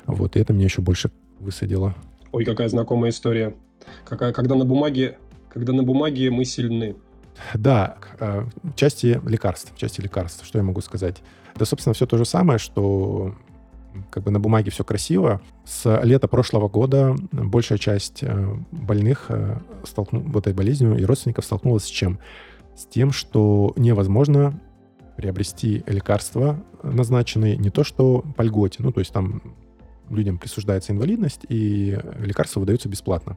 Вот, 0.07 0.35
и 0.35 0.41
это 0.41 0.53
меня 0.53 0.65
еще 0.65 0.83
больше 0.83 1.13
высадило. 1.45 1.95
Ой, 2.33 2.45
какая 2.45 2.69
знакомая 2.69 3.11
история. 3.11 3.55
Какая, 4.05 4.33
когда 4.33 4.55
на 4.55 4.65
бумаге, 4.65 5.19
когда 5.49 5.73
на 5.73 5.83
бумаге 5.83 6.31
мы 6.31 6.45
сильны. 6.45 6.97
Да, 7.55 7.97
э, 8.19 8.45
части 8.77 9.21
лекарств, 9.27 9.73
части 9.77 10.01
лекарств, 10.01 10.45
что 10.45 10.59
я 10.59 10.65
могу 10.65 10.81
сказать? 10.81 11.23
Да, 11.57 11.65
собственно, 11.65 11.95
все 11.95 12.07
то 12.07 12.17
же 12.17 12.25
самое, 12.25 12.59
что 12.59 13.35
как 14.11 14.25
бы 14.25 14.31
на 14.31 14.41
бумаге 14.41 14.71
все 14.71 14.85
красиво. 14.85 15.41
С 15.65 16.01
лета 16.03 16.27
прошлого 16.29 16.69
года 16.69 17.15
большая 17.31 17.79
часть 17.79 18.23
э, 18.23 18.57
больных 18.73 19.27
э, 19.29 19.59
столкну... 19.85 20.37
этой 20.37 20.53
болезнью 20.53 20.97
и 20.99 21.05
родственников 21.05 21.45
столкнулась 21.45 21.85
с 21.85 21.89
чем? 21.89 22.19
С 22.77 22.87
тем, 22.87 23.13
что 23.13 23.73
невозможно 23.77 24.61
приобрести 25.17 25.85
лекарства 25.87 26.61
назначенные 26.83 27.57
не 27.57 27.71
то 27.71 27.85
что 27.85 28.25
по 28.37 28.43
льготе, 28.43 28.83
ну 28.83 28.91
то 28.91 28.99
есть 28.99 29.13
там 29.13 29.43
людям 30.11 30.39
присуждается 30.39 30.93
инвалидность, 30.93 31.47
и 31.49 31.99
лекарства 32.19 32.61
выдаются 32.61 32.89
бесплатно. 32.89 33.37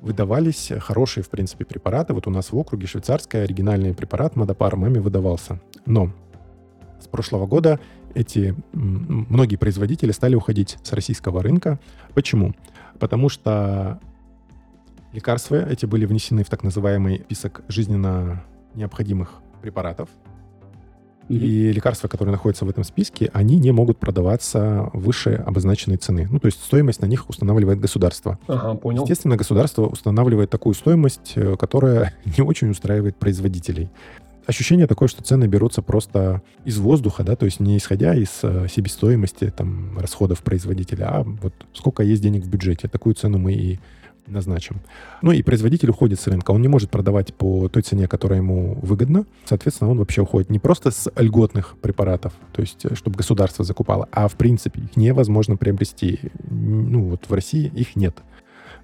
Выдавались 0.00 0.70
хорошие, 0.80 1.24
в 1.24 1.30
принципе, 1.30 1.64
препараты. 1.64 2.12
Вот 2.12 2.26
у 2.26 2.30
нас 2.30 2.52
в 2.52 2.56
округе 2.56 2.86
швейцарский 2.86 3.42
оригинальный 3.42 3.94
препарат 3.94 4.36
Мадапар 4.36 4.76
маме 4.76 5.00
выдавался. 5.00 5.60
Но 5.86 6.12
с 7.00 7.08
прошлого 7.08 7.46
года 7.46 7.80
эти 8.14 8.54
многие 8.72 9.56
производители 9.56 10.12
стали 10.12 10.34
уходить 10.34 10.78
с 10.82 10.92
российского 10.92 11.42
рынка. 11.42 11.80
Почему? 12.14 12.54
Потому 12.98 13.28
что 13.28 13.98
лекарства 15.12 15.68
эти 15.68 15.86
были 15.86 16.04
внесены 16.04 16.44
в 16.44 16.50
так 16.50 16.62
называемый 16.62 17.20
список 17.20 17.62
жизненно 17.68 18.44
необходимых 18.74 19.40
препаратов, 19.62 20.08
и 21.28 21.72
лекарства, 21.72 22.08
которые 22.08 22.32
находятся 22.32 22.64
в 22.64 22.68
этом 22.68 22.84
списке, 22.84 23.30
они 23.32 23.58
не 23.58 23.72
могут 23.72 23.98
продаваться 23.98 24.90
выше 24.92 25.42
обозначенной 25.46 25.96
цены. 25.96 26.28
Ну, 26.30 26.38
то 26.38 26.46
есть 26.46 26.62
стоимость 26.62 27.00
на 27.00 27.06
них 27.06 27.28
устанавливает 27.28 27.80
государство. 27.80 28.38
Ага, 28.46 28.74
понял. 28.74 29.02
Естественно, 29.02 29.36
государство 29.36 29.86
устанавливает 29.86 30.50
такую 30.50 30.74
стоимость, 30.74 31.32
э, 31.36 31.56
которая 31.56 32.14
не 32.38 32.42
очень 32.42 32.70
устраивает 32.70 33.16
производителей. 33.16 33.90
Ощущение 34.46 34.86
такое, 34.86 35.08
что 35.08 35.22
цены 35.22 35.46
берутся 35.46 35.80
просто 35.80 36.42
из 36.66 36.76
воздуха, 36.78 37.24
да, 37.24 37.34
то 37.34 37.46
есть 37.46 37.60
не 37.60 37.78
исходя 37.78 38.14
из 38.14 38.40
э, 38.42 38.66
себестоимости 38.70 39.50
там, 39.56 39.98
расходов 39.98 40.42
производителя, 40.42 41.06
а 41.08 41.22
вот 41.24 41.54
сколько 41.72 42.02
есть 42.02 42.22
денег 42.22 42.44
в 42.44 42.48
бюджете. 42.48 42.88
Такую 42.88 43.14
цену 43.14 43.38
мы 43.38 43.54
и 43.54 43.80
назначим. 44.26 44.80
Ну 45.22 45.32
и 45.32 45.42
производитель 45.42 45.90
уходит 45.90 46.20
с 46.20 46.26
рынка. 46.26 46.50
Он 46.50 46.62
не 46.62 46.68
может 46.68 46.90
продавать 46.90 47.34
по 47.34 47.68
той 47.68 47.82
цене, 47.82 48.08
которая 48.08 48.38
ему 48.38 48.78
выгодна. 48.82 49.26
Соответственно, 49.44 49.90
он 49.90 49.98
вообще 49.98 50.22
уходит 50.22 50.50
не 50.50 50.58
просто 50.58 50.90
с 50.90 51.10
льготных 51.16 51.76
препаратов, 51.80 52.32
то 52.52 52.60
есть 52.60 52.84
э, 52.84 52.94
чтобы 52.94 53.16
государство 53.16 53.64
закупало, 53.64 54.08
а 54.12 54.28
в 54.28 54.36
принципе 54.36 54.80
их 54.82 54.96
невозможно 54.96 55.56
приобрести. 55.56 56.20
Ну 56.48 57.10
вот 57.10 57.28
в 57.28 57.32
России 57.32 57.70
их 57.74 57.96
нет. 57.96 58.16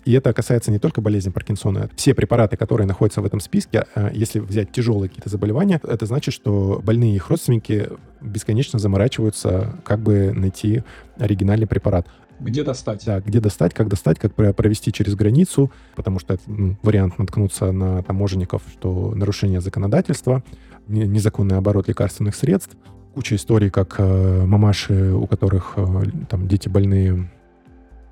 И 0.05 0.13
это 0.13 0.33
касается 0.33 0.71
не 0.71 0.79
только 0.79 1.01
болезни 1.01 1.31
Паркинсона. 1.31 1.91
Все 1.95 2.15
препараты, 2.15 2.57
которые 2.57 2.87
находятся 2.87 3.21
в 3.21 3.27
этом 3.27 3.41
списке, 3.41 3.87
э, 3.95 4.11
если 4.15 4.41
взять 4.41 4.73
тяжелые 4.73 5.09
какие-то 5.09 5.29
заболевания, 5.29 5.81
это 5.83 6.07
значит, 6.07 6.35
что 6.35 6.81
больные 6.83 7.13
и 7.13 7.17
их 7.17 7.29
родственники 7.29 7.89
бесконечно 8.21 8.79
заморачиваются, 8.79 9.77
как 9.85 10.01
бы 10.01 10.33
найти 10.33 10.83
оригинальный 11.19 11.67
препарат. 11.67 12.07
Где 12.41 12.65
достать? 12.65 13.05
Да, 13.05 13.21
где 13.21 13.41
достать, 13.41 13.75
как 13.75 13.89
достать, 13.89 14.19
как 14.19 14.35
про- 14.35 14.53
провести 14.53 14.93
через 14.93 15.15
границу, 15.15 15.71
потому 15.95 16.19
что 16.19 16.35
это 16.35 16.43
ну, 16.47 16.77
вариант 16.83 17.19
наткнуться 17.19 17.71
на 17.73 18.03
таможенников, 18.03 18.63
что 18.73 19.13
нарушение 19.15 19.61
законодательства, 19.61 20.43
не- 20.89 21.07
незаконный 21.07 21.57
оборот 21.57 21.89
лекарственных 21.89 22.35
средств. 22.35 22.77
Куча 23.15 23.37
историй, 23.37 23.71
как 23.71 23.97
э, 23.99 24.45
мамаши, 24.47 25.13
у 25.13 25.27
которых 25.27 25.75
э, 25.77 26.03
там 26.29 26.49
дети 26.49 26.69
больные 26.69 27.31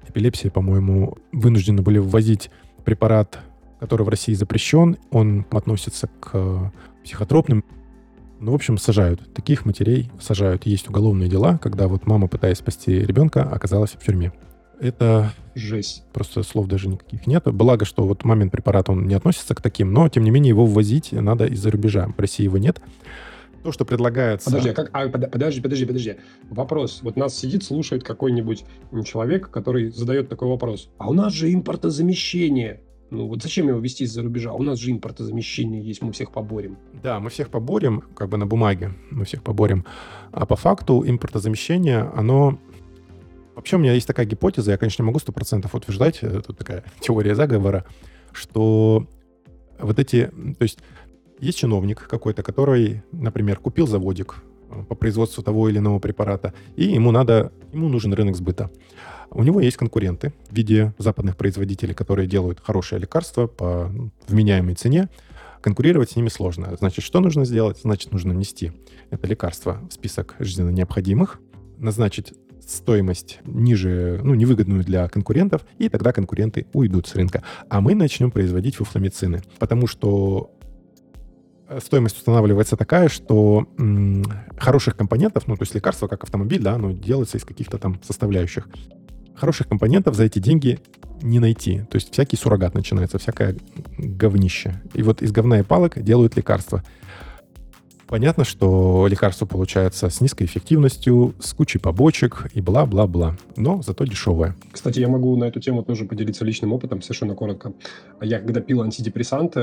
эпилепсией, 0.09 0.51
по-моему, 0.51 1.17
вынуждены 1.33 1.83
были 1.83 1.99
ввозить 1.99 2.51
препарат, 2.85 3.39
который 3.81 4.03
в 4.03 4.09
России 4.09 4.35
запрещен. 4.35 4.97
Он 5.11 5.47
относится 5.51 6.09
к 6.21 6.31
э, 6.33 6.71
психотропным. 7.05 7.65
Ну, 8.41 8.53
в 8.53 8.55
общем, 8.55 8.79
сажают. 8.79 9.21
Таких 9.35 9.65
матерей 9.65 10.11
сажают. 10.21 10.65
Есть 10.67 10.89
уголовные 10.89 11.29
дела, 11.29 11.59
когда 11.59 11.89
вот 11.89 12.07
мама, 12.07 12.29
пытаясь 12.29 12.59
спасти 12.59 13.01
ребенка, 13.01 13.43
оказалась 13.43 13.91
в 13.93 14.05
тюрьме. 14.05 14.33
Это 14.81 15.33
Жесть. 15.57 16.05
просто 16.13 16.45
слов 16.45 16.69
даже 16.69 16.89
никаких 16.89 17.27
нет. 17.27 17.45
Благо, 17.47 17.85
что 17.85 18.05
вот 18.05 18.25
мамин 18.25 18.49
препарат, 18.49 18.89
он 18.89 19.09
не 19.09 19.15
относится 19.15 19.55
к 19.57 19.61
таким, 19.61 19.93
но, 19.93 20.09
тем 20.09 20.23
не 20.23 20.31
менее, 20.31 20.51
его 20.51 20.67
ввозить 20.67 21.11
надо 21.11 21.47
из-за 21.47 21.71
рубежа. 21.73 22.09
В 22.17 22.21
России 22.21 22.45
его 22.45 22.59
нет. 22.59 22.81
То, 23.65 23.73
что 23.73 23.85
предлагается... 23.85 24.51
Подожди, 24.51 24.69
а 24.69 24.75
как, 24.75 24.91
а, 24.93 25.09
под- 25.09 25.33
подожди, 25.33 25.61
подожди, 25.61 25.85
подожди. 25.85 26.15
Вопрос. 26.49 27.01
Вот 27.03 27.17
нас 27.17 27.37
сидит, 27.37 27.65
слушает 27.65 28.05
какой-нибудь 28.05 28.65
человек, 29.05 29.51
который 29.51 29.91
задает 29.91 30.29
такой 30.29 30.47
вопрос. 30.49 30.91
А 30.99 31.11
у 31.11 31.13
нас 31.13 31.33
же 31.33 31.53
импортозамещение. 31.53 32.81
Ну 33.11 33.27
вот 33.27 33.43
зачем 33.43 33.69
его 33.69 33.79
вести 33.79 34.05
из-за 34.05 34.23
рубежа? 34.23 34.53
У 34.53 34.63
нас 34.63 34.79
же 34.79 34.91
импортозамещение 34.91 35.83
есть, 35.83 36.03
мы 36.03 36.13
всех 36.13 36.31
поборем. 36.31 36.77
Да, 37.03 37.21
мы 37.21 37.31
всех 37.31 37.49
поборем, 37.49 38.03
как 38.15 38.29
бы 38.29 38.37
на 38.37 38.47
бумаге 38.47 38.93
мы 39.11 39.25
всех 39.25 39.43
поборем. 39.43 39.85
А 40.33 40.45
по 40.47 40.57
факту 40.57 41.03
импортозамещение, 41.07 42.11
оно... 42.15 42.59
Вообще 43.55 43.77
у 43.77 43.79
меня 43.79 43.95
есть 43.95 44.07
такая 44.07 44.27
гипотеза, 44.27 44.73
я, 44.73 44.79
конечно, 44.79 45.03
не 45.03 45.07
могу 45.07 45.19
100% 45.19 45.69
утверждать, 45.73 46.19
э, 46.23 46.43
тут 46.47 46.59
такая 46.59 46.85
теория 47.01 47.35
заговора, 47.35 47.85
что 48.33 49.07
вот 49.81 49.99
эти... 49.99 50.27
То 50.59 50.63
есть 50.63 50.79
есть 51.41 51.59
чиновник 51.59 52.07
какой-то, 52.07 52.43
который, 52.43 53.03
например, 53.11 53.59
купил 53.59 53.87
заводик 53.87 54.37
э, 54.71 54.83
по 54.89 54.95
производству 54.95 55.43
того 55.43 55.69
или 55.69 55.79
иного 55.79 55.99
препарата, 55.99 56.53
и 56.77 56.85
ему 56.85 57.11
надо, 57.11 57.53
ему 57.73 57.89
нужен 57.89 58.13
рынок 58.13 58.37
сбыта. 58.37 58.71
У 59.31 59.43
него 59.43 59.61
есть 59.61 59.77
конкуренты 59.77 60.33
в 60.51 60.55
виде 60.55 60.95
западных 60.99 61.37
производителей, 61.37 61.95
которые 61.95 62.27
делают 62.27 62.61
хорошее 62.61 63.01
лекарство 63.01 63.47
по 63.47 63.89
ну, 63.93 64.11
вменяемой 64.27 64.75
цене, 64.75 65.09
конкурировать 65.61 66.13
с 66.13 66.17
ними 66.17 66.29
сложно. 66.29 66.75
Значит, 66.79 67.05
что 67.05 67.21
нужно 67.21 67.45
сделать? 67.45 67.81
Значит, 67.83 68.13
нужно 68.13 68.35
внести 68.35 68.73
это 69.11 69.27
лекарство 69.27 69.81
в 69.89 69.93
список 69.93 70.35
жизненно 70.39 70.71
необходимых, 70.71 71.41
назначить 71.79 72.35
стоимость 72.67 73.41
ниже, 73.45 74.21
ну, 74.23 74.35
невыгодную 74.35 74.85
для 74.85 75.09
конкурентов, 75.09 75.65
и 75.79 75.89
тогда 75.89 76.13
конкуренты 76.13 76.67
уйдут 76.73 77.07
с 77.07 77.15
рынка. 77.15 77.43
А 77.69 77.81
мы 77.81 77.95
начнем 77.95 78.31
производить 78.31 78.77
фуфломицины, 78.77 79.43
потому 79.59 79.87
что 79.87 80.51
стоимость 81.83 82.17
устанавливается 82.17 82.77
такая, 82.77 83.09
что 83.09 83.67
м, 83.79 84.25
хороших 84.59 84.97
компонентов, 84.97 85.47
ну, 85.47 85.57
то 85.57 85.63
есть 85.63 85.75
лекарство, 85.75 86.09
как 86.09 86.25
автомобиль, 86.25 86.63
да, 86.63 86.75
оно 86.75 86.93
делается 86.93 87.39
из 87.39 87.45
каких-то 87.45 87.79
там 87.79 88.01
составляющих. 88.03 88.69
Хороших 89.39 89.69
компонентов 89.69 90.17
за 90.17 90.25
эти 90.25 90.41
деньги 90.41 90.81
не 91.23 91.39
найти. 91.39 91.83
То 91.91 91.97
есть 91.97 92.13
всякий 92.13 92.37
суррогат 92.37 92.75
начинается, 92.75 93.19
всякое 93.19 93.55
говнище. 93.97 94.83
И 94.95 95.03
вот 95.03 95.23
из 95.23 95.31
говна 95.31 95.61
и 95.61 95.63
палок 95.63 96.03
делают 96.03 96.37
лекарства. 96.37 96.83
Понятно, 98.09 98.45
что 98.45 99.07
лекарство 99.07 99.45
получается 99.47 100.09
с 100.09 100.21
низкой 100.21 100.45
эффективностью, 100.45 101.35
с 101.41 101.53
кучей 101.53 101.79
побочек 101.79 102.47
и 102.55 102.61
бла-бла-бла. 102.61 103.37
Но 103.57 103.83
зато 103.83 104.07
дешевое. 104.07 104.57
Кстати, 104.73 104.99
я 104.99 105.09
могу 105.09 105.37
на 105.37 105.45
эту 105.45 105.61
тему 105.61 105.85
тоже 105.85 106.05
поделиться 106.05 106.45
личным 106.45 106.73
опытом, 106.73 107.03
совершенно 107.03 107.35
коротко. 107.35 107.75
Я 108.21 108.41
когда 108.41 108.61
пил 108.61 108.83
антидепрессанты, 108.83 109.61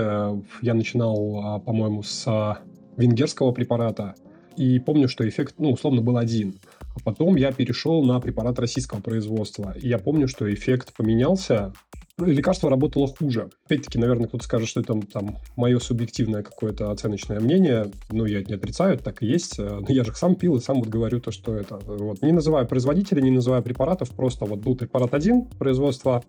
я 0.62 0.74
начинал, 0.74 1.42
а, 1.44 1.60
по-моему, 1.60 2.04
с 2.04 2.24
а, 2.28 2.60
венгерского 2.98 3.52
препарата. 3.52 4.16
И 4.56 4.80
помню, 4.80 5.10
что 5.10 5.28
эффект, 5.28 5.56
ну, 5.58 5.72
условно, 5.72 6.02
был 6.02 6.18
один. 6.18 6.56
А 6.96 7.00
потом 7.04 7.36
я 7.36 7.52
перешел 7.52 8.04
на 8.04 8.20
препарат 8.20 8.58
российского 8.60 9.02
производства. 9.02 9.76
И 9.80 9.88
я 9.88 10.00
помню, 10.00 10.28
что 10.28 10.52
эффект 10.52 10.94
поменялся. 10.96 11.74
Ну, 12.18 12.28
лекарство 12.28 12.70
работало 12.70 13.08
хуже. 13.08 13.50
Опять-таки, 13.66 14.00
наверное, 14.00 14.28
кто-то 14.28 14.46
скажет, 14.46 14.70
что 14.70 14.80
это 14.80 14.98
там 15.02 15.38
мое 15.58 15.80
субъективное 15.80 16.44
какое-то 16.44 16.92
оценочное 16.92 17.42
мнение. 17.42 17.92
Ну, 18.10 18.26
я 18.26 18.42
не 18.42 18.54
отрицаю, 18.54 18.98
так 18.98 19.22
и 19.22 19.26
есть. 19.26 19.60
Э, 19.60 19.82
Но 19.82 19.94
я 19.94 20.06
же 20.06 20.16
сам 20.16 20.36
пил 20.36 20.56
и 20.56 20.62
сам 20.62 20.80
вот 20.80 20.88
говорю 20.88 21.20
то, 21.20 21.32
что 21.32 21.54
это. 21.54 21.76
Вот. 21.76 22.22
Не 22.22 22.32
называю 22.32 22.68
производителя, 22.68 23.22
не 23.22 23.32
называю 23.32 23.62
препаратов, 23.64 24.12
просто 24.12 24.46
вот 24.46 24.60
был 24.60 24.78
препарат 24.78 25.14
один 25.14 25.46
производства 25.46 26.24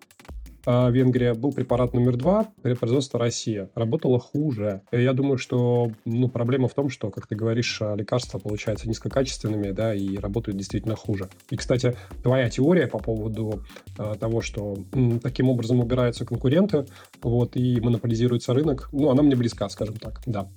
Венгрия, 0.66 1.34
был 1.34 1.52
препарат 1.52 1.94
номер 1.94 2.16
два, 2.16 2.48
производство 2.62 3.20
Россия. 3.20 3.70
Работало 3.74 4.18
хуже. 4.18 4.82
Я 4.90 5.12
думаю, 5.12 5.38
что 5.38 5.92
ну, 6.04 6.28
проблема 6.28 6.68
в 6.68 6.74
том, 6.74 6.90
что, 6.90 7.10
как 7.10 7.26
ты 7.26 7.36
говоришь, 7.36 7.78
а, 7.80 7.94
лекарства 7.94 8.38
получаются 8.38 8.88
низкокачественными, 8.88 9.70
да, 9.70 9.94
и 9.94 10.16
работают 10.16 10.56
действительно 10.56 10.96
хуже. 10.96 11.28
И, 11.50 11.56
кстати, 11.56 11.96
твоя 12.22 12.50
теория 12.50 12.86
по 12.86 12.98
поводу 12.98 13.62
а, 13.96 14.14
того, 14.16 14.40
что 14.40 14.76
м, 14.92 15.20
таким 15.20 15.48
образом 15.48 15.80
убираются 15.80 16.24
конкуренты, 16.24 16.86
вот, 17.22 17.56
и 17.56 17.80
монополизируется 17.80 18.52
рынок, 18.52 18.88
ну, 18.92 19.10
она 19.10 19.22
мне 19.22 19.36
близка, 19.36 19.68
скажем 19.68 19.96
так. 19.96 20.20
Да, 20.26 20.48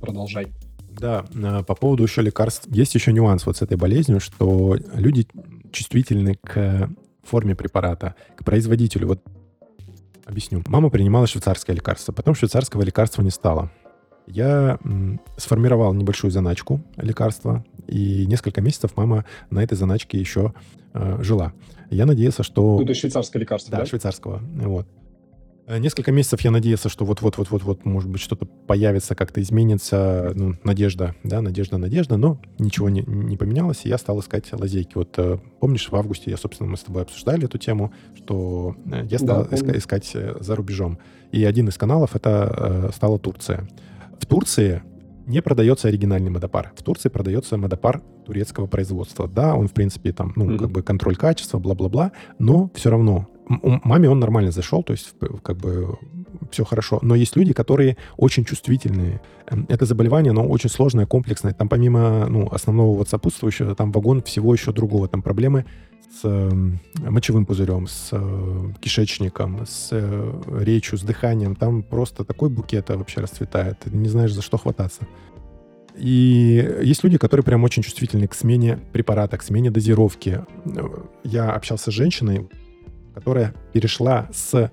продолжай. 0.00 0.48
Да, 0.90 1.24
а, 1.42 1.62
по 1.62 1.74
поводу 1.74 2.02
еще 2.02 2.22
лекарств. 2.22 2.66
Есть 2.70 2.94
еще 2.94 3.12
нюанс 3.12 3.46
вот 3.46 3.56
с 3.56 3.62
этой 3.62 3.76
болезнью, 3.76 4.20
что 4.20 4.76
люди 4.94 5.26
чувствительны 5.72 6.36
к 6.36 6.90
форме 7.22 7.56
препарата, 7.56 8.14
к 8.36 8.44
производителю. 8.44 9.08
Вот 9.08 9.22
объясню. 10.26 10.62
Мама 10.66 10.90
принимала 10.90 11.26
швейцарское 11.26 11.74
лекарство, 11.74 12.12
потом 12.12 12.34
швейцарского 12.34 12.82
лекарства 12.82 13.22
не 13.22 13.30
стало. 13.30 13.70
Я 14.26 14.78
сформировал 15.36 15.92
небольшую 15.92 16.30
заначку 16.30 16.82
лекарства, 16.96 17.64
и 17.86 18.24
несколько 18.26 18.62
месяцев 18.62 18.92
мама 18.96 19.26
на 19.50 19.62
этой 19.62 19.76
заначке 19.76 20.18
еще 20.18 20.54
э, 20.94 21.18
жила. 21.22 21.52
Я 21.90 22.06
надеялся, 22.06 22.42
что... 22.42 22.78
Ну, 22.78 22.84
то 22.84 22.90
есть 22.90 23.00
швейцарское 23.00 23.40
лекарство, 23.40 23.72
Да, 23.72 23.78
да? 23.78 23.86
швейцарского. 23.86 24.40
Вот. 24.56 24.86
Э, 25.66 25.78
Несколько 25.78 26.12
месяцев 26.12 26.40
я 26.42 26.50
надеялся, 26.50 26.88
что 26.88 27.04
вот-вот-вот-вот-вот, 27.04 27.84
может 27.84 28.10
быть, 28.10 28.20
что-то 28.20 28.46
появится, 28.46 29.14
как-то 29.14 29.40
изменится. 29.40 30.32
Ну, 30.34 30.54
надежда, 30.64 31.14
да, 31.24 31.40
надежда, 31.40 31.78
надежда, 31.78 32.16
но 32.16 32.38
ничего 32.58 32.88
не, 32.88 33.02
не 33.06 33.36
поменялось, 33.36 33.80
и 33.84 33.88
я 33.88 33.98
стал 33.98 34.20
искать 34.20 34.52
лазейки. 34.52 34.92
Вот 34.94 35.14
э, 35.18 35.38
помнишь, 35.60 35.88
в 35.90 35.96
августе 35.96 36.30
я, 36.30 36.36
собственно, 36.36 36.68
мы 36.70 36.76
с 36.76 36.80
тобой 36.80 37.02
обсуждали 37.02 37.44
эту 37.44 37.58
тему, 37.58 37.92
что 38.14 38.76
э, 38.90 39.06
я 39.10 39.18
стал 39.18 39.46
Да, 39.46 39.56
иска- 39.56 39.76
искать 39.78 40.16
за 40.40 40.56
рубежом. 40.56 40.98
И 41.32 41.44
один 41.44 41.68
из 41.68 41.76
каналов 41.76 42.14
это 42.14 42.88
э, 42.90 42.90
стала 42.94 43.18
Турция. 43.18 43.68
В 44.20 44.26
Турции 44.26 44.82
не 45.26 45.40
продается 45.40 45.88
оригинальный 45.88 46.30
модопар. 46.30 46.72
В 46.76 46.82
Турции 46.82 47.08
продается 47.08 47.56
модопар 47.56 48.02
турецкого 48.26 48.66
производства. 48.66 49.26
Да, 49.26 49.54
он, 49.54 49.68
в 49.68 49.72
принципе, 49.72 50.12
там, 50.12 50.32
ну, 50.36 50.44
Мгм. 50.44 50.58
как 50.58 50.70
бы 50.70 50.82
контроль 50.82 51.16
качества, 51.16 51.58
бла-бла-бла, 51.58 52.12
но 52.38 52.70
все 52.74 52.90
равно 52.90 53.26
маме 53.46 54.08
он 54.08 54.20
нормально 54.20 54.50
зашел, 54.50 54.82
то 54.82 54.92
есть 54.92 55.14
как 55.42 55.56
бы 55.56 55.98
все 56.50 56.64
хорошо. 56.64 56.98
Но 57.02 57.14
есть 57.14 57.36
люди, 57.36 57.52
которые 57.52 57.96
очень 58.16 58.44
чувствительные. 58.44 59.20
Эм, 59.46 59.66
Это 59.68 59.86
заболевание, 59.86 60.30
оно 60.30 60.46
очень 60.46 60.70
сложное, 60.70 61.06
комплексное. 61.06 61.52
Там 61.52 61.68
помимо 61.68 62.26
ну, 62.28 62.48
основного 62.50 62.96
вот 62.96 63.08
сопутствующего, 63.08 63.74
там 63.74 63.92
вагон 63.92 64.22
всего 64.22 64.52
еще 64.52 64.72
другого. 64.72 65.08
Там 65.08 65.22
проблемы 65.22 65.64
с 66.20 66.24
эм, 66.24 66.80
мочевым 66.98 67.46
пузырем, 67.46 67.86
с 67.86 68.10
э, 68.12 68.72
кишечником, 68.80 69.66
с 69.66 69.88
э, 69.92 70.42
речью, 70.60 70.98
с 70.98 71.02
дыханием. 71.02 71.56
Там 71.56 71.82
просто 71.82 72.24
такой 72.24 72.48
букет 72.48 72.88
вообще 72.90 73.20
расцветает. 73.20 73.78
Ты 73.80 73.90
не 73.90 74.08
знаешь, 74.08 74.32
за 74.32 74.42
что 74.42 74.58
хвататься. 74.58 75.06
И 75.96 76.80
есть 76.82 77.04
люди, 77.04 77.18
которые 77.18 77.44
прям 77.44 77.62
очень 77.62 77.82
чувствительны 77.82 78.26
к 78.26 78.34
смене 78.34 78.78
препарата, 78.92 79.38
к 79.38 79.42
смене 79.42 79.70
дозировки. 79.70 80.44
Я 81.22 81.52
общался 81.52 81.92
с 81.92 81.94
женщиной, 81.94 82.48
которая 83.14 83.54
перешла 83.72 84.28
с 84.32 84.70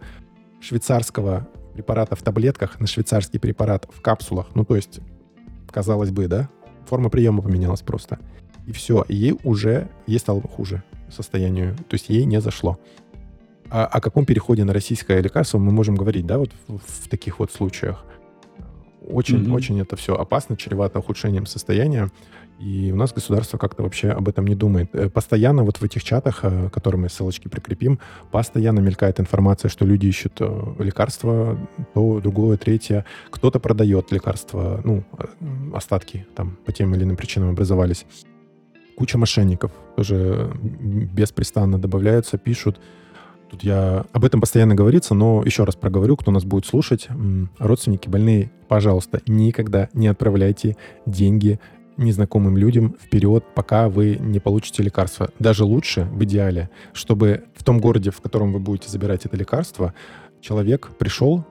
швейцарского 0.59 1.47
препарата 1.73 2.15
в 2.15 2.21
таблетках 2.21 2.79
на 2.79 2.87
швейцарский 2.87 3.39
препарат 3.39 3.87
в 3.91 4.01
капсулах. 4.01 4.47
Ну, 4.55 4.65
то 4.65 4.75
есть, 4.75 4.99
казалось 5.71 6.11
бы, 6.11 6.27
да, 6.27 6.49
форма 6.85 7.09
приема 7.09 7.41
поменялась 7.41 7.81
просто. 7.81 8.19
И 8.67 8.71
все, 8.73 9.05
ей 9.07 9.35
уже, 9.43 9.89
ей 10.07 10.19
стало 10.19 10.41
хуже 10.41 10.83
состоянию, 11.09 11.75
то 11.75 11.93
есть 11.93 12.09
ей 12.09 12.25
не 12.25 12.41
зашло. 12.41 12.79
А 13.69 13.85
о 13.85 14.01
каком 14.01 14.25
переходе 14.25 14.63
на 14.65 14.73
российское 14.73 15.21
лекарство 15.21 15.57
мы 15.57 15.71
можем 15.71 15.95
говорить, 15.95 16.25
да, 16.25 16.37
вот 16.37 16.51
в, 16.67 16.77
в 16.77 17.09
таких 17.09 17.39
вот 17.39 17.51
случаях? 17.51 18.03
Очень, 19.07 19.39
Мгм. 19.39 19.53
очень 19.53 19.79
это 19.79 19.95
все 19.95 20.15
опасно, 20.15 20.55
чревато 20.57 20.99
ухудшением 20.99 21.45
состояния. 21.45 22.11
И 22.61 22.91
у 22.91 22.95
нас 22.95 23.11
государство 23.11 23.57
как-то 23.57 23.81
вообще 23.83 24.09
об 24.09 24.29
этом 24.29 24.45
не 24.45 24.55
думает. 24.55 24.89
Э, 24.93 25.09
Постоянно 25.09 25.63
вот 25.63 25.77
в 25.77 25.83
этих 25.83 26.03
чатах, 26.03 26.41
э, 26.43 26.69
к 26.69 26.73
которым 26.73 27.01
мы 27.01 27.09
ссылочки 27.09 27.47
прикрепим, 27.47 27.99
постоянно 28.31 28.79
мелькает 28.79 29.19
информация, 29.19 29.69
что 29.69 29.85
люди 29.85 30.05
ищут 30.05 30.33
э, 30.39 30.73
лекарства, 30.79 31.57
то, 31.93 32.19
другое, 32.19 32.57
третье. 32.57 33.05
Кто-то 33.31 33.59
продает 33.59 34.11
лекарства, 34.11 34.81
ну, 34.83 35.03
э, 35.17 35.25
остатки 35.73 36.27
там 36.35 36.57
по 36.65 36.71
тем 36.71 36.93
или 36.93 37.03
иным 37.03 37.17
причинам 37.17 37.49
образовались. 37.49 38.05
Куча 38.95 39.17
мошенников 39.17 39.71
тоже 39.95 40.51
беспрестанно 40.61 41.79
добавляются, 41.79 42.37
пишут. 42.37 42.79
Тут 43.49 43.63
я... 43.63 44.05
Об 44.13 44.23
этом 44.23 44.39
постоянно 44.39 44.75
говорится, 44.75 45.15
но 45.15 45.41
еще 45.43 45.63
раз 45.63 45.75
проговорю, 45.75 46.15
кто 46.15 46.31
нас 46.31 46.45
будет 46.45 46.65
слушать. 46.65 47.07
Родственники 47.57 48.07
больные, 48.07 48.51
пожалуйста, 48.67 49.21
никогда 49.27 49.89
не 49.93 50.07
отправляйте 50.07 50.77
деньги 51.05 51.59
незнакомым 52.01 52.57
людям 52.57 52.95
вперед, 53.01 53.43
пока 53.55 53.89
вы 53.89 54.17
не 54.19 54.39
получите 54.39 54.83
лекарство. 54.83 55.29
Даже 55.39 55.63
лучше, 55.63 56.03
в 56.11 56.23
идеале, 56.23 56.69
чтобы 56.93 57.45
в 57.55 57.63
том 57.63 57.79
городе, 57.79 58.11
в 58.11 58.21
котором 58.21 58.51
вы 58.51 58.59
будете 58.59 58.89
забирать 58.89 59.25
это 59.25 59.37
лекарство, 59.37 59.93
человек 60.41 60.89
пришел, 60.97 61.45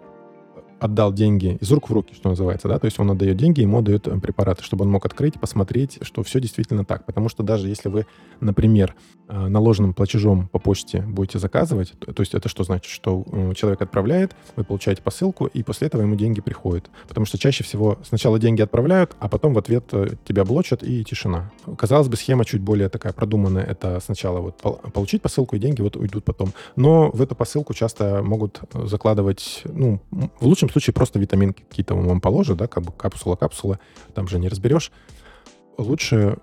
отдал 0.80 1.12
деньги 1.12 1.58
из 1.60 1.70
рук 1.70 1.90
в 1.90 1.92
руки, 1.92 2.14
что 2.14 2.30
называется, 2.30 2.68
да, 2.68 2.78
то 2.78 2.86
есть 2.86 2.98
он 2.98 3.10
отдает 3.10 3.36
деньги, 3.36 3.60
ему 3.60 3.82
дают 3.82 4.08
э, 4.08 4.18
препараты, 4.18 4.64
чтобы 4.64 4.84
он 4.84 4.90
мог 4.90 5.04
открыть, 5.04 5.38
посмотреть, 5.38 5.98
что 6.02 6.22
все 6.22 6.40
действительно 6.40 6.84
так. 6.84 7.04
Потому 7.04 7.28
что 7.28 7.42
даже 7.42 7.68
если 7.68 7.88
вы, 7.88 8.06
например, 8.40 8.94
э, 9.28 9.48
наложенным 9.48 9.94
платежом 9.94 10.48
по 10.48 10.58
почте 10.58 11.02
будете 11.02 11.38
заказывать, 11.38 11.92
то, 11.98 12.12
то 12.12 12.20
есть 12.22 12.34
это 12.34 12.48
что 12.48 12.64
значит? 12.64 12.90
Что 12.90 13.24
э, 13.30 13.52
человек 13.54 13.82
отправляет, 13.82 14.34
вы 14.56 14.64
получаете 14.64 15.02
посылку, 15.02 15.46
и 15.46 15.62
после 15.62 15.88
этого 15.88 16.02
ему 16.02 16.16
деньги 16.16 16.40
приходят. 16.40 16.90
Потому 17.08 17.26
что 17.26 17.38
чаще 17.38 17.62
всего 17.62 17.98
сначала 18.02 18.38
деньги 18.38 18.62
отправляют, 18.62 19.16
а 19.20 19.28
потом 19.28 19.54
в 19.54 19.58
ответ 19.58 19.84
тебя 20.24 20.44
блочат, 20.44 20.82
и 20.82 21.04
тишина. 21.04 21.50
Казалось 21.76 22.08
бы, 22.08 22.16
схема 22.16 22.44
чуть 22.44 22.62
более 22.62 22.88
такая 22.88 23.12
продуманная. 23.12 23.64
Это 23.64 24.00
сначала 24.00 24.40
вот 24.40 24.56
пол- 24.56 24.80
получить 24.92 25.22
посылку, 25.22 25.56
и 25.56 25.58
деньги 25.58 25.82
вот 25.82 25.96
уйдут 25.96 26.24
потом. 26.24 26.52
Но 26.76 27.10
в 27.10 27.20
эту 27.20 27.34
посылку 27.34 27.74
часто 27.74 28.22
могут 28.22 28.60
закладывать, 28.72 29.62
ну, 29.64 30.00
в 30.10 30.46
лучшем 30.46 30.69
случае 30.70 30.94
просто 30.94 31.18
витаминки 31.18 31.64
какие-то 31.68 31.94
вам 31.94 32.20
положат, 32.20 32.58
да, 32.58 32.66
как 32.66 32.84
бы 32.84 32.92
капсула-капсула, 32.92 33.78
там 34.14 34.28
же 34.28 34.38
не 34.38 34.48
разберешь. 34.48 34.92
Лучше 35.78 36.36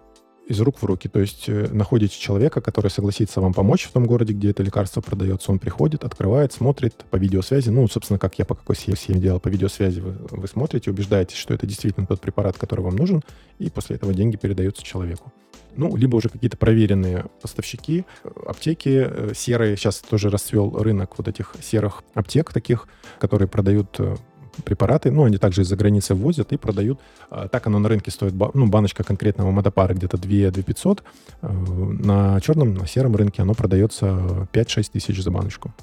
из 0.48 0.62
рук 0.62 0.82
в 0.82 0.86
руки. 0.86 1.08
То 1.10 1.20
есть 1.20 1.46
э, 1.48 1.68
находите 1.72 2.18
человека, 2.18 2.62
который 2.62 2.90
согласится 2.90 3.42
вам 3.42 3.54
помочь 3.54 3.84
в 3.84 3.92
том 3.92 4.06
городе, 4.06 4.34
где 4.34 4.52
это 4.52 4.64
лекарство 4.64 5.02
продается. 5.02 5.52
Он 5.52 5.60
приходит, 5.60 6.04
открывает, 6.04 6.54
смотрит 6.54 7.06
по 7.10 7.18
видеосвязи. 7.18 7.70
Ну, 7.70 7.88
собственно, 7.88 8.18
как 8.18 8.40
я 8.40 8.46
по 8.46 8.56
какой 8.56 8.76
схеме 8.76 9.20
делал, 9.20 9.40
по 9.40 9.50
видеосвязи 9.50 10.00
вы, 10.00 10.16
вы 10.32 10.48
смотрите, 10.48 10.90
убеждаетесь, 10.90 11.38
что 11.38 11.54
это 11.54 11.68
действительно 11.68 12.08
тот 12.08 12.22
препарат, 12.22 12.58
который 12.58 12.82
вам 12.82 12.96
нужен, 12.96 13.22
и 13.60 13.70
после 13.70 13.98
этого 13.98 14.14
деньги 14.14 14.38
передаются 14.38 14.84
человеку. 14.84 15.32
Ну, 15.78 15.96
либо 15.96 16.16
уже 16.18 16.30
какие-то 16.30 16.58
проверенные 16.58 17.26
поставщики, 17.42 18.06
аптеки 18.46 19.08
э, 19.08 19.32
серые. 19.36 19.78
Сейчас 19.78 20.00
тоже 20.00 20.30
расцвел 20.30 20.76
рынок 20.78 21.18
вот 21.18 21.28
этих 21.28 21.54
серых 21.62 22.04
аптек 22.14 22.52
таких, 22.52 22.88
которые 23.20 23.48
продают 23.48 23.96
э, 24.00 24.16
препараты, 24.64 25.12
ну, 25.12 25.24
они 25.24 25.38
также 25.38 25.62
из-за 25.62 25.76
границы 25.76 26.16
ввозят 26.16 26.52
и 26.52 26.58
продают. 26.58 27.00
А, 27.30 27.48
Так 27.48 27.68
оно 27.68 27.80
на 27.80 27.90
рынке 27.90 28.12
стоит, 28.12 28.34
ну, 28.54 28.68
баночка 28.68 29.04
конкретного 29.04 29.52
мотопара 29.52 29.94
где-то 29.94 30.18
2 30.18 30.52
2500. 30.52 31.04
Э, 31.42 31.48
На 31.48 32.40
черном, 32.42 32.74
на 32.74 32.88
сером 32.88 33.16
рынке 33.16 33.42
оно 33.42 33.54
продается 33.54 34.48
5-6 34.52 34.92
тысяч 34.94 35.22
за 35.22 35.32
баночку. 35.32 35.74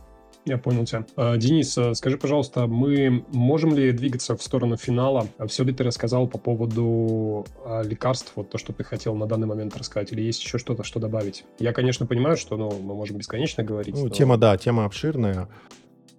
Я 0.46 0.58
понял 0.58 0.84
тебя. 0.84 1.06
А, 1.16 1.36
Денис, 1.36 1.76
а, 1.78 1.94
скажи, 1.94 2.18
пожалуйста, 2.18 2.66
мы 2.66 3.24
можем 3.32 3.74
ли 3.74 3.92
двигаться 3.92 4.36
в 4.36 4.42
сторону 4.42 4.76
финала? 4.76 5.26
Все 5.46 5.64
ли 5.64 5.72
ты 5.72 5.84
рассказал 5.84 6.26
по 6.26 6.38
поводу 6.38 7.46
лекарств, 7.84 8.32
вот 8.36 8.50
то, 8.50 8.58
что 8.58 8.72
ты 8.72 8.84
хотел 8.84 9.14
на 9.14 9.26
данный 9.26 9.46
момент 9.46 9.76
рассказать, 9.76 10.12
или 10.12 10.22
есть 10.22 10.42
еще 10.42 10.58
что-то, 10.58 10.84
что 10.84 11.00
добавить? 11.00 11.44
Я, 11.58 11.72
конечно, 11.72 12.06
понимаю, 12.06 12.36
что 12.36 12.56
ну, 12.56 12.70
мы 12.70 12.94
можем 12.94 13.16
бесконечно 13.16 13.64
говорить. 13.64 13.94
Ну, 13.94 14.04
но- 14.04 14.08
тема, 14.10 14.36
да, 14.36 14.56
тема 14.56 14.84
обширная. 14.84 15.48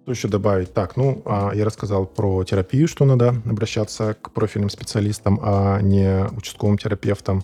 Что 0.02 0.12
еще 0.12 0.28
добавить? 0.28 0.72
Так, 0.72 0.96
ну, 0.96 1.22
а, 1.24 1.52
я 1.52 1.64
рассказал 1.64 2.06
про 2.06 2.44
терапию, 2.44 2.86
что 2.86 3.04
надо 3.04 3.30
обращаться 3.44 4.14
к 4.14 4.30
профильным 4.30 4.70
специалистам, 4.70 5.40
а 5.42 5.80
не 5.80 6.26
участковым 6.36 6.78
терапевтам. 6.78 7.42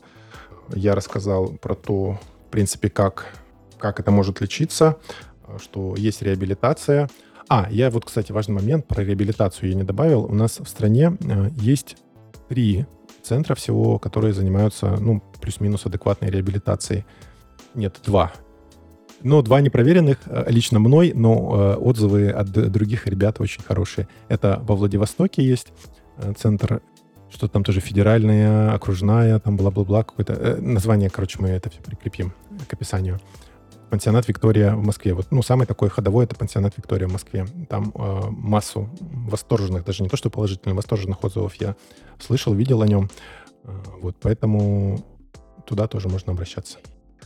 Я 0.73 0.95
рассказал 0.95 1.49
про 1.49 1.75
то, 1.75 2.21
в 2.47 2.51
принципе, 2.51 2.89
как, 2.89 3.35
как 3.79 3.99
это 3.99 4.13
может 4.13 4.41
лечиться, 4.41 4.97
что 5.59 5.95
есть 5.97 6.23
реабилитация. 6.23 7.09
А, 7.49 7.69
я 7.71 7.91
вот, 7.91 8.05
кстати, 8.05 8.33
важный 8.33 8.55
момент 8.55 8.87
про 8.87 9.05
реабилитацию 9.05 9.69
я 9.69 9.75
не 9.75 9.83
добавил. 9.83 10.25
У 10.25 10.35
нас 10.35 10.59
в 10.59 10.67
стране 10.67 11.17
э, 11.21 11.51
есть 11.57 11.97
три 12.49 12.87
центра 13.23 13.55
всего, 13.55 13.99
которые 13.99 14.33
занимаются, 14.33 14.97
ну, 14.99 15.23
плюс-минус 15.41 15.87
адекватной 15.87 16.31
реабилитацией. 16.31 17.05
Нет, 17.75 18.01
два. 18.05 18.33
Но 19.23 19.43
два 19.43 19.61
непроверенных 19.61 20.19
э, 20.27 20.45
лично 20.49 20.79
мной, 20.79 21.13
но 21.15 21.75
э, 21.75 21.75
отзывы 21.77 22.31
от 22.31 22.51
других 22.51 23.07
ребят 23.07 23.41
очень 23.41 23.63
хорошие. 23.63 24.09
Это 24.29 24.61
во 24.63 24.75
Владивостоке 24.75 25.45
есть 25.45 25.73
центр, 26.37 26.83
что 27.31 27.49
там 27.49 27.65
тоже 27.65 27.81
федеральная, 27.81 28.73
окружная, 28.73 29.39
там 29.41 29.57
бла-бла-бла, 29.57 30.05
какое-то 30.05 30.57
название, 30.61 31.11
короче, 31.11 31.39
мы 31.41 31.49
это 31.49 31.71
все 31.71 31.81
прикрепим 31.81 32.33
к 32.69 32.73
описанию. 32.73 33.19
Пансионат 33.93 34.27
Виктория 34.27 34.75
в 34.75 34.83
Москве. 34.83 35.13
Вот, 35.13 35.27
ну, 35.31 35.43
самый 35.43 35.67
такой 35.67 35.91
ходовой 35.91 36.25
это 36.25 36.35
пансионат 36.35 36.73
Виктория 36.79 37.07
в 37.07 37.13
Москве. 37.13 37.47
Там 37.69 37.93
э, 37.95 38.21
массу 38.31 38.89
восторженных, 39.01 39.85
даже 39.85 40.03
не 40.03 40.09
то, 40.09 40.17
что 40.17 40.31
положительных, 40.31 40.75
восторженных 40.75 41.23
отзывов 41.23 41.55
я 41.57 41.77
слышал, 42.19 42.55
видел 42.55 42.81
о 42.81 42.89
нем. 42.89 43.11
Э, 43.65 43.71
вот, 44.01 44.17
поэтому 44.19 45.05
туда 45.67 45.89
тоже 45.89 46.09
можно 46.09 46.33
обращаться. 46.33 46.79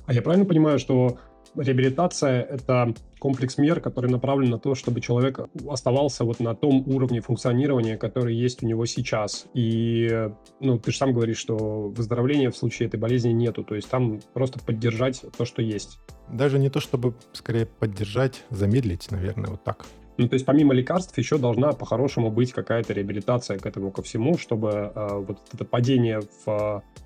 А 0.07 0.13
я 0.13 0.23
правильно 0.23 0.45
понимаю, 0.45 0.81
что 0.81 1.19
реабилитация– 1.57 2.43
это 2.51 2.95
комплекс 3.19 3.59
мер, 3.59 3.81
который 3.81 4.11
направлен 4.11 4.51
на 4.51 4.59
то, 4.59 4.75
чтобы 4.75 5.01
человек 5.01 5.41
оставался 5.69 6.25
вот 6.25 6.41
на 6.41 6.55
том 6.55 6.85
уровне 6.87 7.21
функционирования, 7.21 7.97
который 7.97 8.35
есть 8.35 8.63
у 8.63 8.67
него 8.67 8.87
сейчас. 8.87 9.47
И, 9.55 10.31
ну, 10.61 10.79
ты 10.79 10.91
же 10.93 10.99
сам 10.99 11.13
говоришь, 11.13 11.39
что 11.39 11.89
выздоровления 11.89 12.51
в 12.51 12.57
случае 12.57 12.89
этой 12.89 13.01
болезни 13.01 13.31
нету. 13.31 13.65
То 13.65 13.75
есть 13.75 13.89
там 13.89 14.21
просто 14.35 14.59
поддержать 14.61 15.23
то, 15.37 15.45
что 15.45 15.63
есть. 15.63 15.99
Даже 16.29 16.59
не 16.59 16.71
то, 16.71 16.81
чтобы 16.81 17.15
скорее 17.33 17.67
поддержать, 17.67 18.45
замедлить, 18.51 19.11
наверное, 19.11 19.51
вот 19.51 19.65
так. 19.65 19.87
Ну, 20.19 20.29
то 20.29 20.35
есть 20.35 20.47
помимо 20.47 20.73
лекарств 20.73 21.17
еще 21.19 21.37
должна 21.37 21.73
по-хорошему 21.73 22.31
быть 22.31 22.53
какая-то 22.53 22.93
реабилитация 22.93 23.59
к 23.59 23.67
этому 23.67 23.91
ко 23.91 24.03
всему, 24.03 24.39
чтобы 24.39 24.93
э, 24.95 25.25
вот 25.27 25.39
это 25.53 25.65
падение 25.65 26.21
в, 26.21 26.49
э, 26.49 26.81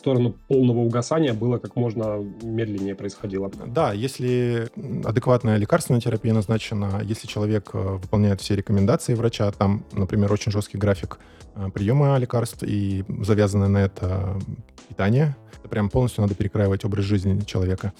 сторону 0.00 0.34
полного 0.48 0.78
угасания 0.78 1.34
было 1.34 1.58
как 1.58 1.76
можно 1.76 2.24
медленнее 2.42 2.94
происходило. 2.94 3.50
Да, 3.66 3.92
если 3.92 4.68
адекватная 5.04 5.56
лекарственная 5.58 6.00
терапия 6.00 6.32
назначена, 6.32 7.02
если 7.04 7.26
человек 7.26 7.70
э, 7.74 7.78
выполняет 7.78 8.40
все 8.40 8.56
рекомендации 8.56 9.14
врача, 9.14 9.50
там, 9.52 9.84
например, 9.92 10.32
очень 10.32 10.50
жесткий 10.52 10.78
график 10.78 11.18
э, 11.54 11.68
приема 11.72 12.16
лекарств 12.18 12.62
и 12.62 13.04
завязанное 13.22 13.68
на 13.68 13.78
это 13.78 14.38
питание, 14.88 15.36
это 15.58 15.68
прям 15.68 15.90
полностью 15.90 16.22
надо 16.22 16.34
перекраивать 16.34 16.84
образ 16.84 17.04
жизни 17.04 17.38
человека. 17.44 17.92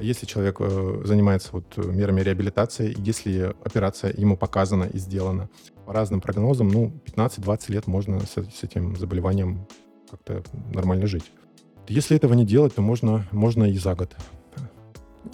Если 0.00 0.26
человек 0.26 0.56
э, 0.60 1.02
занимается 1.04 1.50
вот 1.52 1.76
мерами 1.76 2.20
реабилитации, 2.20 2.94
если 2.98 3.52
операция 3.64 4.14
ему 4.16 4.36
показана 4.36 4.84
и 4.84 4.98
сделана, 4.98 5.48
по 5.86 5.92
разным 5.92 6.20
прогнозам, 6.20 6.68
ну, 6.68 6.92
15-20 7.16 7.72
лет 7.72 7.86
можно 7.88 8.20
с, 8.20 8.34
с 8.36 8.62
этим 8.62 8.96
заболеванием 8.96 9.66
как-то 10.12 10.42
нормально 10.74 11.06
жить. 11.06 11.32
Если 11.88 12.16
этого 12.16 12.34
не 12.34 12.44
делать, 12.44 12.74
то 12.74 12.82
можно, 12.82 13.26
можно 13.32 13.64
и 13.64 13.78
за 13.78 13.94
год 13.94 14.14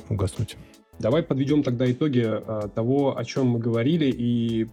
угаснуть. 0.09 0.57
Давай 1.01 1.23
подведем 1.23 1.63
тогда 1.63 1.91
итоги 1.91 2.25
э, 2.25 2.69
того, 2.75 3.19
о 3.19 3.25
чем 3.25 3.49
мы 3.49 3.59
говорили, 3.59 4.13
и 4.17 4.69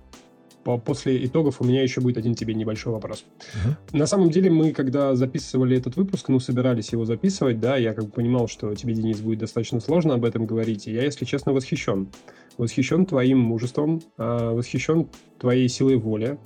по- 0.63 0.77
после 0.77 1.25
итогов 1.25 1.61
у 1.61 1.65
меня 1.65 1.81
еще 1.81 2.01
будет 2.01 2.17
один 2.17 2.35
тебе 2.35 2.53
небольшой 2.53 2.93
вопрос. 2.93 3.25
Мгм. 3.63 3.99
На 3.99 4.07
самом 4.07 4.29
деле 4.29 4.49
мы, 4.49 4.71
когда 4.71 5.15
записывали 5.15 5.77
этот 5.77 5.95
выпуск, 5.95 6.29
ну, 6.29 6.39
собирались 6.39 6.91
его 6.91 7.05
записывать, 7.05 7.59
да, 7.59 7.77
я 7.77 7.93
как 7.93 8.05
бы 8.05 8.11
понимал, 8.11 8.47
что 8.47 8.73
тебе, 8.75 8.93
Денис, 8.93 9.19
будет 9.19 9.39
достаточно 9.39 9.79
сложно 9.79 10.15
об 10.15 10.25
этом 10.25 10.45
говорить, 10.45 10.87
и 10.87 10.93
я, 10.93 11.03
если 11.03 11.25
честно, 11.25 11.53
восхищен. 11.53 12.09
Восхищен 12.57 13.05
твоим 13.05 13.39
мужеством, 13.39 14.01
э, 14.17 14.49
восхищен 14.53 15.07
твоей 15.39 15.67
силой 15.67 15.97
воли, 15.97 16.39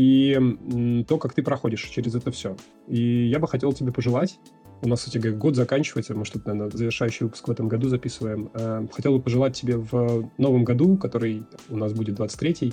и 0.00 1.04
то, 1.06 1.18
как 1.18 1.34
ты 1.34 1.42
проходишь 1.42 1.82
через 1.82 2.14
это 2.14 2.30
все. 2.30 2.56
И 2.88 3.26
я 3.26 3.38
бы 3.38 3.46
хотел 3.46 3.72
тебе 3.74 3.92
пожелать, 3.92 4.38
у 4.82 4.88
нас, 4.88 5.00
кстати, 5.00 5.18
говоря, 5.18 5.36
год 5.36 5.56
заканчивается, 5.56 6.14
мы 6.14 6.24
что-то, 6.24 6.48
наверное, 6.48 6.74
завершающий 6.74 7.24
выпуск 7.24 7.46
в 7.46 7.50
этом 7.50 7.68
году 7.68 7.88
записываем. 7.88 8.50
Э, 8.54 8.86
Хотел 8.90 9.18
бы 9.18 9.22
пожелать 9.22 9.54
тебе 9.54 9.76
в 9.76 10.30
новом 10.38 10.64
году, 10.64 10.96
который 10.96 11.44
у 11.68 11.76
нас 11.76 11.92
будет 11.92 12.18
23-й, 12.18 12.72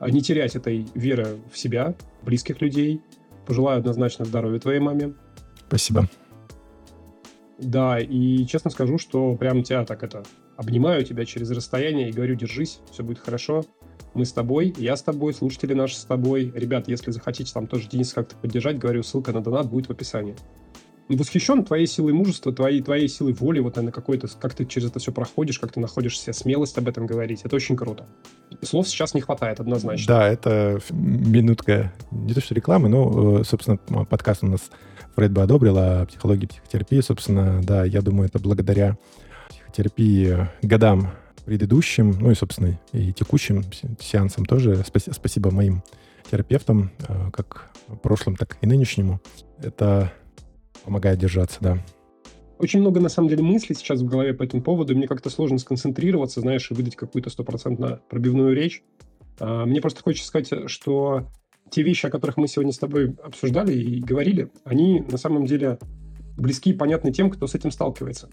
а, 0.00 0.10
не 0.10 0.22
терять 0.22 0.56
этой 0.56 0.84
веры 0.94 1.38
в 1.52 1.56
себя, 1.56 1.94
близких 2.22 2.60
людей. 2.60 3.00
Пожелаю 3.46 3.78
однозначно 3.78 4.24
здоровья 4.24 4.58
твоей 4.58 4.80
маме. 4.80 5.14
Спасибо. 5.68 6.08
Да, 7.60 8.00
и 8.00 8.44
честно 8.46 8.72
скажу, 8.72 8.98
что 8.98 9.36
прям 9.36 9.62
тебя 9.62 9.84
так 9.84 10.02
это 10.02 10.24
обнимаю 10.56 11.04
тебя 11.04 11.24
через 11.24 11.48
расстояние 11.52 12.08
и 12.08 12.12
говорю, 12.12 12.34
держись, 12.34 12.80
все 12.90 13.04
будет 13.04 13.20
хорошо. 13.20 13.64
Мы 14.16 14.24
с 14.24 14.32
тобой, 14.32 14.74
я 14.78 14.96
с 14.96 15.02
тобой, 15.02 15.34
слушатели 15.34 15.74
наши 15.74 15.96
с 15.96 16.04
тобой. 16.04 16.50
Ребят, 16.54 16.88
если 16.88 17.10
захотите 17.10 17.52
там 17.52 17.66
тоже 17.66 17.86
Денис 17.86 18.14
как-то 18.14 18.34
поддержать, 18.34 18.78
говорю, 18.78 19.02
ссылка 19.02 19.30
на 19.30 19.42
донат 19.42 19.68
будет 19.68 19.88
в 19.88 19.90
описании. 19.90 20.34
Восхищен 21.10 21.62
твоей 21.64 21.86
силой 21.86 22.14
мужества, 22.14 22.50
твоей, 22.50 22.80
твоей 22.80 23.08
силой 23.08 23.34
воли, 23.34 23.60
вот 23.60 23.76
она 23.76 23.90
какой-то, 23.90 24.26
как 24.40 24.54
ты 24.54 24.64
через 24.64 24.88
это 24.88 25.00
все 25.00 25.12
проходишь, 25.12 25.58
как 25.58 25.72
ты 25.72 25.80
находишь 25.80 26.18
себе 26.18 26.32
смелость 26.32 26.78
об 26.78 26.88
этом 26.88 27.04
говорить. 27.04 27.42
Это 27.44 27.54
очень 27.56 27.76
круто. 27.76 28.06
Слов 28.62 28.88
сейчас 28.88 29.12
не 29.12 29.20
хватает 29.20 29.60
однозначно. 29.60 30.06
Да, 30.06 30.26
это 30.26 30.80
минутка 30.90 31.92
не 32.10 32.32
то 32.32 32.40
что 32.40 32.54
рекламы, 32.54 32.88
но, 32.88 33.40
э, 33.40 33.44
собственно, 33.44 33.76
подкаст 34.06 34.42
у 34.42 34.46
нас 34.46 34.70
Фред 35.14 35.30
бы 35.30 35.42
одобрил 35.42 35.76
о 35.76 36.06
психологии 36.06 36.46
психотерапии. 36.46 37.00
Собственно, 37.00 37.60
да, 37.62 37.84
я 37.84 38.00
думаю, 38.00 38.28
это 38.28 38.38
благодаря 38.38 38.96
психотерапии 39.50 40.48
годам 40.62 41.12
предыдущим, 41.46 42.10
ну 42.20 42.30
и, 42.30 42.34
собственно, 42.34 42.78
и 42.92 43.12
текущим 43.12 43.64
сеансам 44.00 44.44
тоже. 44.44 44.84
Спасибо 44.84 45.50
моим 45.50 45.82
терапевтам, 46.30 46.90
э, 47.08 47.30
как 47.32 47.70
прошлым, 48.02 48.36
так 48.36 48.58
и 48.60 48.66
нынешнему. 48.66 49.20
Это 49.62 50.12
помогает 50.84 51.18
держаться, 51.18 51.58
да. 51.60 51.78
Очень 52.58 52.80
много, 52.80 53.00
на 53.00 53.08
самом 53.08 53.28
деле, 53.28 53.42
мыслей 53.42 53.76
сейчас 53.76 54.00
в 54.00 54.06
голове 54.06 54.34
по 54.34 54.42
этому 54.42 54.62
поводу, 54.62 54.96
мне 54.96 55.06
как-то 55.06 55.30
сложно 55.30 55.58
сконцентрироваться, 55.58 56.40
знаешь, 56.40 56.70
и 56.70 56.74
выдать 56.74 56.96
какую-то 56.96 57.30
стопроцентно 57.30 58.00
пробивную 58.08 58.54
речь. 58.54 58.82
А, 59.38 59.66
мне 59.66 59.80
просто 59.80 60.02
хочется 60.02 60.26
сказать, 60.26 60.70
что 60.70 61.28
те 61.70 61.82
вещи, 61.82 62.06
о 62.06 62.10
которых 62.10 62.36
мы 62.36 62.48
сегодня 62.48 62.72
с 62.72 62.78
тобой 62.78 63.14
обсуждали 63.22 63.74
и 63.74 64.00
говорили, 64.00 64.50
они 64.64 65.00
на 65.00 65.18
самом 65.18 65.46
деле 65.46 65.78
близки 66.36 66.70
и 66.70 66.74
понятны 66.74 67.12
тем, 67.12 67.30
кто 67.30 67.46
с 67.46 67.54
этим 67.54 67.70
сталкивается. 67.70 68.28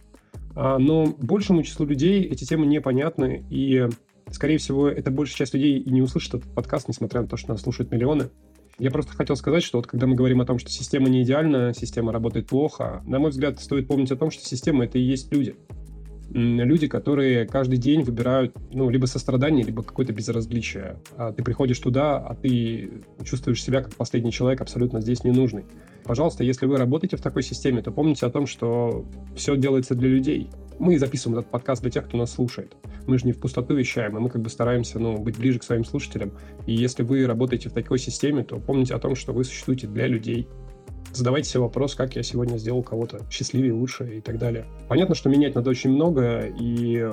А, 0.55 0.77
но 0.77 1.15
большему 1.19 1.63
числу 1.63 1.85
людей 1.85 2.23
эти 2.23 2.43
темы 2.43 2.65
непонятны, 2.65 3.43
и, 3.49 3.87
скорее 4.31 4.57
всего, 4.57 4.87
это 4.87 5.11
большая 5.11 5.37
часть 5.37 5.53
людей 5.53 5.79
и 5.79 5.89
не 5.89 6.01
услышит 6.01 6.35
этот 6.35 6.53
подкаст, 6.53 6.87
несмотря 6.87 7.21
на 7.21 7.27
то, 7.27 7.37
что 7.37 7.51
нас 7.51 7.61
слушают 7.61 7.91
миллионы. 7.91 8.29
Я 8.79 8.89
просто 8.89 9.13
хотел 9.13 9.35
сказать, 9.35 9.63
что 9.63 9.77
вот 9.77 9.87
когда 9.87 10.07
мы 10.07 10.15
говорим 10.15 10.41
о 10.41 10.45
том, 10.45 10.57
что 10.57 10.69
система 10.69 11.07
не 11.07 11.21
идеальна, 11.23 11.73
система 11.75 12.11
работает 12.11 12.47
плохо, 12.47 13.03
на 13.05 13.19
мой 13.19 13.29
взгляд, 13.29 13.59
стоит 13.59 13.87
помнить 13.87 14.11
о 14.11 14.15
том, 14.15 14.31
что 14.31 14.43
система— 14.43 14.85
это 14.85 14.97
и 14.97 15.01
есть 15.01 15.31
люди. 15.31 15.55
Люди, 16.31 16.87
которые 16.87 17.45
каждый 17.45 17.77
день 17.77 18.01
выбирают, 18.01 18.55
ну, 18.71 18.89
либо 18.89 19.05
сострадание, 19.05 19.63
либо 19.63 19.83
какое-то 19.83 20.13
безразличие. 20.13 20.97
А 21.15 21.31
ты 21.31 21.43
приходишь 21.43 21.77
туда, 21.77 22.17
а 22.17 22.33
ты 22.33 23.03
чувствуешь 23.23 23.63
себя 23.63 23.83
как 23.83 23.93
последний 23.93 24.31
человек, 24.31 24.61
абсолютно 24.61 25.01
здесь 25.01 25.23
ненужный. 25.23 25.65
Пожалуйста, 26.03 26.43
если 26.43 26.65
вы 26.65 26.77
работаете 26.77 27.17
в 27.17 27.21
такой 27.21 27.43
системе, 27.43 27.81
то 27.81 27.91
помните 27.91 28.25
о 28.25 28.29
том, 28.29 28.45
что 28.45 29.05
все 29.35 29.55
делается 29.55 29.95
для 29.95 30.09
людей. 30.09 30.49
Мы 30.79 30.99
записываем 30.99 31.39
этот 31.39 31.51
подкаст 31.51 31.81
для 31.81 31.91
тех, 31.91 32.05
кто 32.05 32.17
нас 32.17 32.33
слушает. 32.33 32.75
Мы 33.07 33.17
же 33.17 33.25
не 33.25 33.31
в 33.31 33.39
пустоту 33.39 33.75
вещаем, 33.75 34.17
и 34.17 34.19
мы 34.19 34.29
как 34.29 34.41
бы 34.41 34.49
стараемся 34.49 34.99
ну, 34.99 35.17
быть 35.17 35.37
ближе 35.37 35.59
к 35.59 35.63
своим 35.63 35.85
слушателям. 35.85 36.33
И 36.65 36.73
если 36.73 37.03
вы 37.03 37.25
работаете 37.25 37.69
в 37.69 37.73
такой 37.73 37.99
системе, 37.99 38.43
то 38.43 38.57
помните 38.57 38.95
о 38.95 38.99
том, 38.99 39.15
что 39.15 39.33
вы 39.33 39.43
существуете 39.43 39.87
для 39.87 40.07
людей. 40.07 40.47
Задавайте 41.13 41.49
себе 41.49 41.61
вопрос, 41.61 41.95
как 41.95 42.15
я 42.15 42.23
сегодня 42.23 42.57
сделал 42.57 42.81
кого-то 42.81 43.21
счастливее, 43.29 43.73
лучше 43.73 44.17
и 44.17 44.21
так 44.21 44.39
далее. 44.39 44.65
Понятно, 44.89 45.15
что 45.15 45.29
менять 45.29 45.55
надо 45.55 45.69
очень 45.69 45.91
много, 45.91 46.47
и 46.59 47.07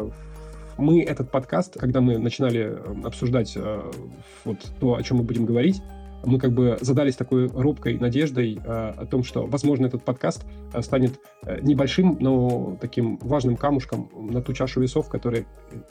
мы 0.78 1.02
этот 1.02 1.30
подкаст, 1.30 1.78
когда 1.78 2.00
мы 2.00 2.18
начинали 2.18 2.72
э, 2.72 3.02
обсуждать 3.04 3.52
э, 3.56 3.92
вот 4.44 4.58
то, 4.80 4.94
о 4.94 5.02
чем 5.02 5.18
мы 5.18 5.24
будем 5.24 5.44
говорить, 5.44 5.82
мы 6.24 6.38
как 6.38 6.52
бы 6.52 6.78
задались 6.80 7.16
такой 7.16 7.48
робкой 7.48 7.98
надеждой 7.98 8.60
э, 8.62 8.92
о 8.96 9.06
том, 9.06 9.24
что, 9.24 9.46
возможно, 9.46 9.86
этот 9.86 10.04
подкаст 10.04 10.44
э, 10.72 10.82
станет 10.82 11.20
э, 11.42 11.60
небольшим, 11.62 12.16
но 12.20 12.76
таким 12.80 13.18
важным 13.18 13.56
камушком 13.56 14.10
на 14.14 14.42
ту 14.42 14.52
чашу 14.52 14.80
весов, 14.80 15.08
который 15.08 15.46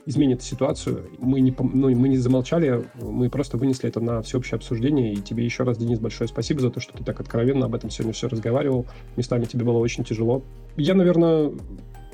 изменит 0.05 0.41
ситуацию. 0.41 1.09
Мы 1.17 1.39
не, 1.41 1.55
ну, 1.59 1.89
мы 1.95 2.09
не 2.09 2.17
замолчали, 2.17 2.85
мы 3.01 3.29
просто 3.29 3.57
вынесли 3.57 3.89
это 3.89 3.99
на 3.99 4.21
всеобщее 4.21 4.57
обсуждение. 4.57 5.13
И 5.13 5.17
тебе 5.17 5.43
еще 5.43 5.63
раз, 5.63 5.77
Денис, 5.77 5.99
большое 5.99 6.27
спасибо 6.27 6.61
за 6.61 6.69
то, 6.69 6.79
что 6.79 6.93
ты 6.93 7.03
так 7.03 7.19
откровенно 7.19 7.65
об 7.65 7.75
этом 7.75 7.89
сегодня 7.89 8.13
все 8.13 8.27
разговаривал. 8.27 8.85
Местами 9.15 9.45
тебе 9.45 9.65
было 9.65 9.77
очень 9.77 10.03
тяжело. 10.03 10.43
Я, 10.77 10.93
наверное, 10.93 11.51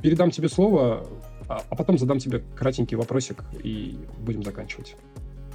передам 0.01 0.31
тебе 0.31 0.49
слово, 0.49 1.05
а, 1.47 1.61
а 1.69 1.75
потом 1.75 1.97
задам 1.97 2.19
тебе 2.19 2.43
кратенький 2.55 2.97
вопросик 2.97 3.43
и 3.63 3.97
будем 4.19 4.43
заканчивать. 4.43 4.95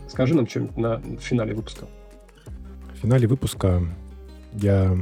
Скажи 0.08 0.34
нам 0.34 0.46
что-нибудь 0.48 0.76
на 0.76 1.00
финале 1.18 1.54
выпуска. 1.54 1.86
В 3.00 3.02
финале 3.02 3.26
выпуска 3.26 3.82
я 4.52 4.94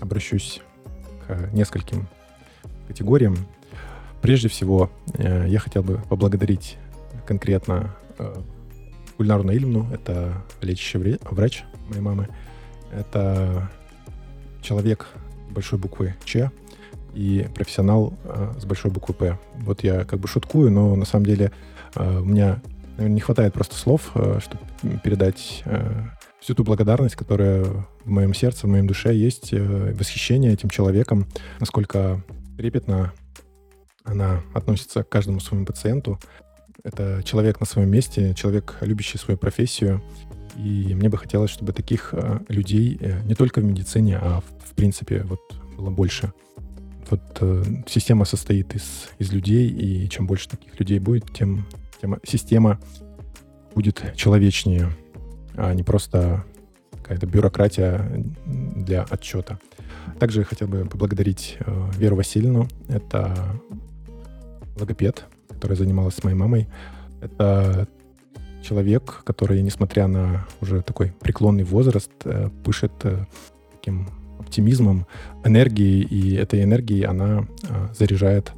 обращусь 0.00 0.62
к 1.28 1.48
нескольким 1.52 2.08
категориям. 2.88 3.36
Прежде 4.20 4.48
всего, 4.48 4.90
э, 5.14 5.44
я 5.46 5.60
хотел 5.60 5.84
бы 5.84 6.02
поблагодарить 6.08 6.76
конкретно 7.24 7.94
э, 8.18 8.34
Гульнару 9.16 9.44
Наильмну, 9.44 9.88
это 9.92 10.42
лечащий 10.60 11.20
врач 11.30 11.62
моей 11.88 12.00
мамы. 12.00 12.30
Это 12.90 13.70
человек 14.60 15.06
большой 15.48 15.78
буквы 15.78 16.16
Ч 16.24 16.50
и 17.14 17.46
профессионал 17.54 18.14
э, 18.24 18.54
с 18.58 18.64
большой 18.64 18.90
буквы 18.90 19.14
П. 19.14 19.38
Вот 19.58 19.84
я 19.84 20.04
как 20.04 20.18
бы 20.18 20.26
шуткую, 20.26 20.72
но 20.72 20.96
на 20.96 21.04
самом 21.04 21.26
деле 21.26 21.52
у 21.94 22.24
меня 22.24 22.60
наверное, 22.96 23.14
не 23.14 23.20
хватает 23.20 23.54
просто 23.54 23.76
слов, 23.76 24.10
чтобы 24.10 24.98
передать 25.04 25.62
всю 26.46 26.54
ту 26.54 26.62
благодарность, 26.62 27.16
которая 27.16 27.64
в 28.04 28.08
моем 28.08 28.32
сердце, 28.32 28.68
в 28.68 28.70
моем 28.70 28.86
душе 28.86 29.12
есть, 29.12 29.52
э, 29.52 29.92
восхищение 29.98 30.52
этим 30.52 30.68
человеком, 30.68 31.26
насколько 31.58 32.22
трепетно 32.56 33.12
она 34.04 34.42
относится 34.54 35.02
к 35.02 35.08
каждому 35.08 35.40
своему 35.40 35.66
пациенту. 35.66 36.20
Это 36.84 37.20
человек 37.24 37.58
на 37.58 37.66
своем 37.66 37.90
месте, 37.90 38.32
человек, 38.34 38.76
любящий 38.80 39.18
свою 39.18 39.36
профессию. 39.36 40.00
И 40.56 40.94
мне 40.94 41.08
бы 41.08 41.18
хотелось, 41.18 41.50
чтобы 41.50 41.72
таких 41.72 42.10
э, 42.12 42.38
людей 42.46 42.96
э, 43.00 43.22
не 43.24 43.34
только 43.34 43.60
в 43.60 43.64
медицине, 43.64 44.16
а 44.22 44.40
в, 44.40 44.70
в 44.70 44.74
принципе 44.76 45.24
вот 45.24 45.40
было 45.76 45.90
больше. 45.90 46.32
Вот 47.10 47.22
э, 47.40 47.64
система 47.88 48.24
состоит 48.24 48.72
из, 48.76 49.08
из 49.18 49.32
людей, 49.32 49.68
и 49.68 50.08
чем 50.08 50.28
больше 50.28 50.48
таких 50.48 50.78
людей 50.78 51.00
будет, 51.00 51.28
тем, 51.32 51.66
тем 52.00 52.20
система 52.22 52.78
будет 53.74 54.00
человечнее 54.14 54.92
а 55.56 55.72
не 55.74 55.82
просто 55.82 56.44
какая-то 57.06 57.26
бюрократия 57.26 58.04
для 58.46 59.04
отчета. 59.04 59.58
Также 60.18 60.44
хотел 60.44 60.66
бы 60.66 60.86
поблагодарить 60.86 61.56
э, 61.60 61.90
Веру 61.96 62.16
Васильевну. 62.16 62.68
Это 62.88 63.32
логопед, 64.78 65.24
которая 65.48 65.76
занималась 65.76 66.14
с 66.14 66.24
моей 66.24 66.36
мамой. 66.36 66.68
Это 67.20 67.86
человек, 68.62 69.22
который, 69.24 69.62
несмотря 69.62 70.08
на 70.08 70.46
уже 70.60 70.82
такой 70.82 71.12
преклонный 71.20 71.64
возраст, 71.64 72.10
э, 72.24 72.50
пышет 72.64 72.92
э, 73.04 73.24
таким 73.72 74.08
оптимизмом, 74.40 75.06
энергией, 75.44 76.02
и 76.02 76.34
этой 76.34 76.62
энергией 76.62 77.02
она 77.02 77.46
заряжает 77.98 78.52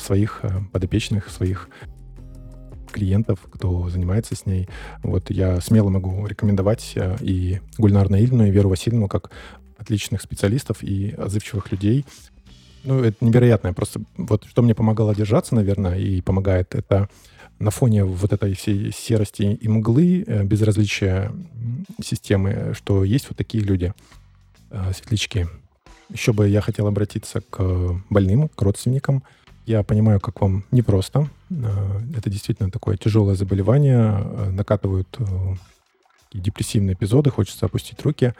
своих 0.00 0.42
подопечных, 0.72 1.30
своих 1.30 1.68
клиентов, 2.92 3.40
кто 3.50 3.88
занимается 3.88 4.36
с 4.36 4.46
ней. 4.46 4.68
Вот 5.02 5.30
я 5.30 5.60
смело 5.60 5.88
могу 5.88 6.26
рекомендовать 6.26 6.92
э, 6.94 7.16
и 7.20 7.60
Гульнар 7.78 8.10
Наильну, 8.10 8.46
и 8.46 8.50
Веру 8.50 8.68
Васильевну 8.68 9.08
как 9.08 9.30
отличных 9.78 10.22
специалистов 10.22 10.82
и 10.82 11.14
отзывчивых 11.18 11.72
людей. 11.72 12.04
Ну, 12.84 13.02
это 13.02 13.16
невероятное. 13.24 13.72
Просто 13.72 14.00
вот 14.16 14.44
что 14.44 14.62
мне 14.62 14.74
помогало 14.74 15.14
держаться, 15.14 15.54
наверное, 15.54 15.98
и 15.98 16.20
помогает, 16.20 16.74
это 16.74 17.08
на 17.58 17.70
фоне 17.70 18.04
вот 18.04 18.32
этой 18.32 18.54
всей 18.54 18.92
серости 18.92 19.42
и 19.42 19.68
мглы, 19.68 20.24
э, 20.26 20.44
безразличия 20.44 21.32
системы, 22.02 22.74
что 22.74 23.04
есть 23.04 23.28
вот 23.28 23.38
такие 23.38 23.62
люди, 23.62 23.92
э, 24.70 24.92
светлячки. 24.94 25.46
Еще 26.10 26.32
бы 26.32 26.48
я 26.48 26.60
хотел 26.60 26.86
обратиться 26.86 27.40
к 27.40 28.02
больным, 28.10 28.48
к 28.48 28.60
родственникам, 28.60 29.22
я 29.66 29.82
понимаю, 29.82 30.20
как 30.20 30.40
вам 30.40 30.64
непросто. 30.70 31.28
Э, 31.50 32.00
это 32.16 32.30
действительно 32.30 32.70
такое 32.70 32.96
тяжелое 32.96 33.34
заболевание. 33.34 34.14
Э, 34.14 34.50
накатывают 34.50 35.08
э, 35.18 35.24
депрессивные 36.32 36.94
эпизоды, 36.94 37.30
хочется 37.30 37.66
опустить 37.66 38.02
руки. 38.02 38.34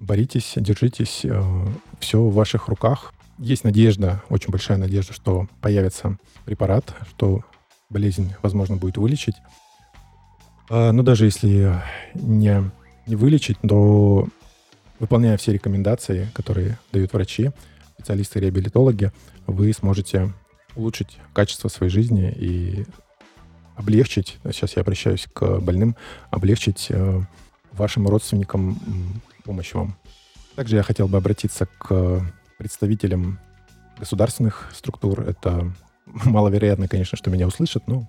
Боритесь, 0.00 0.52
держитесь, 0.56 1.26
все 1.98 2.22
в 2.22 2.32
ваших 2.32 2.68
руках. 2.68 3.12
Есть 3.38 3.64
надежда, 3.64 4.22
очень 4.28 4.50
большая 4.50 4.78
надежда, 4.78 5.12
что 5.12 5.48
появится 5.60 6.18
препарат, 6.44 6.94
что 7.10 7.40
болезнь, 7.90 8.32
возможно, 8.42 8.76
будет 8.76 8.96
вылечить. 8.96 9.34
Но 10.70 11.02
даже 11.02 11.24
если 11.24 11.82
не, 12.14 12.70
не 13.08 13.16
вылечить, 13.16 13.58
то 13.66 14.28
выполняя 15.00 15.36
все 15.36 15.52
рекомендации, 15.52 16.28
которые 16.32 16.78
дают 16.92 17.12
врачи, 17.12 17.50
специалисты-реабилитологи, 17.94 19.10
вы 19.48 19.72
сможете 19.72 20.32
улучшить 20.76 21.18
качество 21.32 21.68
своей 21.68 21.90
жизни 21.90 22.30
и 22.30 22.86
облегчить, 23.74 24.38
сейчас 24.44 24.76
я 24.76 24.82
обращаюсь 24.82 25.26
к 25.32 25.58
больным, 25.60 25.96
облегчить 26.30 26.86
э, 26.90 27.20
вашим 27.72 28.06
родственникам 28.06 28.78
помощь 29.44 29.72
вам. 29.72 29.96
Также 30.54 30.76
я 30.76 30.82
хотел 30.82 31.08
бы 31.08 31.16
обратиться 31.16 31.66
к 31.78 32.22
представителям 32.58 33.38
государственных 33.98 34.70
структур. 34.74 35.20
Это 35.22 35.72
маловероятно, 36.04 36.88
конечно, 36.88 37.16
что 37.16 37.30
меня 37.30 37.46
услышат, 37.46 37.86
но 37.86 38.06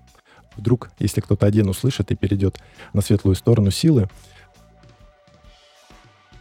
вдруг, 0.56 0.90
если 0.98 1.20
кто-то 1.20 1.46
один 1.46 1.68
услышит 1.68 2.10
и 2.10 2.16
перейдет 2.16 2.60
на 2.92 3.00
светлую 3.00 3.34
сторону 3.34 3.70
силы, 3.70 4.08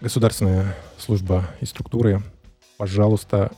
государственная 0.02 0.76
служба 0.98 1.48
и 1.62 1.66
структуры, 1.66 2.22
пожалуйста, 2.78 3.52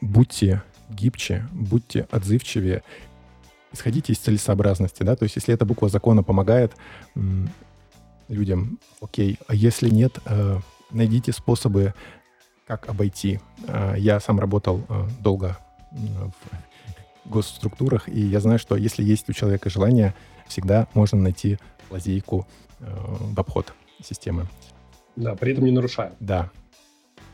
будьте 0.00 0.62
гибче, 0.90 1.46
будьте 1.52 2.06
отзывчивее, 2.10 2.82
исходите 3.72 4.12
из 4.12 4.18
целесообразности, 4.18 5.02
да, 5.02 5.16
то 5.16 5.24
есть 5.24 5.36
если 5.36 5.54
эта 5.54 5.64
буква 5.64 5.88
закона 5.88 6.22
помогает 6.22 6.72
м, 7.14 7.50
людям, 8.28 8.78
окей, 9.00 9.38
а 9.48 9.54
если 9.54 9.88
нет, 9.88 10.18
э, 10.26 10.58
найдите 10.90 11.32
способы, 11.32 11.94
как 12.66 12.88
обойти. 12.88 13.40
Э, 13.66 13.94
я 13.98 14.20
сам 14.20 14.40
работал 14.40 14.82
э, 14.88 15.06
долго 15.20 15.58
в 15.92 17.30
госструктурах, 17.30 18.08
и 18.08 18.20
я 18.20 18.40
знаю, 18.40 18.58
что 18.58 18.76
если 18.76 19.02
есть 19.02 19.28
у 19.28 19.32
человека 19.32 19.70
желание, 19.70 20.14
всегда 20.48 20.88
можно 20.94 21.18
найти 21.18 21.58
лазейку 21.90 22.46
э, 22.80 22.86
в 22.86 23.38
обход 23.38 23.72
системы. 24.02 24.46
Да, 25.16 25.34
при 25.34 25.52
этом 25.52 25.64
не 25.64 25.70
нарушая. 25.70 26.12
Да. 26.20 26.50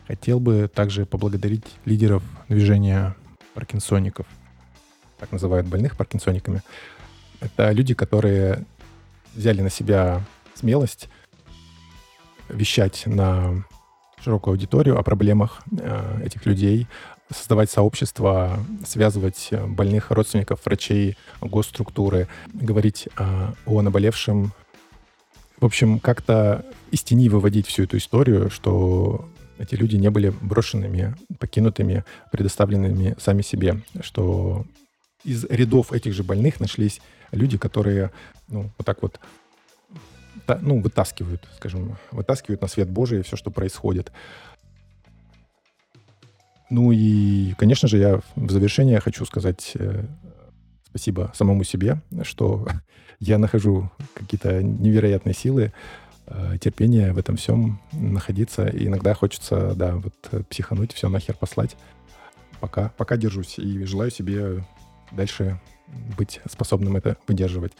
Хотел 0.07 0.39
бы 0.39 0.69
также 0.73 1.05
поблагодарить 1.05 1.65
лидеров 1.85 2.23
движения 2.49 3.15
паркинсоников. 3.53 4.25
Так 5.19 5.31
называют 5.31 5.67
больных 5.67 5.97
паркинсониками. 5.97 6.61
Это 7.39 7.71
люди, 7.71 7.93
которые 7.93 8.65
взяли 9.33 9.61
на 9.61 9.69
себя 9.69 10.21
смелость 10.55 11.09
вещать 12.49 13.03
на 13.05 13.63
широкую 14.23 14.53
аудиторию 14.53 14.99
о 14.99 15.03
проблемах 15.03 15.61
э, 15.79 16.21
этих 16.25 16.45
людей, 16.45 16.87
создавать 17.33 17.71
сообщества, 17.71 18.59
связывать 18.85 19.47
э, 19.51 19.65
больных 19.65 20.11
родственников, 20.11 20.65
врачей, 20.65 21.17
госструктуры, 21.41 22.27
говорить 22.53 23.07
э, 23.17 23.53
о 23.65 23.81
наболевшем. 23.81 24.53
В 25.59 25.65
общем, 25.65 25.99
как-то 25.99 26.65
из 26.91 27.01
тени 27.03 27.29
выводить 27.29 27.67
всю 27.67 27.83
эту 27.83 27.97
историю, 27.97 28.49
что 28.49 29.29
эти 29.61 29.75
люди 29.75 29.95
не 29.95 30.09
были 30.09 30.29
брошенными, 30.41 31.15
покинутыми, 31.39 32.03
предоставленными 32.31 33.15
сами 33.19 33.41
себе, 33.41 33.81
что 34.01 34.65
из 35.23 35.45
рядов 35.45 35.93
этих 35.93 36.13
же 36.13 36.23
больных 36.23 36.59
нашлись 36.59 37.01
люди, 37.31 37.57
которые, 37.57 38.11
ну, 38.47 38.71
вот 38.77 38.85
так 38.85 39.01
вот, 39.01 39.19
та, 40.45 40.57
ну, 40.61 40.81
вытаскивают, 40.81 41.47
скажем, 41.57 41.97
вытаскивают 42.11 42.61
на 42.61 42.67
свет 42.67 42.89
Божий 42.89 43.21
все, 43.21 43.35
что 43.35 43.51
происходит. 43.51 44.11
Ну 46.69 46.91
и, 46.91 47.53
конечно 47.57 47.87
же, 47.87 47.97
я 47.97 48.21
в 48.35 48.49
завершение 48.49 48.99
хочу 48.99 49.25
сказать 49.25 49.73
э, 49.75 50.05
спасибо 50.89 51.31
самому 51.35 51.63
себе, 51.63 52.01
что 52.23 52.67
я 53.19 53.37
нахожу 53.37 53.91
какие-то 54.13 54.63
невероятные 54.63 55.33
силы, 55.33 55.73
терпение 56.61 57.13
в 57.13 57.17
этом 57.17 57.35
всем 57.37 57.81
находиться. 57.91 58.67
И 58.67 58.87
иногда 58.87 59.13
хочется, 59.13 59.73
да, 59.75 59.95
вот 59.95 60.13
э, 60.31 60.43
психануть, 60.49 60.93
все 60.93 61.09
нахер 61.09 61.35
послать. 61.35 61.75
Пока, 62.59 62.89
пока 62.97 63.17
держусь 63.17 63.57
и 63.57 63.85
желаю 63.85 64.11
себе 64.11 64.63
дальше 65.11 65.59
быть 66.17 66.39
способным 66.49 66.95
это 66.95 67.17
выдерживать. 67.27 67.73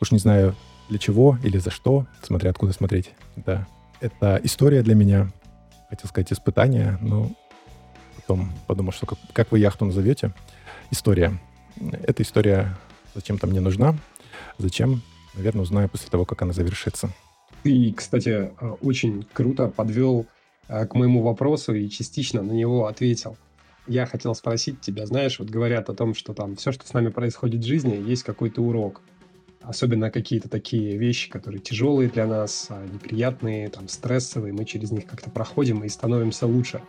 Уж 0.00 0.10
не 0.10 0.18
знаю 0.18 0.54
для 0.88 0.98
чего 0.98 1.38
или 1.44 1.58
за 1.58 1.70
что, 1.70 2.06
смотря 2.22 2.50
откуда 2.50 2.72
смотреть. 2.72 3.12
Да, 3.36 3.66
это 4.00 4.40
история 4.42 4.82
для 4.82 4.94
меня, 4.94 5.30
хотел 5.88 6.08
сказать, 6.08 6.32
испытание, 6.32 6.98
но 7.00 7.30
потом 8.16 8.52
подумал, 8.66 8.92
что 8.92 9.06
как, 9.06 9.18
как 9.32 9.52
вы 9.52 9.58
яхту 9.58 9.84
назовете. 9.84 10.32
История. 10.90 11.38
Эта 12.02 12.22
история 12.22 12.76
зачем-то 13.14 13.46
мне 13.46 13.60
нужна. 13.60 13.96
Зачем? 14.58 15.02
Наверное, 15.34 15.62
узнаю 15.62 15.88
после 15.88 16.10
того, 16.10 16.24
как 16.24 16.42
она 16.42 16.52
завершится. 16.52 17.10
Ты, 17.62 17.92
кстати, 17.96 18.28
э, 18.28 18.68
очень 18.80 19.24
круто 19.32 19.68
подвел 19.68 20.26
э, 20.68 20.86
к 20.86 20.94
моему 20.94 21.22
вопросу 21.22 21.74
и 21.74 21.88
частично 21.88 22.42
на 22.42 22.52
него 22.52 22.86
ответил. 22.86 23.36
Я 23.86 24.06
хотел 24.06 24.34
спросить 24.34 24.80
тебя, 24.80 25.06
знаешь, 25.06 25.38
вот 25.38 25.50
говорят 25.50 25.88
о 25.88 25.94
том, 25.94 26.14
что 26.14 26.34
там 26.34 26.56
все, 26.56 26.72
что 26.72 26.86
с 26.86 26.92
нами 26.92 27.08
происходит 27.08 27.62
в 27.62 27.66
жизни, 27.66 27.94
есть 27.94 28.22
какой-то 28.22 28.62
урок. 28.62 29.00
Особенно 29.60 30.10
какие-то 30.10 30.48
такие 30.48 30.96
вещи, 30.96 31.30
которые 31.30 31.60
тяжелые 31.60 32.08
для 32.08 32.26
нас, 32.26 32.66
а 32.68 32.84
неприятные, 32.84 33.68
там, 33.68 33.88
стрессовые, 33.88 34.52
мы 34.52 34.64
через 34.64 34.90
них 34.90 35.06
как-то 35.06 35.30
проходим 35.30 35.84
и 35.84 35.88
становимся 35.88 36.46
лучше. 36.46 36.82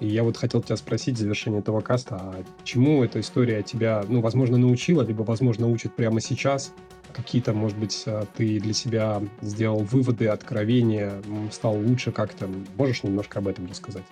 И 0.00 0.08
я 0.08 0.24
вот 0.24 0.36
хотел 0.36 0.62
тебя 0.62 0.76
спросить 0.76 1.16
в 1.16 1.18
завершении 1.18 1.60
этого 1.60 1.80
каста, 1.80 2.16
а 2.16 2.44
чему 2.64 3.02
эта 3.02 3.20
история 3.20 3.62
тебя, 3.62 4.04
ну, 4.08 4.20
возможно, 4.20 4.58
научила, 4.58 5.02
либо, 5.02 5.22
возможно, 5.22 5.68
учит 5.68 5.94
прямо 5.94 6.20
сейчас? 6.20 6.72
Какие-то, 7.12 7.52
может 7.52 7.78
быть, 7.78 8.02
а, 8.06 8.26
ты 8.36 8.60
для 8.60 8.72
себя 8.72 9.22
сделал 9.40 9.80
выводы, 9.80 10.28
откровения, 10.28 11.22
стал 11.50 11.76
лучше 11.76 12.12
как-то? 12.12 12.48
Можешь 12.76 13.02
немножко 13.02 13.38
об 13.38 13.48
этом 13.48 13.66
рассказать 13.66 14.04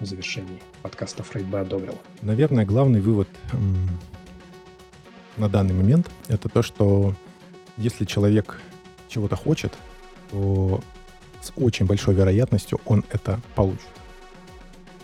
в 0.00 0.06
завершении 0.06 0.60
подкаста 0.82 1.22
«Фрейд 1.22 1.46
бы 1.46 1.60
одобрил»? 1.60 1.98
Наверное, 2.22 2.64
главный 2.64 3.00
вывод 3.00 3.28
на 5.36 5.48
данный 5.48 5.74
момент— 5.74 6.10
это 6.28 6.48
то, 6.48 6.62
что 6.62 7.14
если 7.76 8.04
человек 8.04 8.60
чего-то 9.08 9.36
хочет, 9.36 9.72
то 10.30 10.80
с 11.40 11.52
очень 11.56 11.86
большой 11.86 12.14
вероятностью 12.14 12.80
он 12.84 13.04
это 13.10 13.40
получит. 13.54 13.86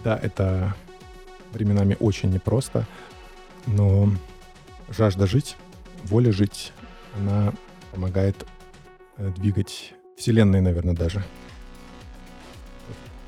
Да, 0.03 0.19
это 0.21 0.75
временами 1.53 1.97
очень 2.01 2.31
непросто, 2.31 2.87
но 3.67 4.11
жажда 4.89 5.27
жить, 5.27 5.57
воля 6.05 6.33
жить, 6.33 6.73
она 7.17 7.53
помогает 7.93 8.47
э, 9.17 9.31
двигать 9.37 9.95
Вселенной, 10.17 10.61
наверное, 10.61 10.95
даже. 10.95 11.25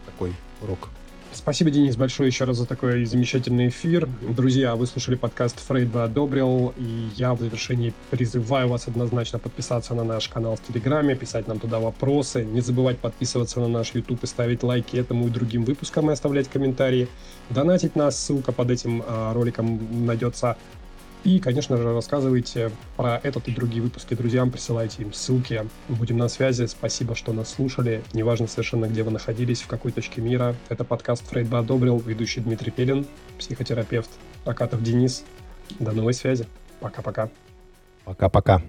такой 0.05 0.35
урок. 0.63 0.89
Спасибо, 1.33 1.71
Денис, 1.71 1.97
большое 1.97 2.29
еще 2.29 2.45
раз 2.45 2.57
за 2.57 2.65
такой 2.65 3.05
замечательный 3.05 3.69
эфир. 3.69 4.09
Друзья, 4.23 4.75
вы 4.75 4.87
слушали 4.87 5.17
подкаст 5.17 5.61
«Фрейд 5.67 5.89
бы 5.89 6.03
одобрил», 6.03 6.73
и 6.79 7.09
я 7.15 7.35
в 7.35 7.41
завершении 7.41 7.93
призываю 8.11 8.69
вас 8.69 8.89
однозначно 8.89 9.39
подписаться 9.39 9.95
на 9.95 10.03
наш 10.03 10.31
канал 10.31 10.57
в 10.57 10.63
Телеграме, 10.63 11.15
писать 11.15 11.47
нам 11.47 11.61
туда 11.61 11.79
вопросы, 11.79 12.43
не 12.43 12.63
забывать 12.63 12.99
подписываться 12.99 13.61
на 13.61 13.69
наш 13.69 13.95
YouTube 13.95 14.25
и 14.25 14.27
ставить 14.27 14.63
лайки 14.63 14.97
этому 14.97 15.27
и 15.27 15.31
другим 15.31 15.65
выпускам 15.65 16.09
и 16.09 16.15
оставлять 16.15 16.49
комментарии, 16.49 17.07
донатить 17.51 17.97
нас, 17.97 18.19
ссылка 18.19 18.53
под 18.53 18.71
этим 18.71 19.03
э, 19.03 19.33
роликом 19.35 20.07
найдется 20.07 20.57
и, 21.27 21.41
конечно 21.41 21.77
же, 21.77 21.93
рассказывайте 21.93 22.71
про 22.97 23.21
этот 23.21 23.49
и 23.49 23.51
другие 23.51 23.83
выпуски 23.83 24.15
друзьям, 24.15 24.53
присылайте 24.53 25.03
им 25.03 25.13
ссылки. 25.13 25.69
Будем 25.89 26.19
на 26.19 26.29
связи. 26.29 26.67
Спасибо, 26.67 27.17
что 27.17 27.33
нас 27.33 27.53
слушали. 27.53 28.05
Неважно 28.13 28.47
совершенно, 28.47 28.87
где 28.87 29.03
вы 29.03 29.11
находились, 29.11 29.63
в 29.63 29.67
какой 29.67 29.91
точке 29.91 30.21
мира. 30.21 30.55
Это 30.69 30.85
подкаст 30.85 31.27
Фрейд 31.27 31.49
бы 31.49 31.59
одобрил. 31.59 31.99
Ведущий 31.99 32.41
Дмитрий 32.41 32.71
Пелин, 32.71 33.07
психотерапевт. 33.41 34.11
Акатов 34.45 34.85
Денис. 34.85 35.25
До 35.81 35.91
новой 35.91 36.15
связи. 36.15 36.47
Пока-пока. 36.79 37.29
Пока-пока. 38.05 38.63